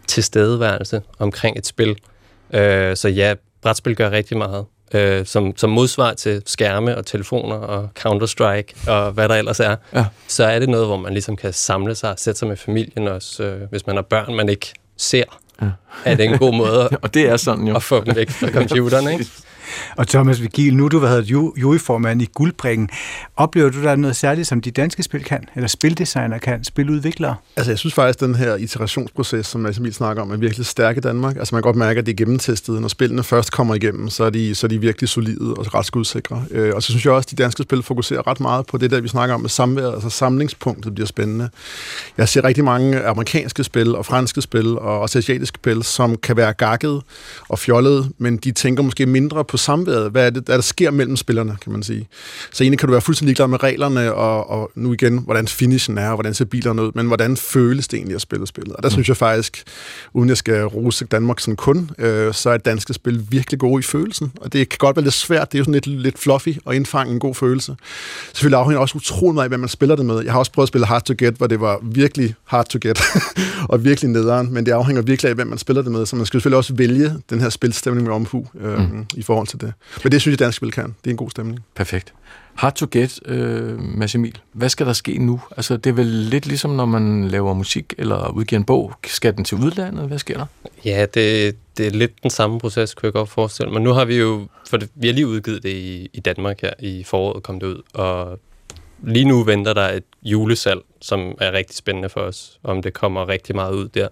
tilstedeværelse 0.07 1.03
omkring 1.19 1.59
et 1.59 1.67
spil. 1.67 1.91
Uh, 1.91 2.59
så 2.95 3.13
ja, 3.17 3.35
brætspil 3.63 3.97
gør 3.97 4.11
rigtig 4.11 4.37
meget. 4.37 4.65
Uh, 4.95 5.27
som, 5.27 5.57
som 5.57 5.71
modsvar 5.71 6.15
til 6.15 6.43
skærme 6.47 6.97
og 6.97 7.07
telefoner 7.07 7.57
og 7.57 7.89
Counter-Strike 7.99 8.91
og 8.91 9.13
hvad 9.13 9.29
der 9.29 9.35
ellers 9.35 9.61
er, 9.61 9.77
ja. 9.95 10.07
så 10.29 10.45
er 10.45 10.59
det 10.59 10.69
noget, 10.69 10.87
hvor 10.87 10.97
man 10.97 11.13
ligesom 11.13 11.37
kan 11.37 11.53
samle 11.53 11.95
sig 11.95 12.11
og 12.11 12.19
sætte 12.19 12.39
sig 12.39 12.49
med 12.49 12.57
familien 12.57 13.09
også, 13.09 13.55
uh, 13.55 13.71
hvis 13.71 13.87
man 13.87 13.97
har 13.97 14.03
børn, 14.03 14.35
man 14.35 14.49
ikke 14.49 14.73
ser, 14.97 15.25
ja. 15.63 15.71
er 16.05 16.15
det 16.15 16.25
en 16.25 16.39
god 16.39 16.55
måde 16.55 16.89
og 17.03 17.15
det 17.15 17.29
er 17.29 17.37
sådan, 17.37 17.69
jo. 17.69 17.77
at 17.77 17.83
få 17.83 18.05
dem 18.05 18.17
væk 18.17 18.31
fra 18.31 18.49
computeren. 18.49 19.09
Ikke? 19.09 19.27
Og 19.97 20.09
Thomas 20.09 20.43
Vigil, 20.43 20.77
nu 20.77 20.89
du 20.89 20.99
har 20.99 21.07
været 21.07 21.31
juryformand 21.57 22.23
i 22.23 22.29
Guldbringen. 22.35 22.89
Oplever 23.37 23.71
du, 23.71 23.83
der 23.83 23.91
er 23.91 23.97
noget 23.97 24.17
særligt, 24.17 24.49
som 24.49 24.61
de 24.61 24.71
danske 24.71 25.03
spil 25.03 25.25
kan, 25.25 25.45
eller 25.55 25.69
spildesigner 25.69 26.39
kan, 26.39 26.65
spiludviklere? 26.65 27.35
Altså, 27.57 27.71
jeg 27.71 27.79
synes 27.79 27.95
faktisk, 27.95 28.23
at 28.23 28.27
den 28.27 28.35
her 28.35 28.57
iterationsproces, 28.57 29.47
som 29.47 29.61
Mads 29.61 29.79
Emil 29.79 29.95
snakker 29.95 30.23
om, 30.23 30.31
er 30.31 30.37
virkelig 30.37 30.67
stærk 30.67 30.97
i 30.97 31.01
Danmark. 31.01 31.37
Altså, 31.37 31.55
man 31.55 31.63
kan 31.63 31.69
godt 31.69 31.77
mærke, 31.77 31.99
at 31.99 32.07
det 32.07 32.13
er 32.13 32.17
gennemtestet. 32.17 32.81
Når 32.81 32.89
spillene 32.89 33.23
først 33.23 33.53
kommer 33.53 33.75
igennem, 33.75 34.11
så 34.11 34.25
er 34.25 34.31
de, 34.31 34.55
så 34.55 34.67
er 34.67 34.69
de 34.69 34.79
virkelig 34.81 35.09
solide 35.09 35.55
og 35.55 35.75
ret 35.75 35.87
skudsikre. 35.87 36.45
Øh, 36.51 36.75
og 36.75 36.83
så 36.83 36.89
synes 36.89 37.05
jeg 37.05 37.13
også, 37.13 37.27
at 37.27 37.39
de 37.39 37.43
danske 37.43 37.63
spil 37.63 37.83
fokuserer 37.83 38.27
ret 38.27 38.41
meget 38.41 38.67
på 38.67 38.79
det 38.79 38.91
der, 38.91 39.01
vi 39.01 39.09
snakker 39.09 39.35
om 39.35 39.41
med 39.41 39.51
samværet, 39.51 39.95
altså 39.95 40.11
samlingspunktet 40.11 40.95
bliver 40.95 41.07
spændende. 41.07 41.49
Jeg 42.19 42.29
ser 42.29 42.45
rigtig 42.45 42.65
mange 42.65 43.05
amerikanske 43.05 43.65
spil 43.65 43.97
og 43.97 44.07
franske 44.07 44.43
spil 44.43 44.79
og 44.79 45.01
også 45.01 45.19
asiatiske 45.19 45.55
spil, 45.55 45.83
som 45.83 46.17
kan 46.17 46.37
være 46.37 46.53
gakket 46.53 47.03
og 47.49 47.59
fjollet, 47.59 48.13
men 48.19 48.37
de 48.37 48.53
tænker 48.53 48.83
måske 48.83 49.07
mindre 49.07 49.45
på 49.45 49.57
samværet. 49.63 50.11
Hvad 50.11 50.27
er 50.27 50.31
det, 50.31 50.47
der, 50.47 50.61
sker 50.61 50.91
mellem 50.91 51.17
spillerne, 51.17 51.57
kan 51.63 51.73
man 51.73 51.83
sige. 51.83 52.09
Så 52.53 52.65
egentlig 52.65 52.79
kan 52.79 52.87
du 52.87 52.93
være 52.93 53.01
fuldstændig 53.01 53.29
ligeglad 53.29 53.49
med 53.49 53.63
reglerne, 53.63 54.15
og, 54.15 54.51
og 54.51 54.71
nu 54.75 54.93
igen, 54.93 55.19
hvordan 55.19 55.49
finishen 55.49 55.99
er, 55.99 56.09
og 56.09 56.15
hvordan 56.15 56.35
ser 56.35 56.45
bilerne 56.45 56.83
ud, 56.83 56.93
men 56.95 57.07
hvordan 57.07 57.37
føles 57.37 57.89
det 57.89 57.97
egentlig 57.97 58.15
at 58.15 58.21
spille 58.21 58.47
spillet. 58.47 58.77
Og 58.77 58.83
der 58.83 58.89
mm. 58.89 58.93
synes 58.93 59.09
jeg 59.09 59.17
faktisk, 59.17 59.63
uden 60.13 60.29
jeg 60.29 60.37
skal 60.37 60.65
rose 60.65 61.05
Danmark 61.05 61.41
sådan 61.41 61.57
kun, 61.57 61.91
øh, 61.99 62.35
så 62.35 62.51
er 62.51 62.57
danske 62.57 62.95
spil 62.95 63.27
virkelig 63.31 63.61
gode 63.61 63.81
i 63.81 63.83
følelsen. 63.83 64.33
Og 64.41 64.53
det 64.53 64.69
kan 64.69 64.77
godt 64.79 64.97
være 64.97 65.05
lidt 65.05 65.15
svært, 65.15 65.53
det 65.53 65.59
er 65.59 65.61
jo 65.61 65.65
sådan 65.65 65.75
lidt, 65.75 65.87
lidt 65.87 66.19
fluffy 66.19 66.49
at 66.69 66.75
indfange 66.75 67.13
en 67.13 67.19
god 67.19 67.35
følelse. 67.35 67.77
Selvfølgelig 68.33 68.59
afhænger 68.59 68.81
også 68.81 68.97
utroligt 68.97 69.35
meget 69.35 69.45
af, 69.45 69.51
hvad 69.51 69.59
man 69.59 69.69
spiller 69.69 69.97
det 69.97 70.07
med. 70.07 70.21
Jeg 70.21 70.33
har 70.33 70.39
også 70.39 70.53
prøvet 70.53 70.65
at 70.65 70.69
spille 70.69 70.87
Hard 70.87 71.05
to 71.05 71.15
Get, 71.19 71.35
hvor 71.35 71.47
det 71.47 71.61
var 71.61 71.79
virkelig 71.83 72.35
hard 72.45 72.69
to 72.69 72.79
get, 72.83 73.03
og 73.73 73.85
virkelig 73.85 74.11
nederen, 74.11 74.55
men 74.55 74.67
det 74.67 74.73
afhænger 74.73 75.03
virkelig 75.03 75.29
af, 75.29 75.35
hvem 75.35 75.47
man 75.47 75.59
spiller 75.59 75.83
det 75.83 75.93
med, 75.93 76.07
så 76.07 76.17
man 76.17 76.27
skal 76.27 76.39
selvfølgelig 76.39 76.57
også 76.57 76.75
vælge 76.75 77.13
den 77.31 77.41
her 77.41 77.49
spilstemning 77.49 78.07
med 78.07 78.15
omhu 78.15 78.47
øh, 78.61 78.79
mm. 78.79 79.07
i 79.15 79.23
forhold 79.23 79.47
til 79.53 79.61
det. 79.61 79.73
Men 80.05 80.13
det 80.13 80.21
synes 80.21 80.33
jeg, 80.33 80.39
dansk 80.39 80.57
spil 80.57 80.73
kan. 80.73 80.85
Det 80.85 81.07
er 81.07 81.11
en 81.11 81.17
god 81.17 81.31
stemning. 81.31 81.61
Perfekt. 81.75 82.15
Hard 82.55 82.75
to 82.75 82.87
get, 82.91 83.21
øh, 83.27 83.81
Mads 83.81 84.15
Emil. 84.15 84.39
Hvad 84.53 84.69
skal 84.69 84.87
der 84.87 84.93
ske 84.93 85.19
nu? 85.19 85.41
Altså, 85.57 85.77
det 85.77 85.91
er 85.91 85.95
vel 85.95 86.07
lidt 86.07 86.47
ligesom, 86.47 86.71
når 86.71 86.85
man 86.85 87.29
laver 87.29 87.55
musik 87.55 87.95
eller 87.99 88.29
udgiver 88.29 88.61
en 88.61 88.65
bog. 88.65 88.93
Skal 89.07 89.37
den 89.37 89.45
til 89.45 89.59
udlandet? 89.59 90.09
Hvad 90.09 90.19
sker 90.19 90.37
der? 90.37 90.47
Ja, 90.85 91.07
det, 91.15 91.57
det 91.77 91.87
er 91.87 91.91
lidt 91.91 92.23
den 92.23 92.31
samme 92.31 92.61
proces, 92.61 92.95
kunne 92.95 93.07
jeg 93.07 93.13
godt 93.13 93.29
forestille 93.29 93.73
mig. 93.73 93.83
Nu 93.83 93.93
har 93.93 94.05
vi 94.05 94.17
jo, 94.17 94.47
for 94.69 94.77
det, 94.77 94.91
vi 94.95 95.07
har 95.07 95.15
lige 95.15 95.27
udgivet 95.27 95.63
det 95.63 95.73
i, 95.73 96.11
i 96.13 96.21
Danmark 96.21 96.61
her, 96.61 96.73
i 96.79 97.05
foråret 97.05 97.43
kom 97.43 97.61
det 97.61 97.67
ud, 97.67 97.83
og 97.95 98.39
lige 99.03 99.25
nu 99.25 99.43
venter 99.43 99.73
der 99.73 99.89
et 99.89 100.05
julesalg, 100.23 100.81
som 101.01 101.35
er 101.41 101.53
rigtig 101.53 101.77
spændende 101.77 102.09
for 102.09 102.21
os, 102.21 102.59
om 102.63 102.83
det 102.83 102.93
kommer 102.93 103.29
rigtig 103.29 103.55
meget 103.55 103.75
ud 103.75 103.89
der. 103.89 104.09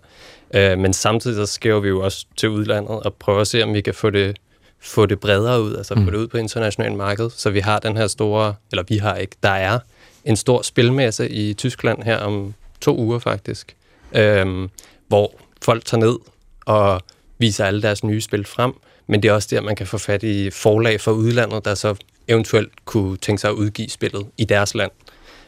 Øh, 0.55 0.79
men 0.79 0.93
samtidig 0.93 1.37
så 1.37 1.53
skriver 1.53 1.81
vi 1.81 1.89
jo 1.89 2.01
også 2.05 2.27
til 2.37 2.49
udlandet 2.49 2.91
og 2.91 3.15
prøver 3.15 3.41
at 3.41 3.47
se, 3.47 3.63
om 3.63 3.75
vi 3.75 3.81
kan 3.81 3.95
få 3.95 4.11
det 4.11 4.37
få 4.81 5.07
det 5.07 5.21
bredere 5.21 5.63
ud, 5.63 5.77
altså 5.77 5.95
mm. 5.95 6.05
få 6.05 6.11
det 6.11 6.17
ud 6.17 6.29
på 6.29 6.37
internationalt 6.37 6.97
marked, 6.97 7.31
så 7.31 7.51
vi 7.51 7.61
har 7.61 7.79
den 7.79 7.97
her 7.97 8.07
store, 8.07 8.55
eller 8.71 8.85
vi 8.89 8.97
har 8.97 9.17
ikke, 9.17 9.37
der 9.43 9.51
er 9.51 9.79
en 10.25 10.37
stor 10.37 10.63
spilmesse 10.63 11.31
i 11.31 11.55
Tyskland 11.55 12.03
her 12.03 12.17
om 12.17 12.55
to 12.81 12.97
uger 12.99 13.19
faktisk, 13.19 13.77
øhm, 14.13 14.71
hvor 15.09 15.33
folk 15.63 15.85
tager 15.85 16.01
ned 16.01 16.19
og 16.67 17.01
viser 17.39 17.65
alle 17.65 17.83
deres 17.83 18.05
nye 18.05 18.21
spil 18.21 18.45
frem, 18.45 18.73
men 19.07 19.23
det 19.23 19.29
er 19.29 19.33
også 19.33 19.49
der, 19.51 19.61
man 19.61 19.77
kan 19.77 19.87
få 19.87 19.99
fat 19.99 20.23
i 20.23 20.51
forlag 20.51 21.01
fra 21.01 21.13
udlandet, 21.13 21.65
der 21.65 21.75
så 21.75 21.95
eventuelt 22.29 22.73
kunne 22.85 23.17
tænke 23.17 23.41
sig 23.41 23.51
at 23.51 23.55
udgive 23.55 23.89
spillet 23.89 24.27
i 24.39 24.45
deres 24.45 24.75
land. 24.75 24.91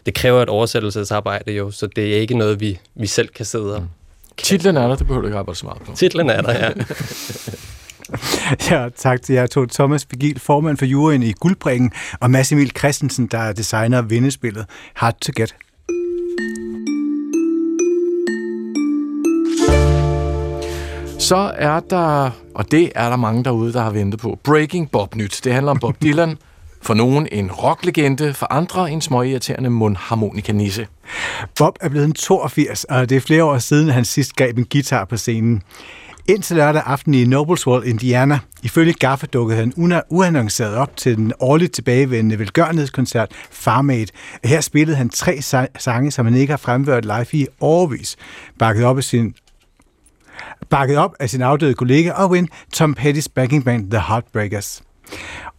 Det 0.07 0.15
kræver 0.15 0.43
et 0.43 0.49
oversættelsesarbejde 0.49 1.53
jo, 1.53 1.71
så 1.71 1.87
det 1.87 2.17
er 2.17 2.21
ikke 2.21 2.39
noget, 2.39 2.61
vi, 2.61 2.79
vi 2.95 3.07
selv 3.07 3.29
kan 3.29 3.47
sidde 3.47 3.75
og... 3.75 3.83
Mm. 3.83 3.89
Titlen 4.37 4.77
er 4.77 4.89
der, 4.89 4.97
det 4.97 5.07
behøver 5.07 5.21
du 5.21 5.27
ikke 5.27 5.39
arbejde 5.39 5.59
så 5.59 5.67
meget 5.67 5.83
på. 5.83 5.93
Titlen 5.97 6.31
er 6.31 6.43
der, 6.43 6.53
ja. 6.53 6.71
ja, 8.71 8.89
tak 8.97 9.23
til 9.23 9.35
jer 9.35 9.47
to. 9.47 9.67
Thomas 9.67 10.07
Vigil, 10.11 10.41
formand 10.41 10.77
for 10.77 10.87
juryen 10.87 11.23
i 11.23 11.33
Guldbringen, 11.33 11.93
og 12.21 12.31
Mads 12.31 12.53
Emil 12.53 12.73
Christensen, 12.79 13.27
der 13.27 13.39
er 13.39 13.53
designer 13.53 13.99
af 13.99 14.11
vindespillet 14.11 14.67
Hard 14.95 15.21
to 15.21 15.33
Get. 15.37 15.55
Så 21.19 21.53
er 21.57 21.81
der, 21.81 22.31
og 22.55 22.71
det 22.71 22.93
er 22.95 23.09
der 23.09 23.17
mange 23.17 23.45
derude, 23.45 23.73
der 23.73 23.83
har 23.83 23.91
ventet 23.91 24.21
på, 24.21 24.39
Breaking 24.45 24.91
Bob 24.91 25.15
Nyt. 25.15 25.41
Det 25.45 25.53
handler 25.53 25.71
om 25.71 25.79
Bob 25.79 25.97
Dylan, 26.03 26.37
for 26.83 26.95
nogen 26.95 27.29
en 27.33 27.53
rocklegende, 27.53 28.35
for 28.35 28.53
andre 28.53 28.91
en 28.91 29.01
småirriterende 29.01 29.71
mundharmonika-nisse. 29.71 30.87
Bob 31.59 31.79
er 31.81 31.89
blevet 31.89 32.07
en 32.07 32.13
82, 32.13 32.85
og 32.85 33.09
det 33.09 33.17
er 33.17 33.21
flere 33.21 33.45
år 33.45 33.59
siden, 33.59 33.89
han 33.89 34.05
sidst 34.05 34.37
gav 34.37 34.53
en 34.57 34.67
guitar 34.71 35.05
på 35.05 35.17
scenen. 35.17 35.63
Indtil 36.29 36.57
lørdag 36.57 36.83
aften 36.87 37.15
i 37.15 37.25
Noblesville, 37.25 37.91
Indiana. 37.91 38.39
Ifølge 38.63 38.93
Gaffa 38.93 39.27
dukkede 39.27 39.59
han 39.59 39.73
uannonceret 40.11 40.75
op 40.75 40.97
til 40.97 41.17
den 41.17 41.33
årligt 41.41 41.73
tilbagevendende 41.75 42.39
velgørenhedskoncert 42.39 43.31
Farmade. 43.51 44.07
Her 44.45 44.61
spillede 44.61 44.97
han 44.97 45.09
tre 45.09 45.43
sange, 45.79 46.11
som 46.11 46.27
han 46.27 46.35
ikke 46.35 46.51
har 46.53 46.59
fremført 46.59 47.05
live 47.05 47.27
i 47.33 47.47
årvis, 47.61 48.17
bakket 48.59 48.85
op 48.85 48.97
af 48.97 49.05
sin 49.05 49.35
bakket 50.71 50.97
op 50.97 51.15
af 51.21 51.31
sin 51.31 51.43
afdøde 51.43 51.75
kollega 51.75 52.13
og 52.13 52.31
win 52.31 52.49
Tom 52.73 52.97
Petty's 53.01 53.27
backing 53.35 53.65
band 53.65 53.91
The 53.91 54.01
Heartbreakers. 54.09 54.83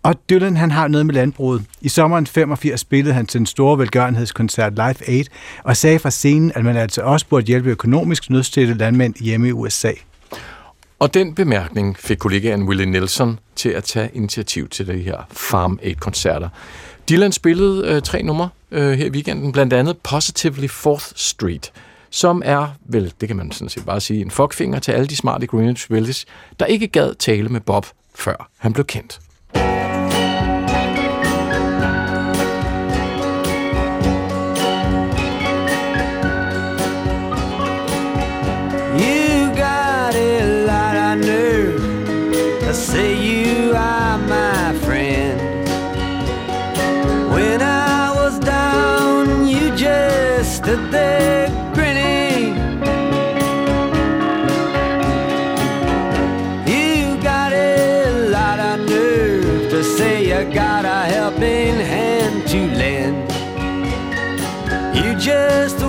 Og 0.04 0.16
Dylan 0.30 0.58
han 0.58 0.72
har 0.72 0.88
noget 0.88 1.06
med 1.06 1.14
landbruget. 1.14 1.64
I 1.82 1.90
sommeren 1.90 2.28
85 2.28 2.80
spillede 2.80 3.14
han 3.14 3.26
til 3.26 3.40
en 3.40 3.46
stor 3.46 3.76
velgørenhedskoncert 3.76 4.74
Live 4.74 5.10
Aid 5.10 5.26
og 5.64 5.78
sagde 5.78 6.00
fra 6.00 6.10
scenen, 6.10 6.52
at 6.56 6.64
man 6.64 6.78
altså 6.78 7.02
også 7.02 7.26
burde 7.30 7.46
hjælpe 7.46 7.70
økonomisk 7.70 8.30
nødstillede 8.30 8.78
landmænd 8.78 9.16
hjemme 9.16 9.48
i 9.48 9.52
USA. 9.52 9.92
Og 11.00 11.14
den 11.14 11.36
bemærkning 11.36 11.98
fik 11.98 12.18
kollegaen 12.18 12.64
Willie 12.64 12.86
Nelson 12.86 13.40
til 13.56 13.70
at 13.70 13.84
tage 13.84 14.10
initiativ 14.14 14.70
til 14.70 14.88
de 14.88 14.98
her 14.98 15.18
Farm 15.32 15.80
Aid-koncerter. 15.84 16.50
Dylan 17.10 17.32
spillede 17.32 17.88
øh, 17.88 18.02
tre 18.02 18.24
numre 18.24 18.50
øh, 18.72 18.92
her 18.92 19.06
i 19.06 19.10
weekenden, 19.10 19.52
blandt 19.52 19.74
andet 19.74 19.98
Positively 19.98 20.68
Fourth 20.68 21.06
Street, 21.16 21.72
som 22.10 22.42
er, 22.46 22.68
vel, 22.86 23.14
det 23.22 23.28
kan 23.28 23.38
man 23.38 23.52
sådan 23.52 23.70
set 23.70 23.86
bare 23.86 24.02
sige, 24.02 24.22
en 24.22 24.32
fuckfinger 24.32 24.80
til 24.80 24.92
alle 24.92 25.08
de 25.08 25.16
smarte 25.16 25.48
Greenwich 25.48 25.92
Village, 25.92 26.26
der 26.60 26.66
ikke 26.66 26.88
gad 26.88 27.16
tale 27.16 27.50
med 27.50 27.62
Bob, 27.62 27.86
før 28.16 28.50
han 28.58 28.74
blev 28.74 28.86
kendt. 28.86 29.20
I 42.74 42.76
say 42.76 43.14
you 43.24 43.72
are 43.76 44.18
my 44.18 44.74
friend. 44.80 45.40
When 47.32 47.62
I 47.62 48.12
was 48.16 48.40
down, 48.40 49.48
you 49.48 49.76
just 49.76 50.58
stood 50.58 50.90
there 50.92 51.50
grinning. 51.76 52.56
You 56.66 57.22
got 57.22 57.54
a 57.54 58.30
lot 58.32 58.58
of 58.58 58.90
nerve 58.90 59.70
to 59.70 59.84
say 59.84 60.24
you 60.30 60.52
got 60.52 60.84
a 60.84 61.06
helping 61.14 61.76
hand 61.94 62.48
to 62.48 62.60
lend. 62.82 63.18
You 64.96 65.14
just 65.20 65.83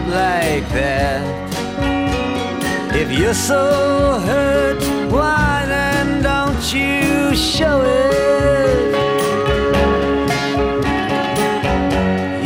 not 0.00 0.08
like 0.10 0.68
that. 0.72 1.22
If 2.94 3.10
you're 3.18 3.40
so 3.52 4.20
hurt, 4.28 4.82
why 5.10 5.64
then 5.66 6.22
don't 6.22 6.64
you 6.74 7.34
show 7.34 7.80
it? 7.80 8.86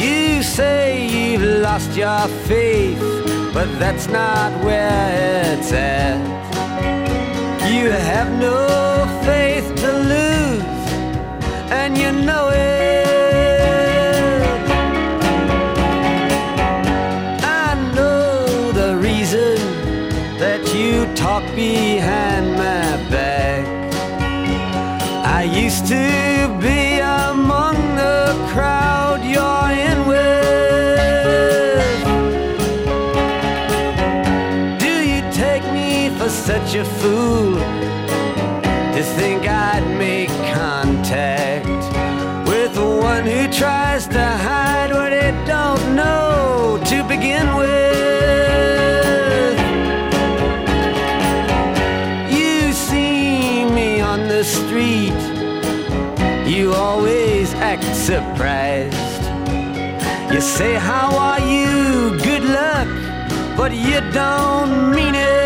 You 0.01 0.43
say 0.43 1.09
you've 1.09 1.43
lost 1.67 1.91
your 1.97 2.29
faith, 2.49 3.01
but 3.53 3.69
that's 3.81 4.07
not 4.09 4.53
where 4.65 5.55
it's 5.55 5.73
at. 5.73 6.21
You 7.73 7.91
have 7.91 8.31
no 8.39 8.59
faith 9.25 9.67
to 9.83 9.91
lose, 10.13 10.93
and 11.73 11.99
you 11.99 12.13
know 12.13 12.49
it. 12.51 12.80
Behind 22.01 22.47
my 22.53 22.89
back. 23.11 23.63
I 25.39 25.43
used 25.65 25.85
to 25.89 26.05
be 26.67 26.99
among 27.29 27.77
the 28.05 28.23
crowd 28.53 29.21
you're 29.35 29.71
in 29.89 29.99
with. 30.13 30.41
Do 34.85 34.95
you 35.13 35.21
take 35.45 35.65
me 35.79 36.09
for 36.19 36.31
such 36.31 36.75
a 36.75 36.85
fool 37.01 37.59
to 38.95 39.03
think 39.19 39.41
I'd 39.47 39.87
make 39.99 40.31
contact 40.61 41.67
with 42.49 42.71
the 42.81 42.91
one 43.11 43.25
who 43.27 43.43
tries 43.53 44.07
to 44.17 44.25
hide 44.47 44.70
always 57.41 57.55
act 57.55 57.85
surprised. 57.97 59.23
You 60.31 60.43
say, 60.43 60.75
How 60.75 61.17
are 61.17 61.41
you? 61.41 62.19
Good 62.23 62.45
luck, 62.45 62.89
but 63.57 63.73
you 63.73 64.01
don't 64.13 64.91
mean 64.91 65.15
it. 65.15 65.40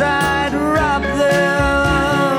I'd 0.00 0.54
rob 0.54 1.02
them. 1.02 2.36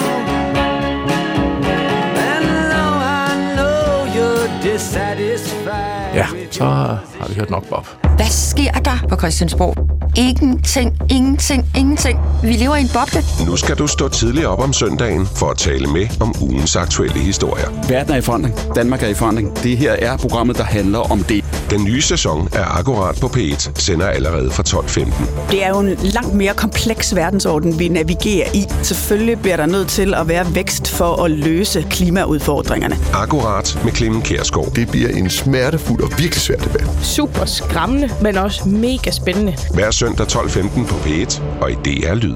And 2.30 2.46
though 2.72 2.96
I 3.24 3.56
know 3.56 4.06
you're 4.16 4.50
dissatisfied. 4.64 6.16
Ja, 6.16 6.28
så 6.52 6.64
har 6.64 7.28
vi 7.28 7.36
hørt 7.36 7.50
nok, 7.50 7.70
Bob. 7.70 7.86
Hvad 8.16 8.26
sker 8.26 8.72
der 8.72 9.08
på 9.10 9.16
Christiansborg? 9.16 9.81
Ingenting, 10.16 10.98
ingenting, 11.10 11.66
ingenting. 11.78 12.20
Vi 12.44 12.52
lever 12.52 12.76
i 12.76 12.82
en 12.82 12.90
boble. 12.94 13.24
Nu 13.46 13.56
skal 13.56 13.76
du 13.76 13.88
stå 13.88 14.08
tidligt 14.08 14.46
op 14.46 14.60
om 14.60 14.74
søndagen 14.74 15.28
for 15.36 15.50
at 15.50 15.58
tale 15.58 15.88
med 15.88 16.08
om 16.20 16.36
ugens 16.42 16.76
aktuelle 16.76 17.20
historier. 17.20 17.68
Verden 17.90 18.14
er 18.14 18.18
i 18.18 18.22
forandring. 18.22 18.56
Danmark 18.76 19.04
er 19.04 19.08
i 19.08 19.14
forandring. 19.14 19.64
Det 19.64 19.78
her 19.78 19.92
er 19.92 20.18
programmet, 20.18 20.58
der 20.58 20.64
handler 20.64 21.00
om 21.00 21.24
det. 21.24 21.46
Den 21.70 21.84
nye 21.84 22.02
sæson 22.02 22.50
af 22.54 22.78
Akkurat 22.80 23.18
på 23.22 23.28
P1 23.28 23.72
sender 23.76 24.08
allerede 24.08 24.52
fra 24.52 24.64
12.15. 24.68 25.52
Det 25.52 25.66
er 25.66 25.70
jo 25.70 25.80
en 25.80 25.98
langt 26.04 26.34
mere 26.34 26.54
kompleks 26.54 27.16
verdensorden, 27.16 27.80
vi 27.80 27.88
navigerer 27.88 28.48
i. 28.54 28.66
Selvfølgelig 28.84 29.40
bliver 29.40 29.58
der 29.58 29.66
nødt 29.66 29.88
til 29.88 30.14
at 30.14 30.28
være 30.28 30.56
vækst 30.56 30.90
for 30.90 31.24
at 31.24 31.32
løse 31.32 31.86
klimaudfordringerne. 31.90 32.98
Akkurat 33.14 33.80
med 33.84 33.92
Clemen 33.92 34.22
Kærsgaard. 34.22 34.72
Det 34.76 34.90
bliver 34.92 35.10
en 35.10 35.30
smertefuld 35.30 36.04
og 36.04 36.10
virkelig 36.10 36.42
svær 36.42 36.58
debat. 36.58 36.88
Super 37.04 37.46
skræmmende, 37.46 38.10
men 38.22 38.38
også 38.38 38.68
mega 38.70 39.12
spændende. 39.12 39.56
Hver 39.74 39.92
søndag 40.02 40.28
12.15 40.28 40.88
på 40.88 40.96
P1 40.96 41.42
og 41.62 41.72
i 41.72 41.74
DR 41.74 42.14
Lyd. 42.14 42.36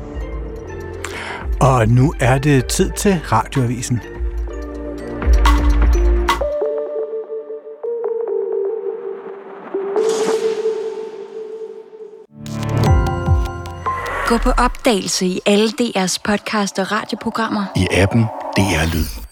Og 1.62 1.88
nu 1.88 2.14
er 2.20 2.38
det 2.38 2.66
tid 2.66 2.92
til 2.98 3.22
radioavisen. 3.32 4.02
Gå 14.28 14.38
på 14.38 14.50
opdagelse 14.50 15.26
i 15.26 15.40
alle 15.46 15.70
DR's 15.82 16.18
podcast 16.24 16.80
og 16.80 16.92
radioprogrammer. 16.92 17.66
I 17.76 17.88
appen 17.92 18.22
DR 18.58 18.96
Lyd. 18.96 19.25